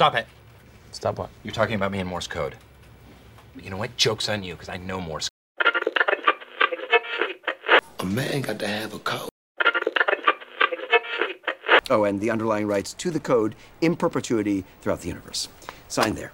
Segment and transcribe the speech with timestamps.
[0.00, 0.26] Stop it.
[0.92, 1.28] Stop what?
[1.42, 2.56] You're talking about me in Morse code.
[3.54, 3.94] But you know what?
[3.98, 5.28] Joke's on you, because I know Morse
[7.98, 9.28] A man got to have a code.
[11.90, 15.50] Oh, and the underlying rights to the code in perpetuity throughout the universe.
[15.88, 16.32] Sign there.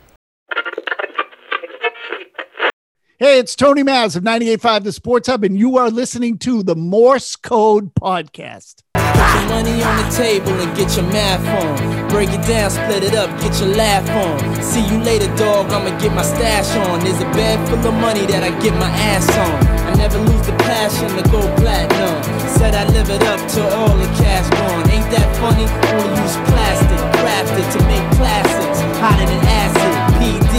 [3.18, 6.76] Hey, it's Tony Mazz of 98.5 The Sports Hub, and you are listening to the
[6.76, 8.84] Morse Code Podcast.
[9.26, 12.08] Put your money on the table and get your math on.
[12.08, 14.38] Break it down, split it up, get your laugh on.
[14.62, 15.72] See you later, dog.
[15.72, 17.00] I'ma get my stash on.
[17.00, 19.56] There's a bag full of money that I get my ass on.
[19.90, 22.22] I never lose the passion to go platinum.
[22.56, 24.86] Said I live it up till all the cash gone.
[24.90, 25.66] Ain't that funny?
[25.66, 28.78] Only use plastic, crafted to make classics.
[29.02, 30.54] Hotter than acid, PD.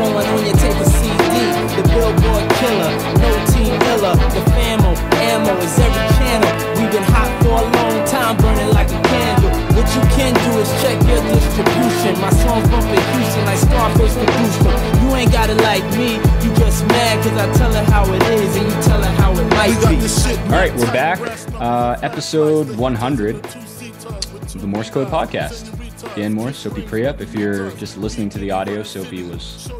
[0.00, 1.34] Blowing on your tape of CD.
[1.76, 2.90] The billboard killer,
[3.22, 4.16] no team killer.
[4.34, 4.96] The famo,
[5.30, 6.52] ammo is every channel.
[6.74, 7.97] We've been hot for a long
[8.28, 9.50] time, burning like a candle.
[9.76, 12.20] What you can do is check your distribution.
[12.20, 15.04] My songs bumping Houston like Scarface produced them.
[15.04, 18.22] You ain't got it like me, you just mad cause I tell her how it
[18.22, 19.96] is and you tell her how it might be.
[20.44, 21.20] All right, we're back.
[21.60, 25.74] Uh, episode 100 of the Morse Code Podcast.
[26.14, 27.20] Dan Morse, Sopee Priap.
[27.20, 29.70] If you're just listening to the audio, Sopee was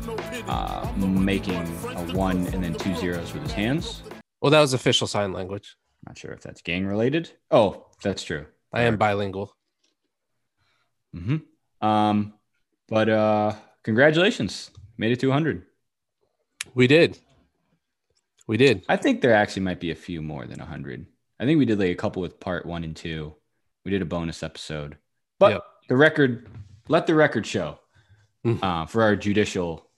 [0.47, 4.03] uh, making a one and then two zeros with his hands.
[4.41, 5.77] Well, that was official sign language.
[6.07, 7.31] Not sure if that's gang related.
[7.51, 8.47] Oh, that's true.
[8.73, 9.55] I am bilingual.
[11.15, 11.87] Mm-hmm.
[11.87, 12.35] Um,
[12.89, 15.65] but uh, congratulations, made it to 100.
[16.75, 17.19] We did.
[18.47, 18.85] We did.
[18.89, 21.07] I think there actually might be a few more than 100.
[21.41, 23.35] I think we did like a couple with part one and two.
[23.85, 24.97] We did a bonus episode,
[25.39, 25.63] but Yep.
[25.89, 26.49] the record,
[26.89, 27.79] let the record show
[28.47, 28.63] Mm.
[28.63, 29.91] uh, for our judicial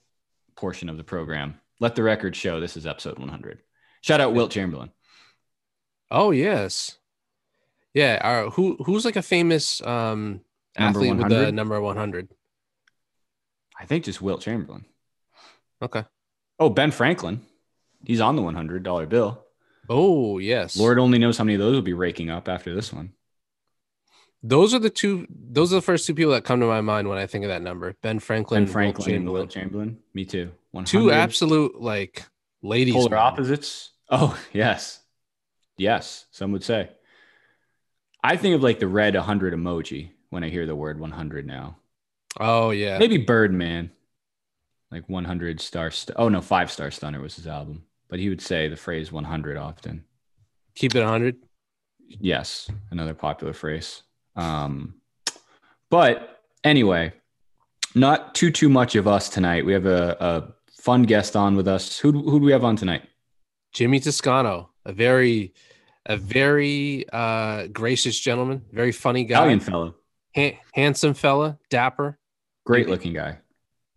[0.55, 1.59] portion of the program.
[1.79, 3.61] Let the record show this is episode 100.
[4.01, 4.91] Shout out Wilt Chamberlain.
[6.11, 6.97] Oh yes.
[7.93, 8.19] Yeah.
[8.21, 10.41] Our, who who's like a famous um
[10.77, 12.29] Number athlete with the number 100?
[13.79, 14.85] I think just Wilt Chamberlain.
[15.81, 16.05] Okay.
[16.59, 17.41] Oh, Ben Franklin.
[18.05, 19.43] He's on the $100 bill.
[19.89, 20.77] Oh yes.
[20.77, 23.13] Lord only knows how many of those will be raking up after this one.
[24.43, 25.27] Those are the two.
[25.29, 27.49] Those are the first two people that come to my mind when I think of
[27.49, 27.95] that number.
[28.01, 28.63] Ben Franklin.
[28.65, 29.33] Ben Franklin and Chamberlain.
[29.33, 29.97] Wilt Chamberlain.
[30.13, 30.51] Me too.
[30.71, 30.89] 100.
[30.89, 32.23] Two absolute like
[32.61, 32.95] ladies.
[32.95, 33.19] polar man.
[33.19, 33.91] opposites.
[34.09, 35.00] Oh, yes.
[35.81, 36.91] Yes, some would say.
[38.23, 41.77] I think of like the red 100 emoji when I hear the word 100 now.
[42.39, 42.99] Oh yeah.
[42.99, 43.89] Maybe Birdman,
[44.91, 45.89] like 100 star.
[45.89, 49.11] St- oh, no, five star stunner was his album, but he would say the phrase
[49.11, 50.05] 100 often.
[50.75, 51.37] Keep it 100.
[52.07, 54.03] Yes, another popular phrase.
[54.35, 54.95] Um,
[55.89, 57.11] but anyway,
[57.95, 59.65] not too too much of us tonight.
[59.65, 61.97] We have a, a fun guest on with us.
[61.97, 63.01] Who who do we have on tonight?
[63.71, 65.53] Jimmy Toscano, a very,
[66.05, 69.95] a very uh, gracious gentleman, very funny guy, Italian fellow,
[70.35, 72.17] Ha- handsome fella, dapper.
[72.65, 73.37] great looking guy.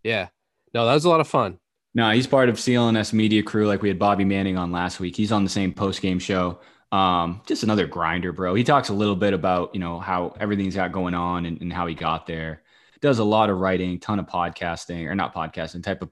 [0.03, 0.29] Yeah,
[0.75, 1.59] no, that was a lot of fun.
[1.95, 3.67] No, he's part of CLNS media crew.
[3.67, 5.15] Like we had Bobby Manning on last week.
[5.17, 6.61] He's on the same post game show.
[6.91, 8.55] Um, just another grinder, bro.
[8.55, 11.73] He talks a little bit about you know how everything's got going on and, and
[11.73, 12.63] how he got there.
[13.01, 16.11] Does a lot of writing, ton of podcasting or not podcasting, type of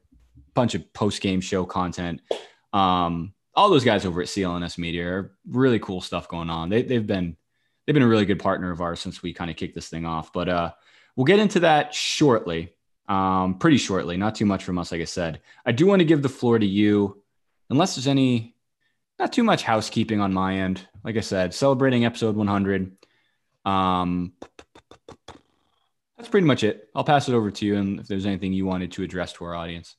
[0.55, 2.21] bunch of post game show content.
[2.73, 6.69] Um, all those guys over at CLNS Media are really cool stuff going on.
[6.69, 7.37] They, they've been
[7.87, 10.07] they've been a really good partner of ours since we kind of kicked this thing
[10.07, 10.33] off.
[10.33, 10.73] But uh,
[11.17, 12.75] we'll get into that shortly,
[13.09, 14.17] um, pretty shortly.
[14.17, 15.41] Not too much from us, like I said.
[15.67, 17.23] I do want to give the floor to you,
[17.71, 18.55] unless there's any,
[19.19, 20.87] not too much housekeeping on my end.
[21.05, 22.97] Like I said, celebrating episode 100.
[23.65, 24.33] Um,
[26.17, 26.89] that's pretty much it.
[26.95, 29.45] I'll pass it over to you, and if there's anything you wanted to address to
[29.45, 29.97] our audience.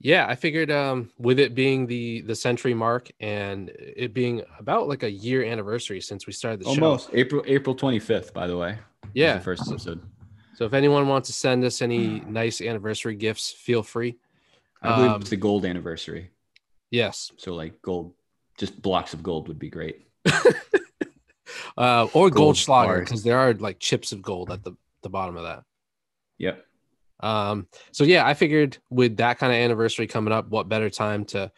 [0.00, 4.86] Yeah, I figured um, with it being the the century mark and it being about
[4.88, 6.84] like a year anniversary since we started the Almost show.
[6.86, 8.78] Almost April April 25th, by the way.
[9.14, 9.38] Yeah.
[9.38, 10.02] the first episode.
[10.56, 14.16] So if anyone wants to send us any nice anniversary gifts, feel free.
[14.82, 16.30] I believe Um, it's the gold anniversary.
[16.90, 17.32] Yes.
[17.38, 18.12] So like gold,
[18.58, 20.06] just blocks of gold would be great.
[21.76, 23.00] Uh, or Gold bars.
[23.04, 24.72] because there are like chips of gold at the,
[25.02, 25.64] the bottom of that.
[26.38, 26.64] Yep.
[27.20, 31.24] Um, so yeah, I figured with that kind of anniversary coming up, what better time
[31.26, 31.50] to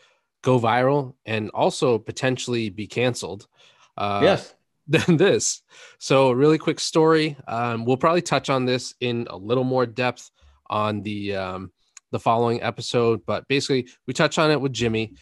[0.43, 3.49] go viral and also potentially be canceled
[3.97, 4.55] uh, yes.
[4.87, 5.62] than this.
[5.99, 7.37] So, really quick story.
[7.49, 10.31] Um, we'll probably touch on this in a little more depth
[10.69, 11.73] on the um,
[12.12, 15.14] the following episode, but basically, we touch on it with Jimmy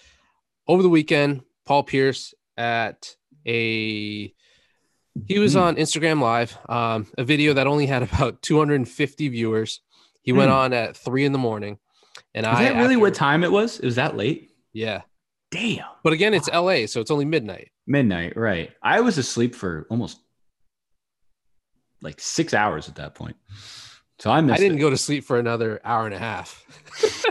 [0.68, 1.42] over the weekend.
[1.64, 3.16] Paul Pierce at
[3.46, 4.34] a
[5.26, 5.60] he was Hmm.
[5.60, 9.80] on Instagram Live, um, a video that only had about 250 viewers.
[10.24, 10.56] He went Hmm.
[10.56, 11.78] on at three in the morning,
[12.34, 13.78] and Is I that really after- what time it was?
[13.78, 14.50] It was that late?
[14.72, 15.02] Yeah,
[15.52, 15.84] Damn.
[16.02, 17.70] but again, it's LA, so it's only midnight.
[17.86, 18.72] Midnight, right.
[18.82, 20.18] I was asleep for almost
[22.02, 23.36] like six hours at that point.
[24.18, 24.80] So I missed I didn't it.
[24.80, 26.64] go to sleep for another hour and a half.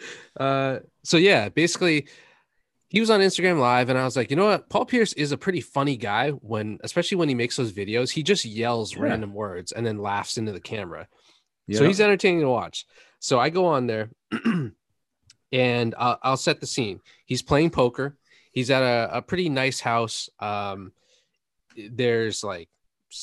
[0.40, 2.06] uh, so yeah, basically,
[2.88, 4.68] he was on Instagram Live, and I was like, you know what?
[4.68, 8.10] Paul Pierce is a pretty funny guy when, especially when he makes those videos.
[8.10, 9.02] He just yells Yeah.
[9.02, 11.08] random words and then laughs into the camera.
[11.66, 11.78] Yeah.
[11.78, 12.86] So he's entertaining to watch.
[13.20, 14.10] So I go on there,
[15.52, 17.00] and I'll, I'll set the scene.
[17.26, 18.16] He's playing poker.
[18.52, 20.28] He's at a, a pretty nice house.
[20.38, 20.92] Um,
[21.76, 22.68] there's like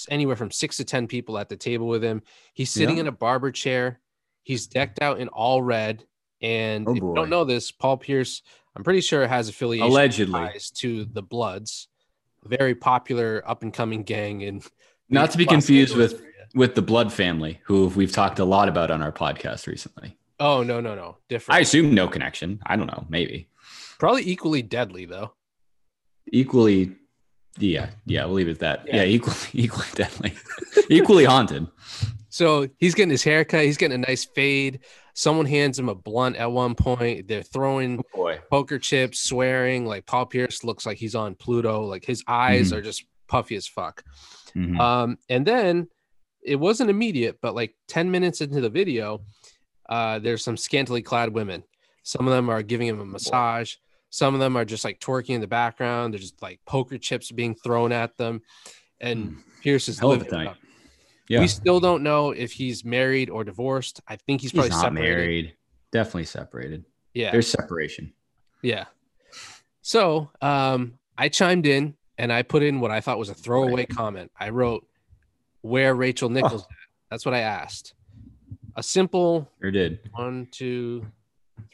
[0.10, 2.22] anywhere from six to ten people at the table with him.
[2.54, 3.02] He's sitting Yeah.
[3.02, 4.00] in a barber chair.
[4.44, 6.06] He's decked out in all red.
[6.42, 8.42] And Oh, if you don't know this, Paul Pierce,
[8.76, 10.50] I'm pretty sure has affiliation Allegedly.
[10.76, 11.88] to the Bloods,
[12.46, 14.62] a very popular up and coming gang in
[15.10, 16.22] Not to be confused with.
[16.56, 20.18] With the Blood family, who we've talked a lot about on our podcast recently.
[20.40, 21.58] Oh no no no different.
[21.58, 22.60] I assume no connection.
[22.66, 23.06] I don't know.
[23.10, 23.50] Maybe
[24.00, 25.34] Probably equally deadly though.
[26.32, 26.96] equally.
[27.60, 28.26] Yeah, yeah.
[28.26, 28.84] We'll leave it at that.
[28.88, 28.98] Yeah.
[28.98, 30.34] Yeah, equally, equally deadly,
[30.90, 31.68] equally haunted.
[32.30, 33.64] So he's getting his haircut.
[33.66, 34.82] He's getting a nice fade.
[35.16, 37.28] Someone hands him a blunt at one point.
[37.28, 39.88] They're throwing Boy, poker chips, swearing.
[39.88, 41.82] Like Paul Pierce looks like he's on Pluto.
[41.86, 42.78] Like his eyes Mhm.
[42.78, 44.04] are just puffy as fuck.
[44.56, 44.80] Mhm.
[44.80, 45.88] Um, and then
[46.48, 49.22] it wasn't immediate, but like 10 minutes into the video,
[49.90, 51.64] uh, there's some scantily clad women.
[52.04, 53.76] Some of them are giving him a massage.
[54.10, 56.14] Some of them are just like twerking in the background.
[56.14, 58.42] There's just like poker chips being thrown at them.
[59.02, 60.00] And Pierce is.
[60.00, 60.58] Hell living it up.
[61.28, 61.42] yeah.
[61.42, 64.02] We still don't know if he's married or divorced.
[64.08, 65.16] I think he's He's probably not separated.
[65.18, 65.54] married.
[65.92, 66.86] Definitely separated.
[67.14, 67.32] Yeah.
[67.32, 68.14] There's separation.
[68.62, 68.86] Yeah.
[69.82, 73.86] So um, I chimed in and I put in what I thought was a throwaway
[73.86, 74.32] comment.
[74.40, 74.86] I wrote,
[75.62, 76.70] Where Rachel Nichols at?
[77.10, 77.94] That's what I asked.
[78.76, 81.06] A simple Or did one, two,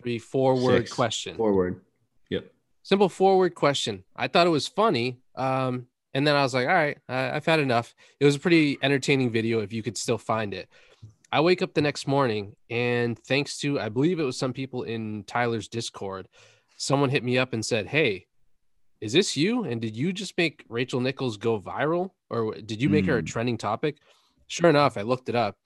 [0.01, 0.93] three, four word Six.
[0.93, 1.35] question.
[1.35, 1.81] forward.
[2.29, 2.45] Yep.
[2.83, 4.03] Simple forward question.
[4.15, 5.19] I thought it was funny.
[5.35, 7.93] Um, and then I was like, all right, I, I've had enough.
[8.19, 10.69] It was a pretty entertaining video if you could still find it.
[11.31, 14.83] I wake up the next morning and thanks to, I believe it was some people
[14.83, 16.27] in Tyler's Discord,
[16.77, 18.27] someone hit me up and said, Hey,
[19.03, 19.65] is this you?
[19.65, 23.19] And did you just make Rachel Nichols go viral or did you make her a
[23.19, 23.25] Hmm.
[23.25, 23.97] trending topic?
[24.47, 25.57] Sure enough, I looked it up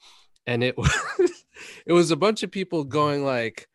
[0.48, 1.46] and it was,
[1.86, 3.68] it was a bunch of people going like,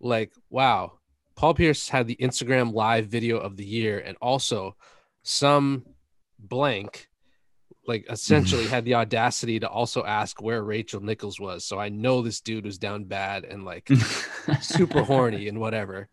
[0.00, 0.98] like, wow,
[1.36, 4.76] Paul Pierce had the Instagram live video of the year, and also
[5.22, 5.84] some
[6.38, 7.08] blank,
[7.86, 8.12] like mm-hmm.
[8.12, 11.64] essentially had the audacity to also ask where Rachel Nichols was.
[11.64, 13.88] So I know this dude was down bad and like
[14.60, 16.08] super horny and whatever.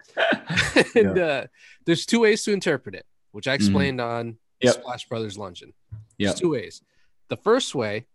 [0.95, 1.47] and uh,
[1.85, 3.63] there's two ways to interpret it, which I mm-hmm.
[3.65, 4.73] explained on Yep.
[4.75, 5.73] Splash Brothers Luncheon.
[6.17, 6.29] Yep.
[6.29, 6.81] There's two ways.
[7.29, 8.07] The first way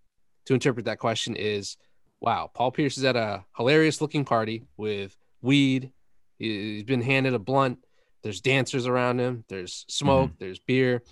[0.47, 1.77] to interpret that question is
[2.21, 5.93] wow, Paul Pierce is at a hilarious looking party with weed.
[6.39, 7.79] He- He's been handed a blunt.
[8.23, 9.45] There's dancers around him.
[9.49, 10.31] There's smoke.
[10.31, 10.45] Mm-hmm.
[10.45, 11.03] There's beer.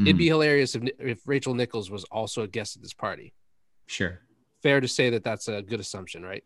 [0.00, 0.18] It'd Mhm.
[0.18, 3.32] be hilarious if, if Rachel Nichols was also a guest at this party.
[3.86, 4.20] Sure.
[4.62, 6.42] Fair to say that that's a good assumption, right?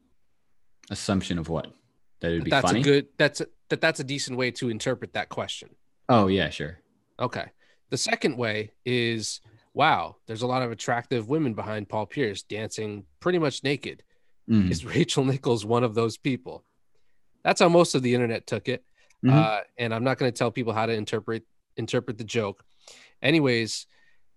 [0.91, 1.73] Assumption of what?
[2.21, 2.81] That it'd be that's funny.
[2.81, 3.07] a good.
[3.17, 3.81] That's a, that.
[3.81, 5.71] That's a decent way to interpret that question.
[6.09, 6.81] oh yeah, sure.
[7.21, 7.47] Okay.
[7.91, 9.41] The second way is
[9.75, 14.03] wow, there's a lot of attractive women behind Paul Pierce dancing pretty much naked.
[14.51, 14.71] Mhm.
[14.71, 16.65] Is Rachel Nichols one of those people?
[17.45, 18.85] That's how most of the internet took it.
[19.25, 19.33] Mhm.
[19.33, 21.45] Uh, and I'm not going to tell people how to interpret
[21.77, 22.65] interpret the joke.
[23.23, 23.87] Anyways,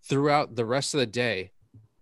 [0.08, 1.52] throughout the rest of the day,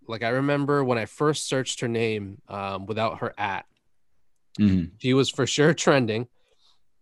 [0.08, 3.66] like I remember when I first searched her name um, without her at,
[4.60, 4.92] Mhm.
[4.98, 6.28] she was for sure trending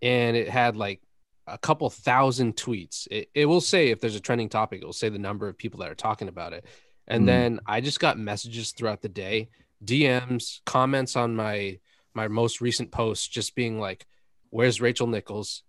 [0.02, 1.02] and it had like
[1.48, 3.08] a couple thousand tweets.
[3.10, 5.58] It, it will say if there's a trending topic it will say the number of
[5.58, 6.66] people that are talking about it.
[7.08, 7.28] And Mm.
[7.28, 9.50] then i just got messages throughout the day
[9.84, 11.80] dms comments on my
[12.14, 14.06] my most recent post just being like
[14.50, 15.64] where's rachel nichols?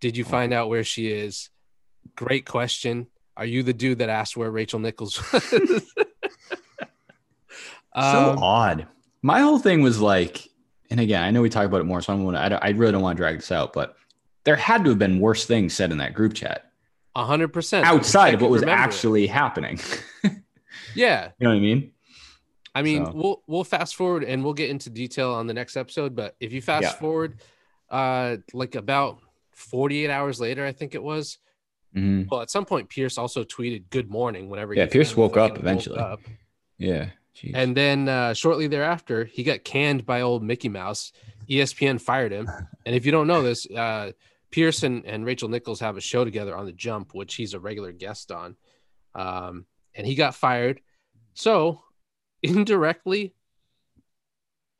[0.00, 1.50] Did you find out where she is?
[2.14, 5.82] Great question are you the dude that asked where rachel nichols was
[7.94, 8.86] so Um, odd.
[9.22, 10.48] My whole thing was like,
[10.90, 12.62] and again, I know we talk about it more, so I, don't wanna, I, don't-
[12.64, 13.96] I really don't want to drag this out, but
[14.44, 16.70] there had to have been worse things said in that group chat
[17.16, 18.84] A hundred percent outside of what was remember it.
[18.84, 19.80] actually happening.
[20.94, 21.30] Yeah.
[21.38, 21.92] You know what I mean?
[22.74, 25.76] I mean, So- we'll we'll fast forward and we'll get into detail on the next
[25.76, 26.14] episode.
[26.14, 26.92] But if you fast Yeah.
[26.92, 27.40] forward,
[27.90, 29.18] uh, like about
[29.52, 31.38] 48 hours later, I think it was.
[31.96, 32.28] Mhm.
[32.30, 34.74] Well, at some point, Pierce also tweeted "Good morning" whenever.
[34.74, 35.98] Yeah, he Pierce woke up eventually.
[35.98, 36.20] up.
[36.78, 37.10] Yeah.
[37.34, 37.52] Jeez.
[37.54, 41.12] And then uh, shortly thereafter, he got canned by old Mickey Mouse.
[41.50, 42.48] ESPN fired him.
[42.86, 44.12] And if you don't know this, uh,
[44.50, 47.60] Pierce and, and Rachel Nichols have a show together on the Jump, which he's a
[47.60, 48.56] regular guest on.
[49.14, 50.80] Um, and he got fired.
[51.34, 51.82] So
[52.42, 53.34] indirectly,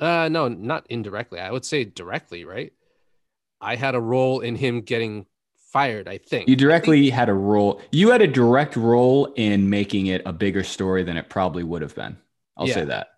[0.00, 1.40] uh, no, not indirectly.
[1.40, 2.72] I would say directly, right?
[3.60, 5.26] I had a role in him getting
[5.76, 6.08] fired.
[6.08, 7.82] I think you directly had a role.
[7.92, 11.82] You had a direct role in making it a bigger story than it probably would
[11.82, 12.16] have been.
[12.56, 12.74] I'll Yeah.
[12.74, 13.08] say that.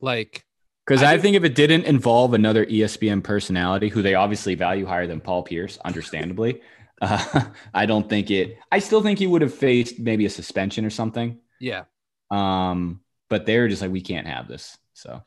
[0.00, 0.44] like
[0.86, 5.06] Because I, think if it didn't involve another ESPN personality, who they obviously value higher
[5.06, 6.62] than Paul Pierce, understandably,
[7.00, 8.58] uh, I don't think it.
[8.72, 11.38] I still think he would have faced maybe a suspension or something.
[11.60, 11.84] Yeah.
[12.30, 14.76] Um, but they're just like, we can't have this.
[14.94, 15.22] So,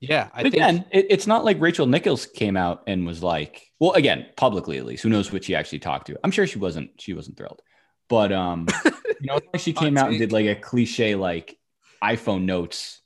[0.00, 0.28] Yeah.
[0.32, 3.70] I but think again, it, it's not like Rachel Nichols came out and was like,
[3.80, 6.18] well, again, publicly at least, who knows what she actually talked to?
[6.22, 6.90] I'm sure she wasn't.
[7.00, 7.62] She wasn't thrilled,
[8.08, 11.58] but um, you know, like she came out and did like a cliche like
[12.02, 13.00] iPhone notes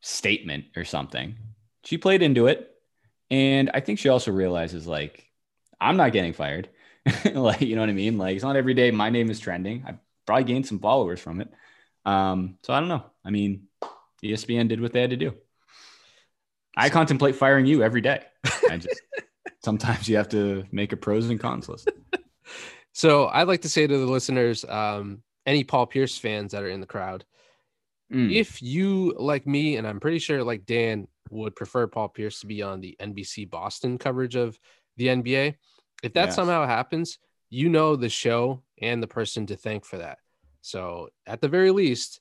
[0.00, 1.36] statement or something.
[1.84, 2.70] She played into it,
[3.30, 5.30] and I think she also realizes like,
[5.80, 6.68] I'm not getting fired.
[7.32, 8.18] like, you know what I mean?
[8.18, 9.84] Like, it's not every day my name is trending.
[9.86, 9.94] I
[10.26, 11.52] probably gained some followers from it.
[12.04, 13.04] Um, so I don't know.
[13.24, 13.68] I mean,
[14.24, 15.34] ESPN did what they had to do.
[16.76, 18.22] I contemplate firing you every day.
[18.70, 19.00] I just
[19.64, 21.88] sometimes you have to make a pros and cons list.
[22.92, 23.26] so.
[23.28, 26.80] I'd like to say to the listeners, um, any Paul Pierce fans that are in
[26.80, 27.24] the crowd,
[28.12, 28.32] Mm.
[28.32, 32.46] if you like me, and I'm pretty sure like Dan would prefer Paul Pierce to
[32.46, 34.56] be on the NBC Boston coverage of
[34.96, 35.56] the NBA,
[36.04, 36.36] if that Yes.
[36.36, 37.18] somehow happens,
[37.50, 40.18] you know the show and the person to thank for that.
[40.60, 42.20] So at the very least,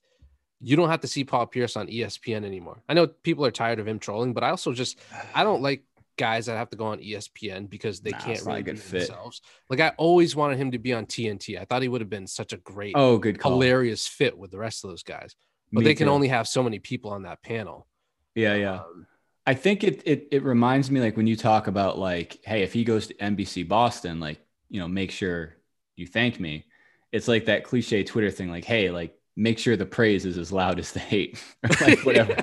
[0.62, 2.82] you don't have to see Paul Pierce on ESPN anymore.
[2.88, 5.00] I know people are tired of him trolling, but I also just
[5.34, 5.84] I don't like
[6.18, 8.64] guys that have to go on ESPN because they Nah, can't it's not a really
[8.64, 8.92] be fit.
[9.08, 9.42] themselves.
[9.70, 11.60] Like I always wanted him to be on TNT.
[11.60, 13.52] I thought he would have been such a great, Oh, good call.
[13.54, 15.36] hilarious fit with the rest of those guys.
[15.74, 16.14] But Me they can too.
[16.14, 17.86] only have so many people on that panel.
[18.34, 18.76] Yeah, yeah.
[18.76, 19.08] Um,
[19.46, 22.74] I think it, it it reminds me like when you talk about like, hey, if
[22.74, 25.56] he goes to NBC Boston, like, you know, make sure
[25.96, 26.66] you thank me.
[27.12, 30.51] It's like that cliche Twitter thing, like, hey, like make sure the praise is as
[30.51, 31.44] loud as the hate.
[31.82, 32.38] like whatever.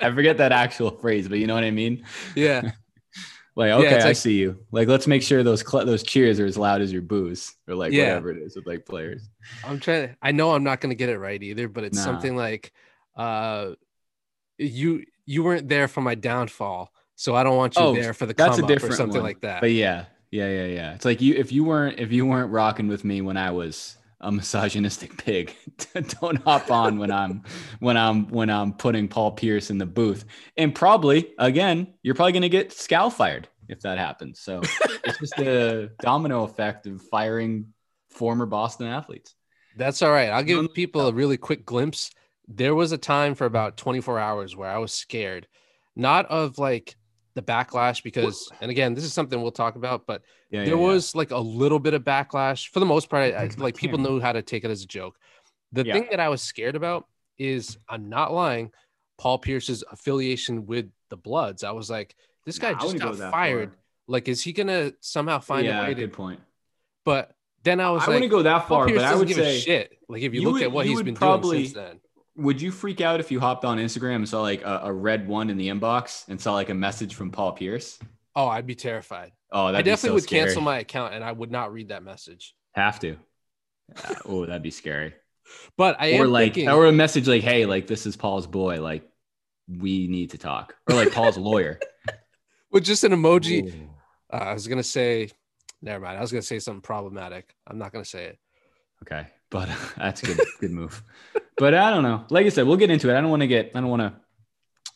[0.00, 2.04] I forget that actual phrase, but you know what I mean?
[2.34, 2.72] yeah.
[3.58, 4.66] Like, okay, it's I see you.
[4.70, 7.74] Like, let's make sure those cl- those cheers are as loud as your boos, or
[7.74, 8.08] like Yeah.
[8.08, 9.30] whatever it is with like players.
[9.64, 11.96] I'm trying to, I know I'm not going to get it right either, but it's
[11.96, 12.04] Nah.
[12.04, 12.70] something like,
[13.16, 13.70] uh,
[14.58, 16.92] you, you weren't there for my downfall.
[17.14, 19.14] So I don't want you Oh, there for the That's come a up or something
[19.14, 19.22] one.
[19.22, 19.62] like that.
[19.62, 20.94] But yeah, yeah, yeah, yeah.
[20.94, 23.96] It's like you if you weren't if you weren't rocking with me when I was
[24.20, 25.54] a misogynistic pig,
[26.20, 27.42] don't hop on when I'm
[27.80, 30.24] when I'm when I'm putting Paul Pierce in the booth.
[30.56, 34.40] And probably again, you're probably gonna get scowl fired if that happens.
[34.40, 34.62] So
[35.04, 37.72] it's just a domino effect of firing
[38.10, 39.34] former Boston athletes.
[39.76, 40.30] That's all right.
[40.30, 42.10] I'll give people a really quick glimpse.
[42.48, 45.46] There was a time for about 24 hours where I was scared,
[45.94, 46.96] not of like
[47.36, 51.14] the backlash, because, and again, this is something we'll talk about, but Yeah, there was
[51.14, 52.68] like a little bit of backlash.
[52.70, 53.60] For the most part, I, I- mm-hmm.
[53.62, 54.12] like people Camera.
[54.12, 55.16] knew how to take it as a joke.
[55.72, 55.92] The Yeah.
[55.92, 57.06] thing that I was scared about
[57.38, 58.72] is I'm not lying.
[59.18, 61.62] Paul Pierce's affiliation with the Bloods.
[61.62, 62.16] I was like,
[62.46, 63.68] this guy Nah, just go got fired.
[63.70, 63.78] far.
[64.08, 66.16] Like, is he gonna somehow find yeah, a way good to?
[66.16, 66.40] point.
[67.04, 67.32] But
[67.64, 69.60] then I was I like, wouldn't go that far, but I would give say a
[69.60, 69.98] shit.
[70.08, 72.00] Like if you, you look would- at what he's been probably- doing since then.
[72.36, 75.26] Would you freak out if you hopped on Instagram and saw like a, a red
[75.26, 77.98] one in the inbox and saw like a message from Paul Pierce?
[78.34, 79.32] Oh, I'd be terrified.
[79.50, 82.54] Oh, I definitely would cancel my account and I would not read that message.
[82.72, 83.16] Have to.
[83.96, 85.14] Uh, oh, that'd be scary.
[85.76, 88.48] But I or am like, thinking, or a message like, "Hey, like this is Paul's
[88.48, 88.82] boy.
[88.82, 89.08] Like,
[89.68, 91.78] we need to talk." Or like Paul's lawyer.
[92.72, 93.88] with just an emoji.
[94.28, 95.30] Uh, I was gonna say,
[95.80, 96.18] never mind.
[96.18, 97.54] I was gonna say something problematic.
[97.64, 98.38] I'm not gonna say it.
[99.04, 100.40] Okay, but that's a good.
[100.60, 101.02] good move.
[101.56, 102.24] But I don't know.
[102.28, 103.16] Like I said, we'll get into it.
[103.16, 103.72] I don't want to get.
[103.74, 104.12] I don't want to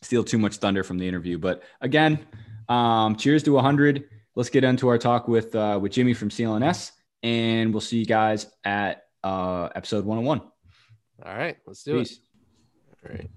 [0.03, 1.39] steal too much thunder from the interview.
[1.39, 2.27] But again,
[2.69, 4.05] um, cheers to 100.
[4.37, 8.07] Let's get into our talk with uh, with Jimmy from CLNS, and we'll see you
[8.07, 10.41] guys at uh, episode 101.
[11.25, 12.13] All right, let's do Peace.
[12.13, 13.09] it.
[13.09, 13.31] All right.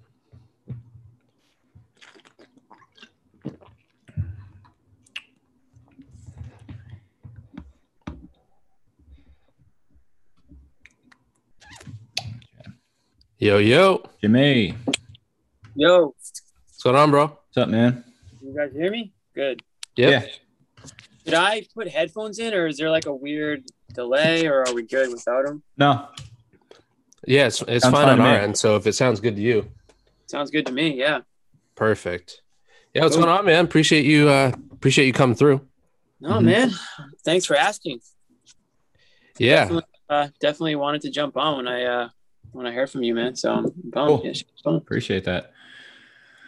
[13.44, 14.02] Yo, yo.
[14.22, 14.74] Jimmy,
[15.76, 17.26] Yo, What's going on, bro?
[17.28, 18.02] what's up, man?
[18.42, 19.12] you guys hear me?
[19.36, 19.62] Good.
[19.98, 20.24] Yep.
[20.24, 20.86] Yeah.
[21.26, 24.84] Did I put headphones in, or is there like a weird delay, or are we
[24.84, 25.62] good without them?
[25.76, 26.08] No,
[27.28, 28.58] Yeah, it's, it's fine fine on our end.
[28.58, 29.70] So if it sounds good to you,
[30.28, 30.98] Sounds good to me.
[30.98, 31.20] Yeah.
[31.76, 32.44] perfect.
[32.94, 33.26] Yeah, what's Cool.
[33.26, 33.66] going on, man?
[33.66, 34.30] Appreciate you.
[34.30, 35.68] Uh, appreciate you coming through.
[36.22, 36.46] No, Mhm.
[36.46, 36.72] man.
[37.26, 38.00] Thanks for asking.
[39.38, 39.64] Yeah.
[39.66, 42.10] Definitely, uh, definitely wanted to jump on when I uh,
[42.54, 43.36] when I heard from you, man.
[43.36, 43.94] So I'm pumped.
[43.94, 44.22] Cool.
[44.24, 44.76] Yeah, shit's fun.
[44.76, 45.52] appreciate that.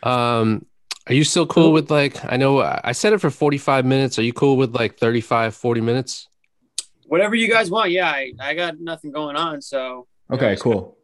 [0.03, 0.65] Um,
[1.07, 2.23] are you still cool with like?
[2.31, 4.17] I know I said it for forty-five minutes.
[4.17, 6.27] Are you cool with like 35, 40 minutes?
[7.07, 7.91] Whatever you guys want.
[7.91, 10.97] Yeah, I, I got nothing going on, so Okay, cool.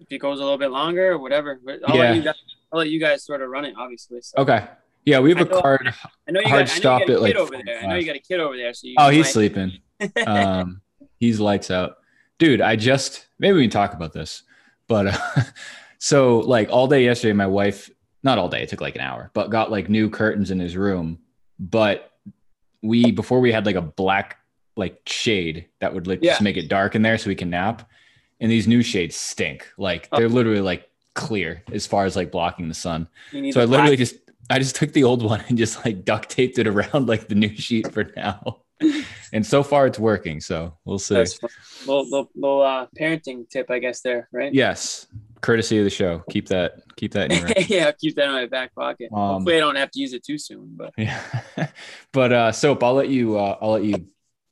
[0.00, 1.60] if it goes a little bit longer, or whatever.
[1.86, 2.02] I'll Yeah.
[2.02, 2.34] let you guys.
[2.72, 4.20] I'll let you guys sort of run it, obviously.
[4.20, 4.38] So.
[4.38, 4.66] Okay.
[5.04, 5.94] Yeah, we have I a know- card.
[6.26, 7.78] I know you Hard got, I know you got a at, like, kid over there.
[7.80, 8.74] I know you got a kid over there.
[8.74, 9.72] So you Oh, he's might- sleeping.
[10.26, 10.80] Um,
[11.20, 11.98] he's lights out.
[12.38, 14.42] Dude, I just maybe we can talk about this.
[14.88, 15.42] But uh,
[15.98, 17.90] so like all day yesterday, my wife
[18.22, 18.62] not all day.
[18.62, 21.18] It took like an hour, but got like new curtains in his room.
[21.58, 22.10] But
[22.82, 24.38] we before we had like a black
[24.76, 26.32] like shade that would like Yeah.
[26.32, 27.88] just make it dark in there so we can nap.
[28.40, 29.68] And these new shades stink.
[29.78, 33.08] Like they're literally like clear as far as like blocking the sun.
[33.30, 34.16] So I literally black- just
[34.50, 37.34] I just took the old one and just like duct taped it around like the
[37.36, 38.60] new sheet for now.
[39.34, 40.40] and so far it's working.
[40.40, 41.16] So we'll see.
[41.16, 41.50] That's fun.
[41.86, 44.00] little, little, little uh, parenting tip, I guess.
[44.00, 44.54] There, right?
[44.54, 45.06] Yes.
[45.42, 46.22] Courtesy of the show.
[46.30, 49.10] Keep that keep that in your yeah, keep that in my back pocket.
[49.12, 50.70] Um, Hopefully, I don't have to use it too soon.
[50.74, 51.20] But Yeah.
[52.12, 54.06] but uh soap, I'll let you uh I'll let you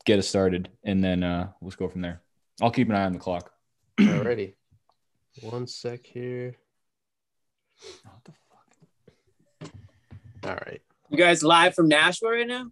[0.04, 2.20] get us started and then uh let's go from there.
[2.60, 3.50] I'll keep an eye on the clock.
[3.98, 4.54] Alrighty.
[5.40, 6.56] One sec here.
[8.04, 8.32] What the
[9.60, 9.70] fuck?
[10.44, 10.82] All right.
[11.08, 12.66] you guys live from Nashville right now?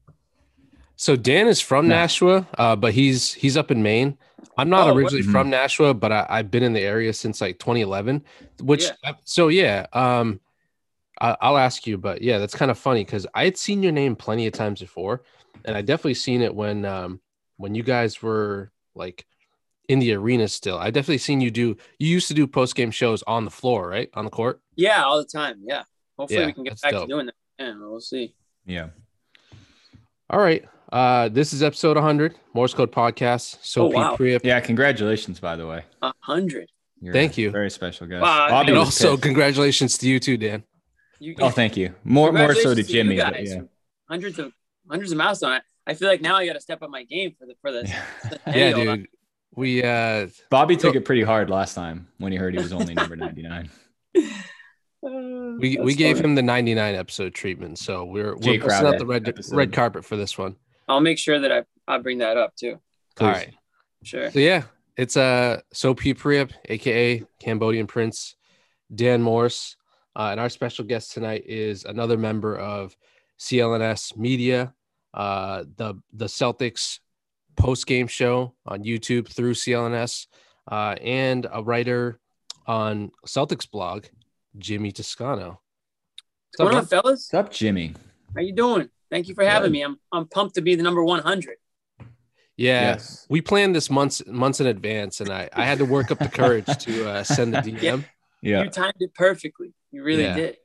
[1.00, 1.94] So Dan is from No.
[1.94, 4.18] Nashua, uh, but he's he's up in Maine.
[4.58, 7.40] I'm not Oh, originally what- from Nashua, but I, I've been in the area since
[7.40, 8.22] like 2011.
[8.62, 9.12] Which Yeah.
[9.24, 10.40] so yeah, um,
[11.18, 13.92] I, I'll ask you, but yeah, that's kind of funny because I had seen your
[13.92, 15.22] name plenty of times before,
[15.64, 17.22] and I definitely seen it when um
[17.56, 19.24] when you guys were like
[19.88, 20.76] in the arena still.
[20.76, 21.78] I definitely seen you do.
[21.98, 24.60] You used to do post game shows on the floor, right, on the court.
[24.76, 25.62] Yeah, all the time.
[25.64, 25.84] Yeah.
[26.18, 27.08] Hopefully, Yeah, we can get back dope.
[27.08, 27.34] to doing that.
[27.58, 28.34] Yeah, we'll see.
[28.66, 28.88] Yeah.
[30.28, 30.66] All right.
[30.92, 33.58] Uh, this is episode 100, Morse Code Podcast.
[33.62, 34.16] So Oh, wow.
[34.16, 34.40] Priap.
[34.42, 35.84] Yeah, congratulations by the way.
[36.20, 36.68] Hundred.
[37.00, 37.50] You're Thank a you.
[37.50, 38.22] Very special guest.
[38.22, 39.22] Wow, Bobby And also, pissed.
[39.22, 40.64] congratulations to you too, Dan.
[41.18, 41.94] You, Oh, thank you.
[42.04, 43.16] More more so to Congratulations to you Jimmy.
[43.16, 43.60] but yeah.
[44.08, 44.52] hundreds of
[44.90, 45.62] hundreds of miles on it.
[45.86, 47.90] I feel like now I got to step up my game for the for this.
[48.46, 48.54] Yeah.
[48.54, 49.06] Yeah, dude.
[49.54, 52.94] We uh Bobby took it pretty hard last time when he heard he was only
[52.94, 53.70] number 99.
[55.60, 59.06] we we gave him the 99 episode treatment, so we're Jay we're busting out the
[59.06, 59.56] red episode.
[59.56, 60.56] red carpet for this one.
[60.90, 62.80] I'll make sure that I I'll bring that up too.
[63.16, 63.26] Please.
[63.26, 63.54] All right.
[64.02, 64.30] Sure.
[64.30, 64.64] So yeah,
[64.96, 68.34] it's uh Sopee Priap, aka Cambodian Prince,
[68.92, 69.76] Dan Morse,
[70.16, 72.96] uh, and our special guest tonight is another member of
[73.38, 74.74] CLNS Media,
[75.14, 76.98] uh, the the Celtics
[77.56, 80.26] post game show on YouTube through CLNS,
[80.70, 82.18] uh, and a writer
[82.66, 84.06] on Celtics blog,
[84.58, 85.60] Jimmy Toscano.
[86.56, 87.28] What's going on, fellas?
[87.30, 87.94] What's up, Jimmy?
[88.34, 88.90] How you doing?
[89.10, 89.82] Thank you for having me.
[89.82, 91.56] I'm I'm pumped to be the number 100.
[92.56, 93.26] Yeah, Yes.
[93.30, 96.28] we planned this months months in advance, and I I had to work up the
[96.28, 98.04] courage to uh, send the DM.
[98.42, 98.62] Yeah.
[98.64, 99.72] You timed it perfectly.
[99.90, 100.36] You really Yeah.
[100.36, 100.56] did.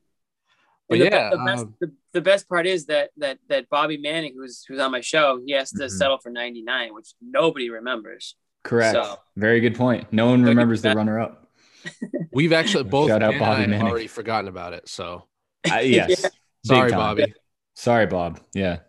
[0.87, 3.97] But the, yeah, the best um, the, the best part is that that that Bobby
[3.97, 5.89] Manning, who's who's on my show, he has to Mhm.
[5.89, 8.35] settle for 99, which nobody remembers.
[8.63, 8.93] Correct.
[8.93, 10.11] So- Very good point.
[10.11, 11.49] No one remembers the runner up.
[12.31, 13.87] We've actually both Shout out Dan and Bobby I have Manning.
[13.87, 14.87] already forgotten about it.
[14.89, 15.23] So
[15.71, 16.21] Uh, yes.
[16.23, 16.29] Yeah.
[16.63, 16.99] Sorry, time.
[16.99, 17.33] Bobby.
[17.75, 18.39] Sorry, Bob.
[18.53, 18.79] Yeah.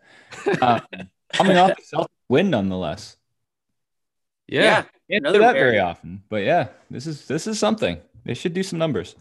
[0.60, 0.80] Uh,
[1.32, 3.16] coming off the Celtics win nonetheless.
[4.48, 4.84] Yeah.
[5.10, 7.98] Can't do that very- very often, but yeah, this is this is something.
[8.24, 9.14] They should do some numbers.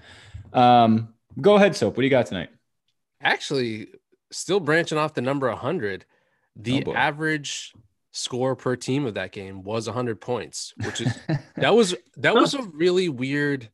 [0.54, 1.96] Um, go ahead, soap.
[1.96, 2.50] What do you got tonight?
[3.22, 3.88] Actually,
[4.32, 6.06] still branching off the number 100,
[6.56, 7.74] the Oh, average
[8.12, 11.14] score per team of that game was 100 points, which is
[11.58, 13.70] that was that was a really weird.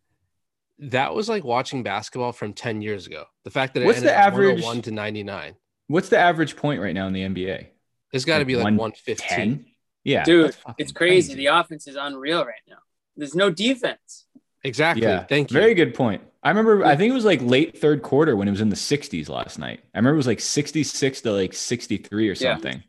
[0.79, 3.25] That was like watching basketball from 10 years ago.
[3.43, 5.55] The fact that it What's the average- 101 to 99.
[5.91, 7.67] What's the average point right now in the NBA?
[8.13, 8.77] It's got to Like be like 110?
[8.77, 9.65] 115.
[10.03, 11.35] Yeah, Dude, it's crazy.
[11.35, 12.77] The offense is unreal right now.
[13.15, 14.25] There's no defense.
[14.63, 15.03] Exactly.
[15.03, 15.59] Yeah, Thank you.
[15.59, 16.21] Very good point.
[16.43, 16.83] I remember.
[16.85, 19.59] I think it was like late third quarter when it was in the 60s last
[19.59, 19.81] night.
[19.93, 22.35] I remember it was like 66 to like 63 or Yeah.
[22.35, 22.83] something.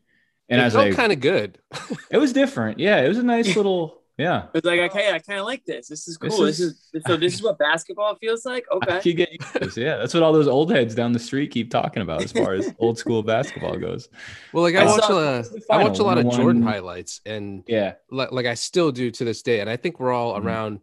[0.48, 1.58] And it I was felt like, kind of good.
[2.10, 2.78] it was different.
[2.78, 4.01] Yeah, it was a nice little.
[4.22, 5.88] Yeah, It's like okay, I kind of like this.
[5.88, 6.30] This is cool.
[6.30, 7.16] This is- is, so.
[7.16, 8.64] This is what basketball feels like.
[8.72, 9.00] Okay.
[9.00, 9.76] could get used this.
[9.76, 12.52] Yeah, that's what all those old heads down the street keep talking about as far
[12.54, 14.08] as old school basketball goes.
[14.52, 16.36] Well, like I, I watch saw- a, the I watch a lot of 101.
[16.36, 19.60] Jordan highlights, and Yeah, like, like I still do to this day.
[19.60, 20.44] And I think we're all Mhm.
[20.44, 20.80] around.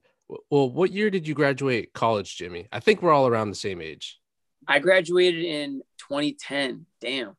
[0.52, 2.68] Well, what year did you graduate college, Jimmy?
[2.72, 4.20] I think we're all around the same age.
[4.68, 6.86] I graduated in 2010.
[7.02, 7.36] Damn.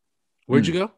[0.46, 0.72] Where'd Hmm.
[0.72, 0.90] you go?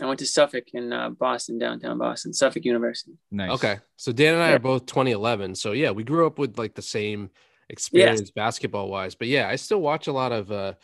[0.00, 3.12] I went to Suffolk in uh, Boston, downtown Boston, Suffolk University.
[3.30, 3.50] nice.
[3.52, 4.56] Okay, so Dan and I Yeah.
[4.56, 5.54] are both 2011.
[5.54, 7.30] So yeah, we grew up with like the same
[7.70, 9.14] experience basketball wise.
[9.14, 10.74] But yeah, I still watch a lot of uh,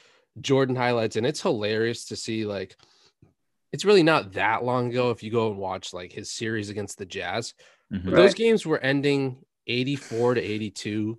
[0.40, 2.76] Jordan highlights, and it's hilarious to see like.
[3.72, 6.98] It's really not that long ago if you go and watch like his series against
[6.98, 7.54] the Jazz.
[7.90, 8.04] Mhm.
[8.04, 8.16] But Right.
[8.22, 11.18] those games were ending 84 to 82,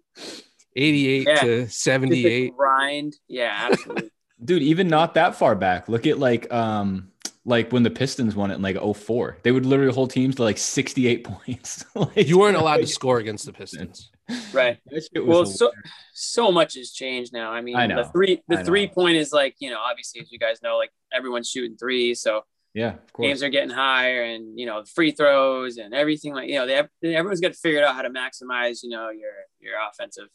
[0.76, 1.36] 88 Yeah.
[1.42, 2.56] to 78.
[2.56, 3.16] grind.
[3.28, 4.12] Yeah, absolutely.
[4.46, 4.62] dude.
[4.62, 5.90] Even not that far back.
[5.90, 7.10] Look at like um
[7.46, 9.38] like when the Pistons won it in like 04.
[9.44, 11.86] They would literally hold teams to like 68 points.
[11.96, 14.12] Like, You weren't allowed to score against the Pistons.
[14.54, 14.78] right.
[14.88, 15.72] That shit was Well, so
[16.14, 17.52] so much has changed now.
[17.52, 18.04] I mean, I know.
[18.04, 18.64] the three I the know.
[18.64, 22.22] three point is like you know obviously as you guys know like everyone's shooting threes,
[22.22, 23.28] so yeah, of course.
[23.28, 26.76] games are getting higher and you know free throws and everything like you know they
[26.76, 30.30] have, everyone's got to figure out how to maximize you know your your offensive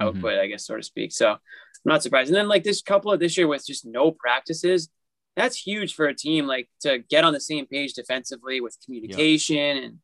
[0.00, 0.08] Mhm.
[0.08, 1.12] output I guess so to speak.
[1.12, 1.38] So I'm
[1.86, 2.28] not surprised.
[2.28, 4.90] And then like this couple of this year with just no practices,
[5.36, 9.76] that's huge for a team like to get on the same page defensively with communication
[9.76, 9.98] and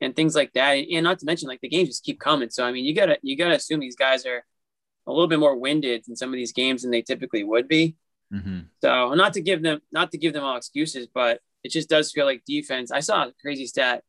[0.00, 0.72] and things like that.
[0.72, 2.50] And not to mention like the games just keep coming.
[2.50, 4.44] So I mean, you gotta you gotta assume these guys are
[5.06, 7.96] a little bit more winded in some of these games than they typically would be.
[8.32, 8.60] Mm-hmm.
[8.82, 12.10] So not to give them not to give them all excuses, but it just does
[12.12, 12.90] feel like defense.
[12.90, 14.02] I saw a crazy stat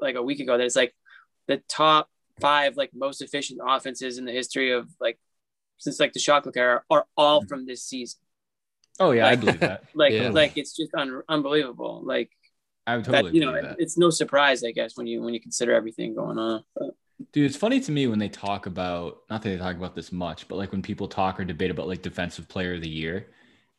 [0.00, 0.94] like a week ago that it's like
[1.48, 2.08] the top
[2.40, 5.18] five like most efficient offenses in the history of like
[5.78, 8.20] since like the shot clock era are all from this season.
[8.98, 9.84] Oh yeah, I believe that.
[9.94, 10.30] Like Yeah.
[10.30, 12.02] like it's just un- unbelievable.
[12.04, 12.30] Like
[12.86, 13.76] I would totally that, you know, that.
[13.78, 16.64] it's no surprise, I guess, when you when you consider everything going on.
[16.74, 16.94] But
[17.32, 20.12] Dude, it's funny to me when they talk about not that they talk about this
[20.12, 23.28] much, but like when people talk or debate about like defensive player of the year,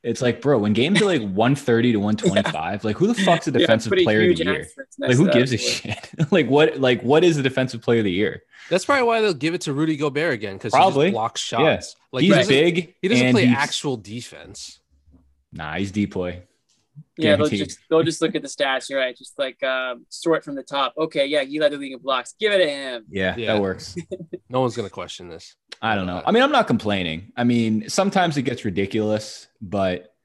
[0.03, 3.51] it's like, bro, when games are like 130 to 125, like who the fuck's a
[3.51, 4.67] defensive pretty player of the year?
[4.97, 6.09] Like who gives a shit?
[6.31, 8.41] like what like what is the defensive player of the year?
[8.69, 11.57] That's probably why they'll give it to Rudy Gobert again because he just blocks Yeah.
[11.75, 11.95] shots.
[12.11, 12.95] Like he's he doesn't, big.
[13.01, 14.79] he doesn't play he's- actual defense.
[15.51, 16.43] Nah, he's deploy.
[17.17, 18.89] Yeah, they'll just they'll just look at the stats.
[18.89, 19.15] You're right.
[19.15, 20.93] Just like um, sort from the top.
[20.97, 22.33] Okay, yeah, he led the league in blocks.
[22.39, 23.05] Give it to him.
[23.09, 23.53] Yeah, Yeah.
[23.53, 23.95] that works.
[24.49, 25.55] No one's gonna question this.
[25.81, 26.23] I don't know.
[26.25, 27.33] I mean, I'm not complaining.
[27.35, 30.15] I mean, sometimes it gets ridiculous, but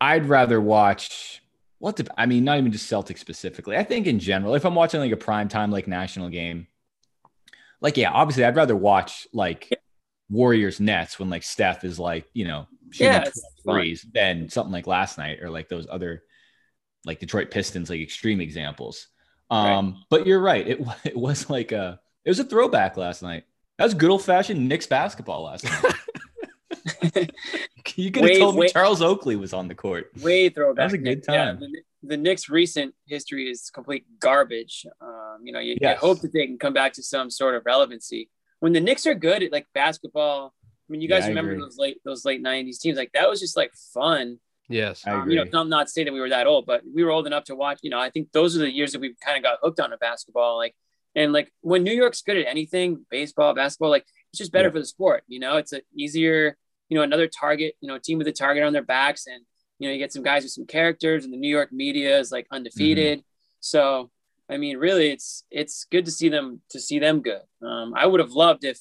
[0.00, 1.40] I'd rather watch
[1.78, 3.76] what the, I mean, not even just Celtics specifically.
[3.76, 6.66] I think in general, if I'm watching like a prime time like national game,
[7.80, 9.70] like yeah, obviously I'd rather watch like
[10.28, 13.24] Warriors Nets when like Steph is like, you know, shooting Yeah,
[13.62, 16.22] threes than something like last night or like those other
[17.04, 19.08] like Detroit Pistons like extreme examples.
[19.50, 20.66] Um, but you're right.
[20.66, 23.44] It it was like a it was a throwback last night.
[23.78, 25.94] That was good old fashioned Knicks basketball last night.
[27.96, 28.68] you could have told me.
[28.68, 30.10] Charles Oakley was on the court.
[30.20, 30.76] Way throwback.
[30.76, 31.26] That was a good Knicks.
[31.28, 31.60] Yeah, time.
[31.60, 34.86] the, the Knicks' recent history is complete garbage.
[35.00, 37.64] Um, you know, you, you hope that they can come back to some sort of
[37.64, 38.30] relevancy.
[38.60, 40.54] When the Knicks are good at like basketball,
[40.92, 42.96] mean, you guys I remember those late those late '90s teams?
[42.96, 44.38] Like that was just like fun.
[44.68, 45.06] Yes.
[45.06, 45.58] I Um, you know, agree.
[45.60, 47.80] I'm not saying that we were that old, but we were old enough to watch.
[47.82, 49.90] You know, I think those are the years that we kind of got hooked on
[49.90, 50.56] to basketball.
[50.56, 50.74] Like,
[51.14, 54.72] and like when New York's good at anything, baseball, basketball, like it's just better Yeah.
[54.72, 55.24] for the sport.
[55.26, 56.56] You know, it's a easier,
[56.88, 57.74] you know, another target.
[57.80, 59.44] You know, team with a target on their backs, and
[59.78, 62.30] you know, you get some guys with some characters, and the New York media is
[62.32, 63.24] like undefeated.
[63.60, 64.10] So,
[64.48, 67.42] I mean, really, it's it's good to see them to see them good.
[67.62, 68.78] Um, I would have loved if,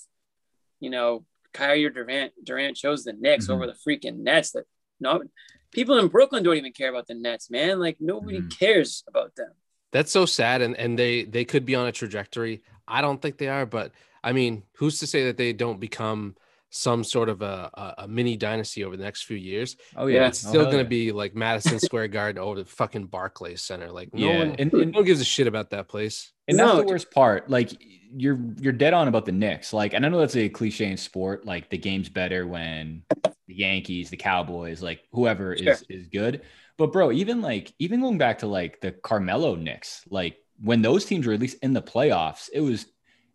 [0.80, 3.52] you know, Kyrie Durant Durant chose the Knicks Mhm.
[3.56, 4.52] over the freaking Nets.
[4.52, 4.66] That
[5.00, 5.24] no
[5.72, 7.80] people in Brooklyn don't even care about the Nets, man.
[7.80, 8.58] Like nobody Mhm.
[8.60, 9.52] cares about them.
[9.92, 12.64] That's so sad, and and they they could be on a trajectory.
[12.88, 13.92] I don't think they are, but
[14.24, 16.36] I mean, who's to say that they don't become
[16.74, 19.76] some sort of a, a, a mini dynasty over the next few years?
[19.96, 20.28] Oh yeah.
[20.28, 21.06] It's Oh, still hell going to yeah.
[21.06, 23.92] be like Madison Square Garden over the fucking Barclays Center.
[23.92, 26.32] Like no Yeah, one, and- no one gives a shit about that place.
[26.48, 27.50] And that's No, the worst part.
[27.50, 27.72] Like
[28.14, 29.72] you're you're dead on about the Knicks.
[29.74, 31.46] Like, and I know that's a cliche in sport.
[31.46, 33.04] Like the game's better when
[33.48, 35.74] the Yankees, the Cowboys, like whoever Sure.
[35.74, 36.42] is is good.
[36.78, 41.06] But bro, even like even going back to like the Carmelo Knicks, like when those
[41.06, 42.86] teams were at least in the playoffs, it was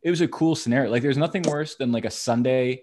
[0.03, 0.91] it was a cool scenario.
[0.91, 2.83] Like there's nothing worse than like a Sunday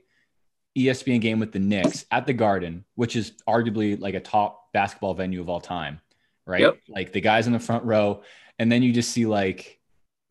[0.78, 5.14] ESPN game with the Knicks at the Garden, which is arguably like a top basketball
[5.14, 6.02] venue of all time,
[6.46, 6.62] right?
[6.62, 6.78] Yep.
[6.90, 8.24] Like the guys in the front row,
[8.60, 9.80] and then you just see like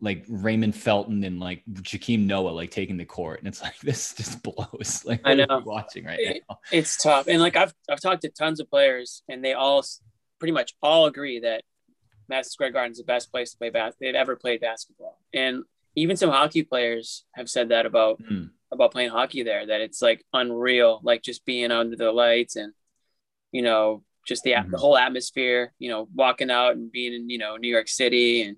[0.01, 4.15] like Raymond Felton and like Joakim Noah like taking the court, and it's like this
[4.15, 5.03] just blows.
[5.07, 5.63] Like I know.
[5.65, 6.59] watching right It- now.
[6.73, 7.29] It's tough.
[7.29, 9.85] And like I've I've talked to tons of players, and they all
[10.41, 11.63] pretty much all agree that
[12.29, 15.19] Madison Square Garden is the best place to play basketball they've ever played basketball.
[15.33, 15.63] And
[15.95, 18.51] even some hockey players have said that about Mm.
[18.73, 19.67] About playing hockey there.
[19.67, 22.73] That it's like unreal, like just being under the lights and
[23.53, 25.73] you know just the at the whole atmosphere.
[25.79, 28.57] You know, walking out and being in you know New York City and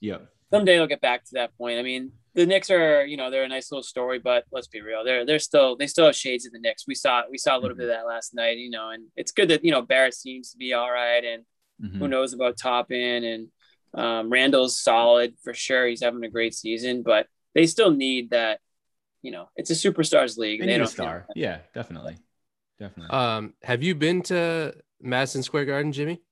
[0.00, 0.18] Yeah,
[0.50, 1.78] someday they'll get back to that point.
[1.78, 4.80] I mean, the Knicks are, you know, they're a nice little story, but let's be
[4.80, 6.84] real, they're they're still they still have shades of the Knicks.
[6.88, 9.32] We saw we saw a little bit of that last night, you know, and it's
[9.32, 11.44] good that you know Barrett seems to be all right, and
[11.82, 11.98] Mhm.
[11.98, 13.48] who knows about Toppin and
[13.94, 15.86] um, Randle's solid for sure.
[15.86, 18.60] He's having a great season, but they still need that.
[19.22, 20.60] You know, it's a superstars league.
[20.60, 21.26] They They need a don't star.
[21.34, 22.16] Yeah, definitely,
[22.78, 23.16] definitely.
[23.16, 26.22] Um, have you been to Madison Square Garden, Jimmy,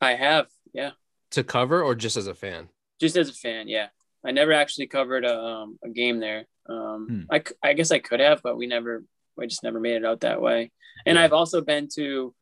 [0.00, 0.92] I have, yeah,
[1.32, 2.68] to cover or just as a fan?
[3.00, 3.88] just as a fan, yeah.
[4.24, 6.46] I never actually covered a, um, a game there.
[6.68, 7.22] Um, Hmm.
[7.34, 9.02] I, c- I guess I could have, but we never,
[9.36, 10.70] we just never made it out that way.
[11.04, 12.32] And I've also been to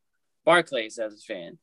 [0.45, 1.57] Barclays as a fan,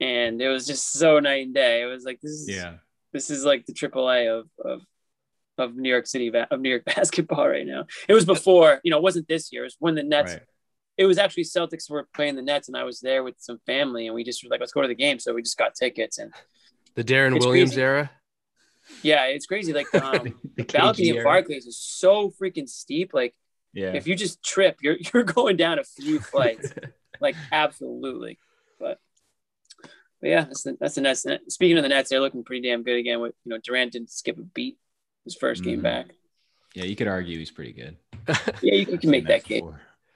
[0.00, 1.80] and it was just so night and day.
[1.82, 2.74] It was like this is yeah,
[3.14, 4.82] this is like the AAA of of
[5.62, 7.86] of New York City of New York basketball right now.
[8.08, 9.62] It was before, you know, it wasn't this year.
[9.62, 10.32] It was when the Nets.
[10.32, 10.42] right.
[10.98, 14.06] It was actually Celtics were playing the Nets, and I was there with some family,
[14.06, 15.18] and we just were like, let's go to the game.
[15.18, 16.34] So we just got tickets, and
[16.96, 17.80] The Deron Williams crazy.
[17.82, 18.10] era.
[19.02, 19.72] yeah, it's crazy.
[19.72, 21.24] Like um, The balcony KG of.
[21.24, 23.14] Barclays is so freaking steep.
[23.14, 23.34] Like
[23.72, 23.92] Yeah.
[23.94, 26.74] if you just trip, you're you're going down a few flights.
[27.20, 28.38] like absolutely.
[28.78, 29.00] But
[30.20, 31.24] but yeah, that's the that's the Nets.
[31.48, 33.18] Speaking of the Nets, they're looking pretty damn good again.
[33.20, 34.76] With you know, Durant didn't skip a beat
[35.24, 35.82] his 1st game Mhm.
[35.82, 36.06] back.
[36.74, 37.96] yeah, you could argue he's pretty good.
[38.62, 39.62] Yeah, you, you can make that case.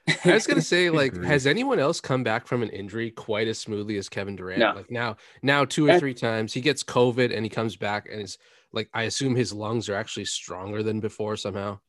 [0.25, 3.59] I was gonna say, like, has anyone else come back from an injury quite as
[3.59, 4.61] smoothly as Kevin Durant?
[4.61, 4.73] No.
[4.75, 8.23] Like now, now two or three times he gets COVID and he comes back and
[8.23, 8.39] is
[8.73, 11.81] like, I assume his lungs are actually stronger than before somehow.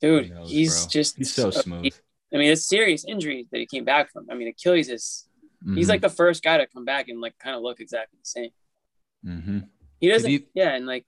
[0.00, 0.90] Dude, Who knows, he's bro?
[0.90, 1.92] just he's so a- smooth.
[2.32, 4.26] I mean, it's serious injury that he came back from.
[4.30, 5.26] I mean, Achilles is
[5.74, 5.88] he's Mhm.
[5.88, 8.50] like the first guy to come back and like kind of look exactly the same.
[9.26, 9.58] Mm-hmm.
[9.98, 11.04] He doesn't, he- yeah, and like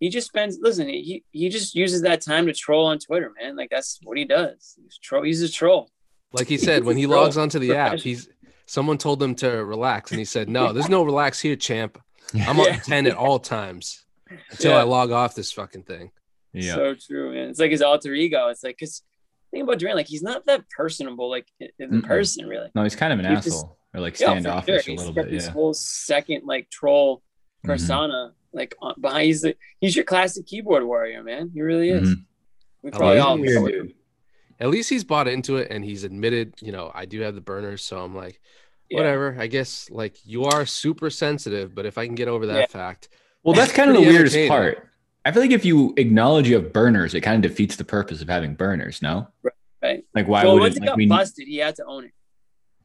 [0.00, 0.58] he just spends.
[0.60, 3.56] Listen, he he just uses that time to troll on Twitter, man.
[3.56, 4.76] Like that's what he does.
[4.82, 5.22] He's troll.
[5.22, 5.90] He's a troll.
[6.32, 8.28] Like he said, when he Bro, logs onto the app, he's
[8.66, 11.98] someone told him to relax, and he said, "No, there's no relax here, champ.
[12.34, 12.76] I'm on Yeah.
[12.80, 14.04] ten at all times
[14.50, 14.78] until Yeah.
[14.78, 16.10] I log off this fucking thing."
[16.52, 16.74] Yeah.
[16.74, 17.48] So true, man.
[17.50, 18.48] It's like his alter ego.
[18.48, 19.02] It's like because
[19.50, 22.06] think about Durant, like he's not that personable, like in in Mm-mm.
[22.06, 22.68] person, really.
[22.74, 24.92] no, he's kind of an He just- asshole or like Yeah, for standoffish sure.
[24.92, 25.30] a He's little got bit.
[25.32, 27.22] this whole second like troll
[27.64, 27.68] Mhm.
[27.70, 29.24] persona, like on, behind.
[29.26, 31.50] He's the, he's your classic keyboard warrior, man.
[31.54, 32.08] He really is.
[32.10, 32.24] Mhm.
[32.82, 33.94] We probably he's all weird, dude.
[34.60, 37.40] At least he's bought into it, and he's admitted, you know, I do have the
[37.40, 38.40] burners, so I'm like,
[38.90, 38.98] Yeah.
[38.98, 39.36] whatever.
[39.38, 42.66] I guess like you are super sensitive, but if I can get over that Yeah.
[42.66, 43.08] fact,
[43.44, 44.84] Well, that's kind of the weirdest part.
[45.24, 48.20] I feel like if you acknowledge you have burners, it kind of defeats the purpose
[48.22, 49.00] of having burners.
[49.02, 49.28] No,
[49.82, 50.04] Right.
[50.14, 50.78] like why well, would once it?
[50.78, 52.12] he Like, got we, busted, he had to own it.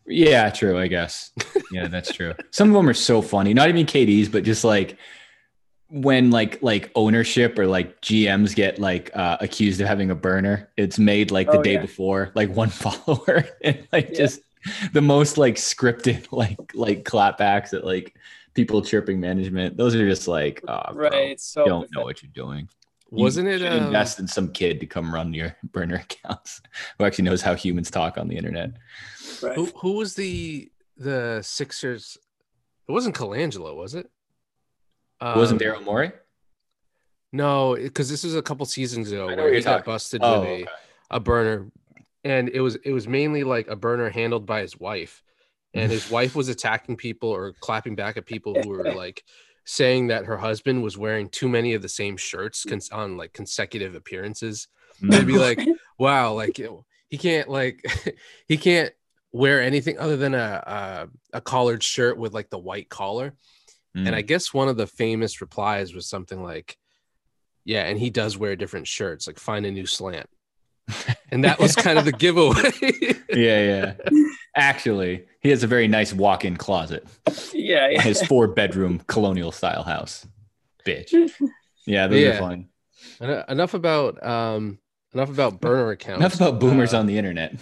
[0.06, 0.78] yeah, true.
[0.78, 1.32] I guess.
[1.72, 2.34] Yeah, that's true.
[2.52, 3.52] Some of them are so funny.
[3.56, 4.96] Not even KD's, but just like
[5.94, 10.72] when like like ownership or like GMs get like uh, accused of having a burner.
[10.78, 11.82] It's made like the Oh, day yeah.
[11.82, 14.18] before, like one follower, and like Yeah.
[14.18, 14.42] just
[14.94, 18.16] the most like scripted like like clapbacks at like
[18.56, 19.78] people chirping management.
[19.78, 21.32] Those are just like, oh, bro, right.
[21.32, 22.70] It's so don't know what you're doing.
[23.12, 23.62] Wasn't it?
[23.62, 26.62] should Um, invest in some kid to come run your burner accounts
[26.98, 28.72] who actually knows how humans talk on the internet.
[29.42, 29.56] Right.
[29.56, 32.18] who who was the the Sixers?
[32.88, 34.10] It wasn't Colangelo, was it?
[35.36, 36.12] Wasn't Um, Daryl Morey?
[37.32, 40.50] No, because this was a couple seasons ago where he got talking- busted Oh, with
[40.50, 40.66] a, okay.
[41.12, 41.72] a burner,
[42.24, 45.24] and it was it was mainly like a burner handled by his wife,
[45.74, 49.24] and his wife was attacking people or clapping back at people who were like
[49.66, 53.34] saying that her husband was wearing too many of the same shirts cons- on like
[53.34, 54.68] consecutive appearances.
[55.02, 55.60] They'd be like,
[55.98, 56.60] "Wow, like
[57.10, 57.84] he can't like
[58.48, 58.94] he can't
[59.32, 63.34] wear anything other than a a, a collared shirt with like the white collar."
[63.96, 64.08] Mm.
[64.08, 66.78] And I guess one of the famous replies was something like,
[67.66, 69.28] "Yeah, and he does wear different shirts.
[69.28, 70.30] Like find a new slant."
[71.32, 72.72] and that was kind of the giveaway.
[73.30, 74.20] yeah, yeah.
[74.56, 77.08] Actually, he has a very nice walk-in closet.
[77.54, 78.02] Yeah, yeah.
[78.02, 80.28] His four-bedroom colonial style house.
[80.86, 81.12] Bitch.
[81.88, 82.30] Yeah, those Yeah.
[82.36, 82.70] are fun.
[83.22, 84.80] En- enough about um
[85.14, 86.20] enough about burner accounts.
[86.20, 87.52] Enough about boomers Uh, on the internet.
[87.52, 87.58] on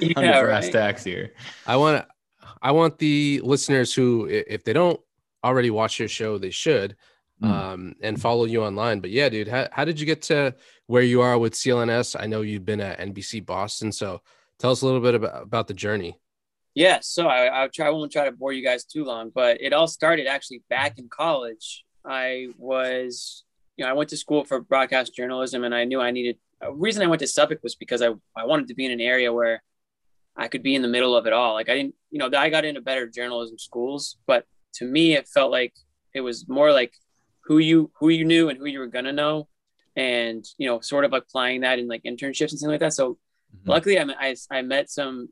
[0.00, 0.72] the Yeah, brass right.
[0.72, 1.32] tacks here.
[1.66, 5.00] I want to I want the listeners who if they don't
[5.44, 6.96] already watch your show, they should
[7.42, 7.48] Mm.
[7.48, 9.00] um and follow you online.
[9.00, 10.54] But yeah, dude, how, how did you get to
[10.86, 12.14] where you are with CLNS?
[12.20, 14.20] I know you've been at NBC Boston, so
[14.60, 16.20] tell us a little bit about, about the journey.
[16.74, 17.88] Yeah, so I, I'll try.
[17.88, 20.98] I won't try to bore you guys too long, but it all started actually back
[21.00, 21.84] in college.
[22.04, 23.44] I was,
[23.76, 26.36] you know, I went to school for broadcast journalism, and I knew I needed.
[26.60, 29.00] A reason I went to Suffolk was because I I wanted to be in an
[29.00, 29.62] area where
[30.36, 31.54] I could be in the middle of it all.
[31.54, 35.28] Like I didn't, you know, I got into better journalism schools, but to me, it
[35.28, 35.74] felt like
[36.14, 36.92] it was more like
[37.44, 39.48] who you who you knew and who you were gonna know,
[39.96, 42.92] and you know, sort of applying that in like internships and things like that.
[42.94, 43.18] So
[43.54, 43.68] Mhm.
[43.68, 45.28] luckily I, met- I, I met some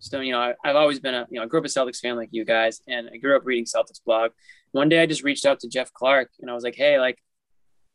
[0.00, 1.98] so you know I, i've always been a you know i grew up a celtics
[2.00, 4.30] fan like you guys and i grew up reading celtics blog
[4.72, 7.18] one day i just reached out to jeff clark and i was like hey like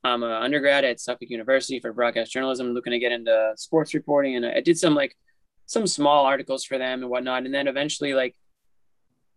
[0.06, 4.36] i'm an undergrad at suffolk university for broadcast journalism looking to get into sports reporting
[4.38, 5.18] and i did some like
[5.66, 8.36] some small articles for them and whatnot and then eventually like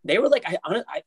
[0.08, 1.02] they were like i i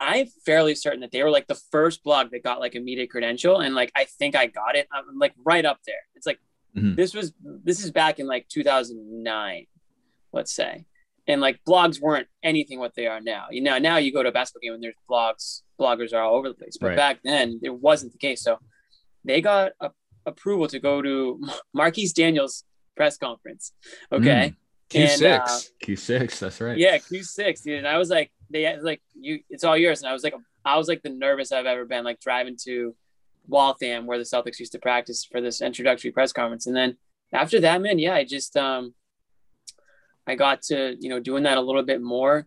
[0.00, 3.06] i'm fairly certain that they were like the first blog that got like a media
[3.06, 6.40] credential and like i think i got it i'm like right up there it's like
[6.76, 6.94] Mhm.
[6.96, 9.66] this was this is back in like 2009
[10.32, 10.84] let's say
[11.26, 14.28] and like blogs weren't anything what they are now you know now you go to
[14.28, 16.96] a basketball game and there's blogs bloggers are all over the place but Right.
[16.96, 18.58] back then it wasn't the case so
[19.24, 19.90] they got a,
[20.26, 21.40] approval to go to
[21.72, 22.64] Marquis Daniels
[22.96, 23.72] press conference
[24.12, 24.54] okay
[24.90, 25.14] Q6.
[25.14, 26.78] And, uh, Q6, that's right.
[26.78, 27.78] yeah, Q6, dude.
[27.78, 30.02] And I was like, they like you, it's all yours.
[30.02, 32.94] And I was like, I was like the nervous I've ever been, like driving to
[33.48, 36.66] Waltham where the Celtics used to practice for this introductory press conference.
[36.66, 36.96] And then
[37.32, 38.94] after that, man, yeah, I just um
[40.26, 42.46] I got to, you know, doing that a little bit more.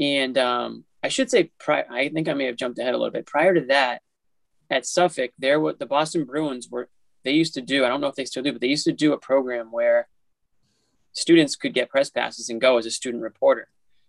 [0.00, 3.12] And um I should say pri- I think I may have jumped ahead a little
[3.12, 3.26] bit.
[3.26, 4.02] Prior to that,
[4.70, 6.88] at Suffolk, there were the Boston Bruins were
[7.24, 8.92] they used to do, I don't know if they still do, but they used to
[8.92, 10.08] do a program where
[11.12, 13.68] students could get press passes and go as a student reporter.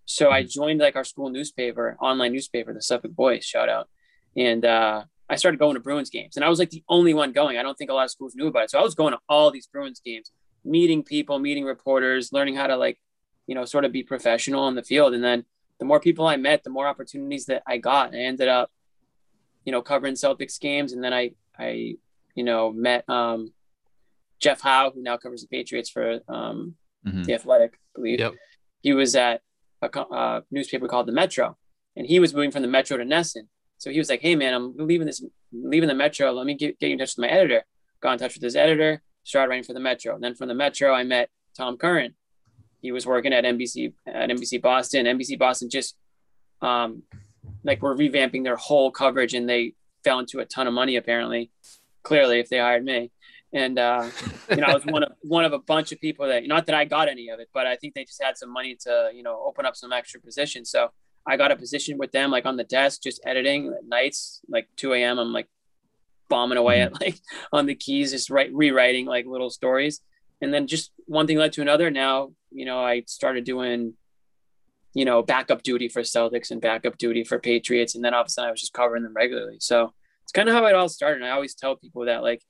[0.10, 3.88] So I joined like our school newspaper, online newspaper, the Suffolk Boys, shout out.
[4.36, 6.36] And uh, I started going to Bruins games.
[6.36, 7.58] And I was like the only one going.
[7.60, 8.72] I don't think a lot of schools knew about it.
[8.72, 10.32] So I was going to all these Bruins games,
[10.66, 13.00] meeting people, meeting reporters, learning how to like,
[13.46, 15.14] you know, sort of be professional on the field.
[15.14, 15.46] And then
[15.78, 18.16] the more people I met, the more opportunities that I got.
[18.16, 18.72] I ended up,
[19.66, 20.92] you know, covering Celtics games.
[20.92, 21.98] And then I, I,
[22.34, 23.54] you know, met um,
[24.40, 27.26] Jeff Howe, who now covers the Patriots for um, Mhm.
[27.26, 28.20] the Athletic, I believe.
[28.20, 28.34] Yep.
[28.82, 29.42] He was at
[29.82, 31.58] a uh, newspaper called the Metro,
[31.96, 33.48] and he was moving from the Metro to NESN.
[33.78, 36.32] So he was like, "Hey, man, I'm leaving this, leaving the Metro.
[36.32, 37.64] Let me get, get in touch with my editor."
[38.02, 40.16] Got in touch with his editor, started writing for the Metro.
[40.16, 42.16] And then from the Metro, I met Tom Curran.
[42.82, 45.06] He was working at NBC at NBC Boston.
[45.06, 45.96] NBC Boston just
[46.62, 47.04] um,
[47.64, 51.52] like were revamping their whole coverage, and they fell into a ton of money apparently.
[52.04, 53.12] Clearly, if they hired me,
[53.54, 54.10] and uh,
[54.50, 56.76] you know, I was one of one of a bunch of people that not that
[56.76, 59.24] I got any of it, but I think they just had some money to you
[59.24, 60.70] know open up some extra positions.
[60.70, 60.90] So
[61.26, 64.68] I got a position with them, like on the desk, just editing at nights, like
[64.78, 65.20] 2 a.m.
[65.20, 65.48] I'm like
[66.30, 67.20] bombing away at like
[67.52, 70.02] on the keys, just write rewriting like little stories,
[70.42, 71.90] and then just one thing led to another.
[71.90, 73.94] Now you know I started doing
[74.94, 78.28] you know backup duty for Celtics and backup duty for Patriots, and then all of
[78.28, 79.58] a sudden I was just covering them regularly.
[79.60, 81.24] So it's kind of how it all started.
[81.24, 82.44] And I always tell people that like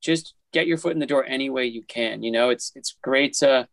[0.00, 2.22] just get your foot in the door any way you can.
[2.22, 3.68] You know, it's it's great to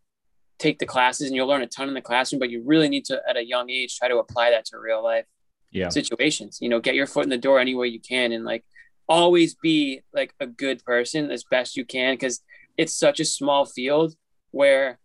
[0.57, 3.05] take the classes and you'll learn a ton in the classroom, but you really need
[3.05, 5.25] to at a young age try to apply that to real life
[5.71, 5.89] Yeah.
[5.89, 6.59] situations.
[6.61, 8.63] You know, get your foot in the door any way you can and like
[9.07, 12.41] always be like a good person as best you can because
[12.77, 14.15] it's such a small field
[14.51, 14.99] where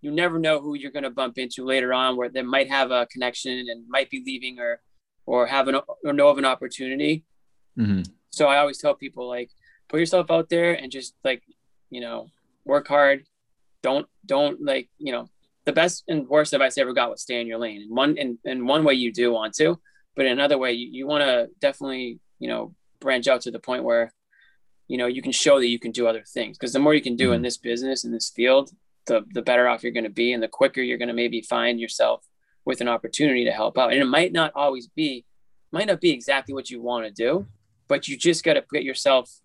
[0.00, 2.90] you never know who you're going to bump into later on where they might have
[2.90, 4.80] a connection and might be leaving or
[5.26, 7.24] or have an or know of an opportunity
[7.78, 8.04] Mhm.
[8.30, 9.50] so I always tell people like
[9.92, 11.42] put yourself out there and just like,
[11.90, 12.30] you know,
[12.64, 13.24] work hard.
[13.82, 15.28] Don't don't like, you know,
[15.66, 17.82] the best and worst advice I ever got was stay in your lane.
[17.82, 19.78] And one in, in one way you do want to,
[20.16, 23.58] but in another way you, you want to definitely, you know, branch out to the
[23.58, 24.12] point where,
[24.88, 26.56] you know, you can show that you can do other things.
[26.56, 27.44] Because the more you can do in mm-hmm.
[27.44, 28.70] this business, in this field,
[29.06, 31.42] the the better off you're going to be and the quicker you're going to maybe
[31.42, 32.24] find yourself
[32.64, 33.92] with an opportunity to help out.
[33.92, 35.26] And it might not always be,
[35.72, 37.46] might not be exactly what you want to do,
[37.88, 39.40] but you just got to put yourself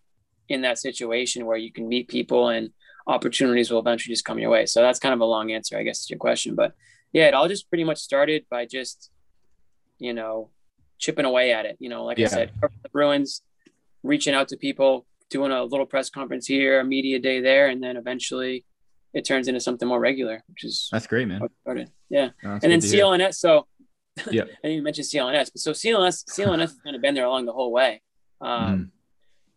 [0.49, 2.69] in that situation where you can meet people and
[3.07, 4.65] opportunities will eventually just come your way.
[4.65, 6.55] So that's kind of a long answer, I guess, to your question.
[6.55, 6.73] But
[7.13, 9.11] yeah, it all just pretty much started by just,
[9.97, 10.49] you know,
[10.99, 11.77] chipping away at it.
[11.79, 12.25] You know, like Yeah.
[12.27, 13.41] I said, the Bruins,
[14.03, 17.81] reaching out to people, doing a little press conference here, a media day there, and
[17.83, 18.65] then eventually
[19.13, 21.41] it turns into something more regular, which is That's great, man.
[21.61, 21.91] started.
[22.09, 22.29] Yeah.
[22.43, 23.03] No, and then hear.
[23.03, 23.35] CLNS.
[23.35, 23.67] So
[24.31, 24.43] Yeah.
[24.43, 27.45] I didn't even mention CLNS, but so CLNS, CLNS has kind of been there along
[27.45, 28.01] the whole way.
[28.41, 28.91] Um,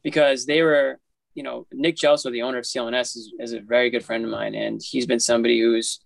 [0.03, 0.99] because they were,
[1.35, 4.31] you know, Nick Gelso, the owner of CLNS, is, is a very good friend of
[4.31, 6.01] mine, and he's been somebody who's,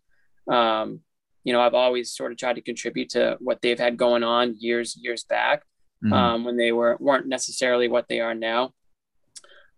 [0.50, 1.00] um,
[1.44, 4.56] you know, I've always sort of tried to contribute to what they've had going on
[4.58, 5.62] years, years back,
[6.02, 6.12] Mhm.
[6.12, 8.72] um, when they were weren't necessarily what they are now.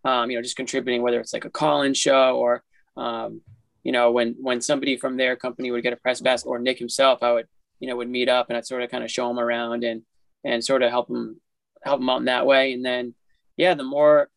[0.04, 2.62] Um, you know, just contributing whether it's like a call-in show or,
[2.96, 3.40] um,
[3.82, 6.78] you know, when when somebody from their company would get a press pass or Nick
[6.78, 7.46] himself, I would,
[7.80, 10.02] you know, would meet up and I'd sort of kind of show him around and
[10.44, 11.40] and sort of help him
[11.82, 12.72] help him out in that way.
[12.72, 13.14] And then,
[13.56, 14.28] yeah, the more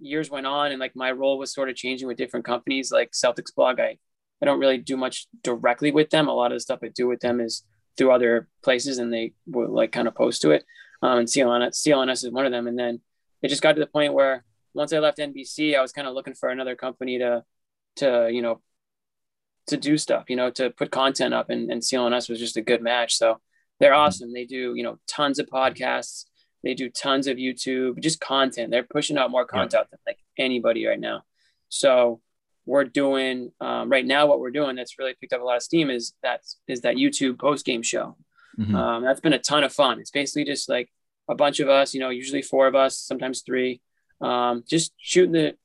[0.00, 3.12] years went on and like my role was sort of changing with different companies like
[3.12, 3.98] Celtics blog, I
[4.42, 6.28] I don't really do much directly with them.
[6.28, 7.62] A lot of the stuff I do with them is
[7.96, 10.64] through other places and they will like kind of post to it.
[11.00, 12.66] Um, and CLNS, CLNS is one of them.
[12.66, 13.00] And then
[13.40, 16.14] it just got to the point where once I left NBC, I was kind of
[16.14, 17.44] looking for another company to,
[17.96, 18.60] to, you know,
[19.68, 22.62] to do stuff, you know, to put content up and, and CLNS was just a
[22.62, 23.14] good match.
[23.14, 23.40] So
[23.78, 24.32] they're awesome.
[24.32, 26.24] They do, you know, tons of podcasts.
[26.62, 28.70] They do tons of YouTube, just content.
[28.70, 31.22] They're pushing out more content than like anybody right now.
[31.68, 32.20] So
[32.66, 34.26] we're doing um, right now.
[34.26, 36.96] What we're doing that's really picked up a lot of steam is that is that
[36.96, 38.16] YouTube post game show.
[38.58, 38.74] Mhm.
[38.74, 39.98] Um, that's been a ton of fun.
[39.98, 40.90] It's basically just like
[41.28, 43.80] a bunch of us, you know, usually four of us, sometimes three,
[44.20, 45.56] um, just shooting the.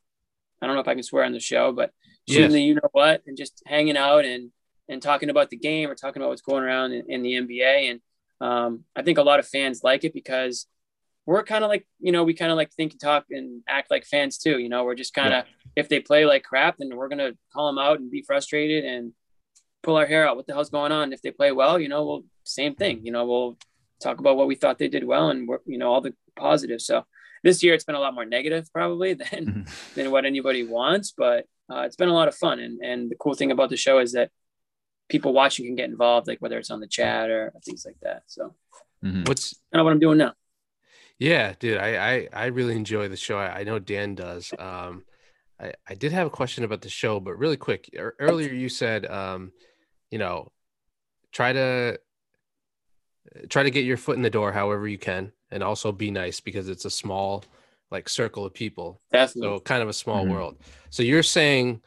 [0.61, 1.91] I don't know if I can swear on the show, but
[2.27, 2.51] shooting Yes.
[2.53, 4.51] the you know what and just hanging out and
[4.89, 7.91] and talking about the game or talking about what's going around in, in the NBA.
[7.91, 7.99] And
[8.39, 10.65] um, I think a lot of fans like it because
[11.27, 13.91] we're kind of like you know we kind of like think and talk and act
[13.91, 14.57] like fans too.
[14.57, 17.67] You know, we're just kind of if they play like crap, then we're gonna call
[17.67, 19.11] them out and be frustrated and
[19.83, 20.37] pull our hair out.
[20.37, 21.13] What the hell's going on?
[21.13, 23.05] If they play well, you know, we'll same thing.
[23.05, 23.57] You know, we'll
[24.01, 26.85] talk about what we thought they did well and we're, you know all the positives.
[26.85, 27.05] So
[27.43, 31.45] this year it's been a lot more negative probably than than what anybody wants, but
[31.69, 32.59] uh, it's been a lot of fun.
[32.59, 34.31] And and the cool thing about the show is that
[35.09, 38.23] people watching can get involved, like whether it's on the chat or things like that.
[38.27, 38.55] So
[39.03, 39.27] Mhm.
[39.27, 40.33] What's kind of what I'm doing now.
[41.19, 43.37] Yeah, dude, I I, I really enjoy the show.
[43.37, 44.53] I, I know Dan does.
[44.59, 45.03] Um,
[45.59, 47.89] I, I did have a question about the show, but really quick.
[47.93, 49.51] ear- Earlier, you said, um,
[50.11, 50.51] you know,
[51.31, 51.99] try to
[53.49, 56.39] try to get your foot in the door however you can, and also be nice
[56.39, 57.43] because it's a small,
[57.91, 59.01] like, circle of people.
[59.11, 59.57] Definitely.
[59.57, 60.29] So kind of a small Mhm.
[60.31, 60.57] world.
[60.91, 61.81] So you're saying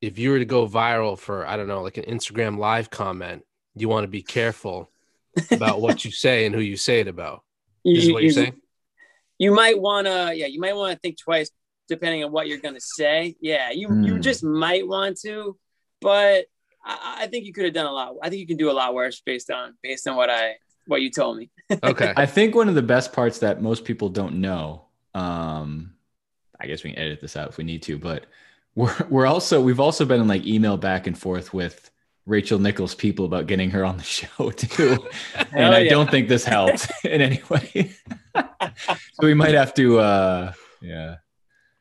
[0.00, 3.44] if you were to go viral for I don't know, like an Instagram live comment,
[3.74, 4.90] you want to be careful
[5.50, 7.42] about what you say and who you say it about.
[7.84, 8.54] Is You- what you're you- saying?
[9.38, 11.50] you might want to yeah you might want to think twice
[11.88, 14.20] depending on what you're going to say yeah you you Hmm.
[14.20, 15.58] just might want to
[16.00, 16.46] but
[16.84, 18.72] I, I think you could have done a lot i think you can do a
[18.80, 20.56] lot worse based on based on what i
[20.86, 21.50] what you told me
[21.82, 22.12] Okay.
[22.16, 25.94] I think one of the best parts that most people don't know, um,
[26.60, 28.26] I guess we can edit this out if we need to, but
[28.74, 31.90] we're we're also we've also been in like email back and forth with
[32.26, 35.04] Rachel Nichols people about getting her on the show too.
[35.52, 35.90] and I yeah.
[35.90, 37.92] don't think this helped in any way.
[38.84, 41.16] so we might have to uh yeah.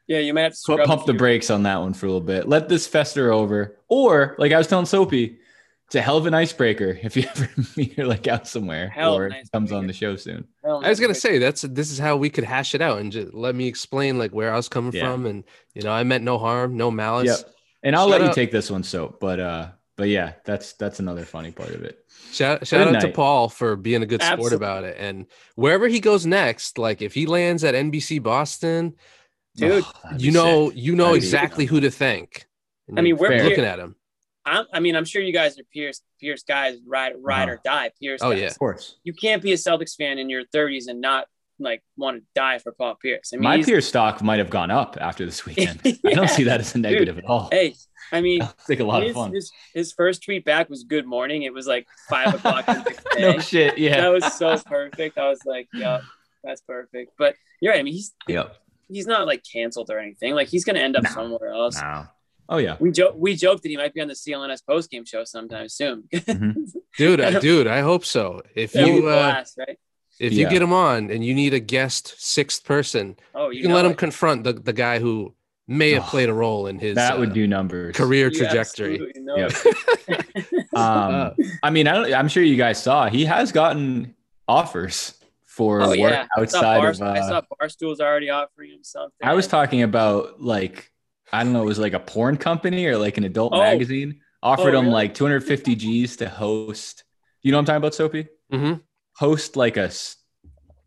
[0.07, 2.21] yeah you might have to Pump, pump the brakes on that one for a little
[2.25, 2.47] bit.
[2.47, 3.77] Let this fester over.
[3.87, 5.37] Or like I was telling Sopee,
[5.85, 9.15] it's a hell of an icebreaker if you ever meet her like out somewhere Hell
[9.15, 10.47] or an if it comes on the show soon.
[10.63, 13.11] Hell I was gonna say that's this is how we could hash it out and
[13.11, 15.11] just let me explain like where I was coming Yeah.
[15.11, 15.43] from and
[15.75, 17.27] you know I meant no harm, no malice.
[17.27, 17.53] Yep.
[17.83, 19.69] And I'll Shout let you take this one, so but uh
[20.01, 22.03] but yeah, that's that's another funny part of it.
[22.31, 23.09] Shout shout Good out to.
[23.09, 24.55] Paul for being a good sport Absolutely.
[24.57, 24.97] about it.
[24.97, 28.95] And wherever he goes next, like if he lands at NBC Boston,
[29.55, 30.79] Dude, Oh, you know sick.
[30.79, 32.47] you know That'd be- exactly who to thank.
[32.87, 33.43] And I mean, we're Fair.
[33.43, 33.95] looking at him.
[34.43, 37.51] I'm, i mean i'm sure you guys are pierce pierce guys ride ride Uh-huh.
[37.51, 38.39] or die pierce Oh, guys.
[38.41, 38.47] yeah.
[38.47, 38.97] Of course.
[39.03, 41.27] you can't be a celtics fan in your 30s and not
[41.63, 44.71] like want to die for paul pierce i mean My Pierce stock might have gone
[44.71, 45.79] up after this weekend.
[46.05, 47.49] I don't see that as a negative at all.
[47.51, 47.75] hey
[48.11, 49.33] i mean It's like a lot his, of fun.
[49.33, 51.43] His, his first tweet back was good morning.
[51.43, 53.21] It was like five o'clock the day.
[53.21, 53.77] no shit.
[53.77, 54.01] Yeah.
[54.01, 55.17] That was so perfect.
[55.17, 56.01] I was like, yeah,
[56.43, 57.13] that's perfect.
[57.17, 57.79] But you're right.
[57.79, 58.55] I mean, he's Yep.
[58.89, 60.33] he's not like canceled or anything.
[60.35, 61.09] Like he's gonna end up No.
[61.11, 61.79] somewhere else.
[61.79, 62.05] No.
[62.49, 62.75] Oh yeah.
[62.79, 65.69] We joke we joked that he might be on the CLNS post game show sometime
[65.69, 66.03] soon.
[66.97, 68.41] Dude, I, dude, I hope so.
[68.55, 69.77] If That would you uh, blast, right?
[70.21, 73.61] If you get him on and you need a guest sixth person, Oh, you you,
[73.63, 73.97] can know let him it.
[73.97, 75.33] confront the, the guy who
[75.67, 77.95] may have Oh, played a role in his That uh, would do numbers.
[77.95, 78.99] career trajectory.
[79.01, 79.21] absolutely
[80.07, 80.25] Yep.
[80.73, 80.81] Um,
[81.13, 81.29] Uh,
[81.63, 84.15] I mean, I don't, I'm sure you guys saw he has gotten
[84.47, 85.15] offers
[85.45, 86.27] for oh work yeah.
[86.37, 87.01] I saw, outside of.
[87.01, 89.11] Uh, I saw Barstool's already offering him something.
[89.27, 90.91] I was talking about like
[91.33, 93.59] I don't know, it was like a porn company or like an adult Oh.
[93.59, 94.93] magazine offered Oh, him really?
[94.93, 97.03] like 250 G's to host.
[97.41, 98.27] You know what I'm talking about, Sopee?
[98.51, 98.81] mhm.
[99.21, 99.91] Host like a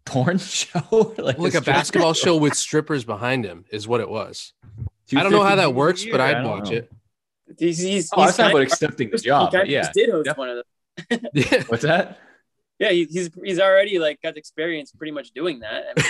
[0.04, 4.52] porn show, Like a strip- basketball show with strippers behind him is what it was.
[5.16, 6.20] I don't know how that works, but year?
[6.20, 6.78] I I'd don't watch know.
[6.78, 6.92] it.
[7.58, 9.52] He's, he's, Oh, he's that's not kind about of- accepting the job.
[9.52, 9.90] kind of yeah.
[9.94, 10.36] did host Yep.
[10.38, 11.20] one of them.
[11.34, 11.62] Yeah.
[11.68, 12.18] What's that?
[12.80, 15.84] Yeah, he, he's he's already like got experience pretty much doing that.
[15.96, 16.00] I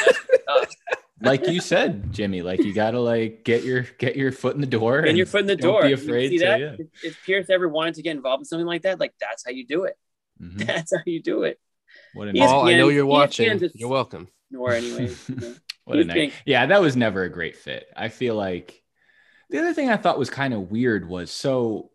[0.56, 0.64] mean.
[1.20, 4.66] Like you said, Jimmy, like you gotta like get your get your foot in the
[4.66, 5.82] door and your foot in the don't door.
[5.82, 6.60] Be You afraid see to, that?
[6.60, 6.72] yeah.
[6.78, 9.52] If, if Pierce ever wanted to get involved in something like that, like that's how
[9.52, 9.96] you do it.
[10.42, 10.66] Mhm.
[10.66, 11.58] That's how you do it.
[12.14, 13.58] What a He's- Paul, I know you're watching.
[13.58, 14.28] just- You're welcome.
[14.50, 15.14] Nor anyway.
[15.28, 15.54] you know.
[15.84, 16.32] What a night.
[16.46, 17.86] Yeah, that was never a great fit.
[17.96, 18.82] I feel like
[19.50, 21.90] the other thing I thought was kind of weird was so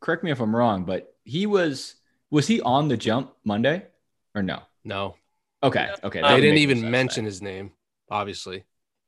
[0.00, 1.94] correct me if I'm wrong, but he was
[2.30, 3.86] was he on the jump Monday
[4.34, 4.62] or no?
[4.84, 5.14] No,
[5.62, 6.20] Okay, okay.
[6.22, 7.72] They they didn't even sense mention his name.
[8.10, 8.64] Obviously,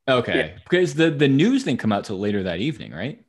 [0.07, 0.17] then.
[0.17, 3.23] Okay, because the the news didn't come out till later that evening, right?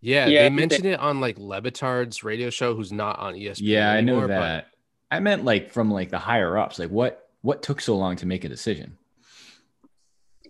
[0.00, 3.34] yeah, Yeah, they they- mentioned it on like Le Batard's radio show, who's not on
[3.34, 3.58] ESPN.
[3.62, 4.69] Yeah, I know that.
[5.10, 6.78] I meant like from like the higher ups.
[6.78, 8.96] Like what what took so long to make a decision?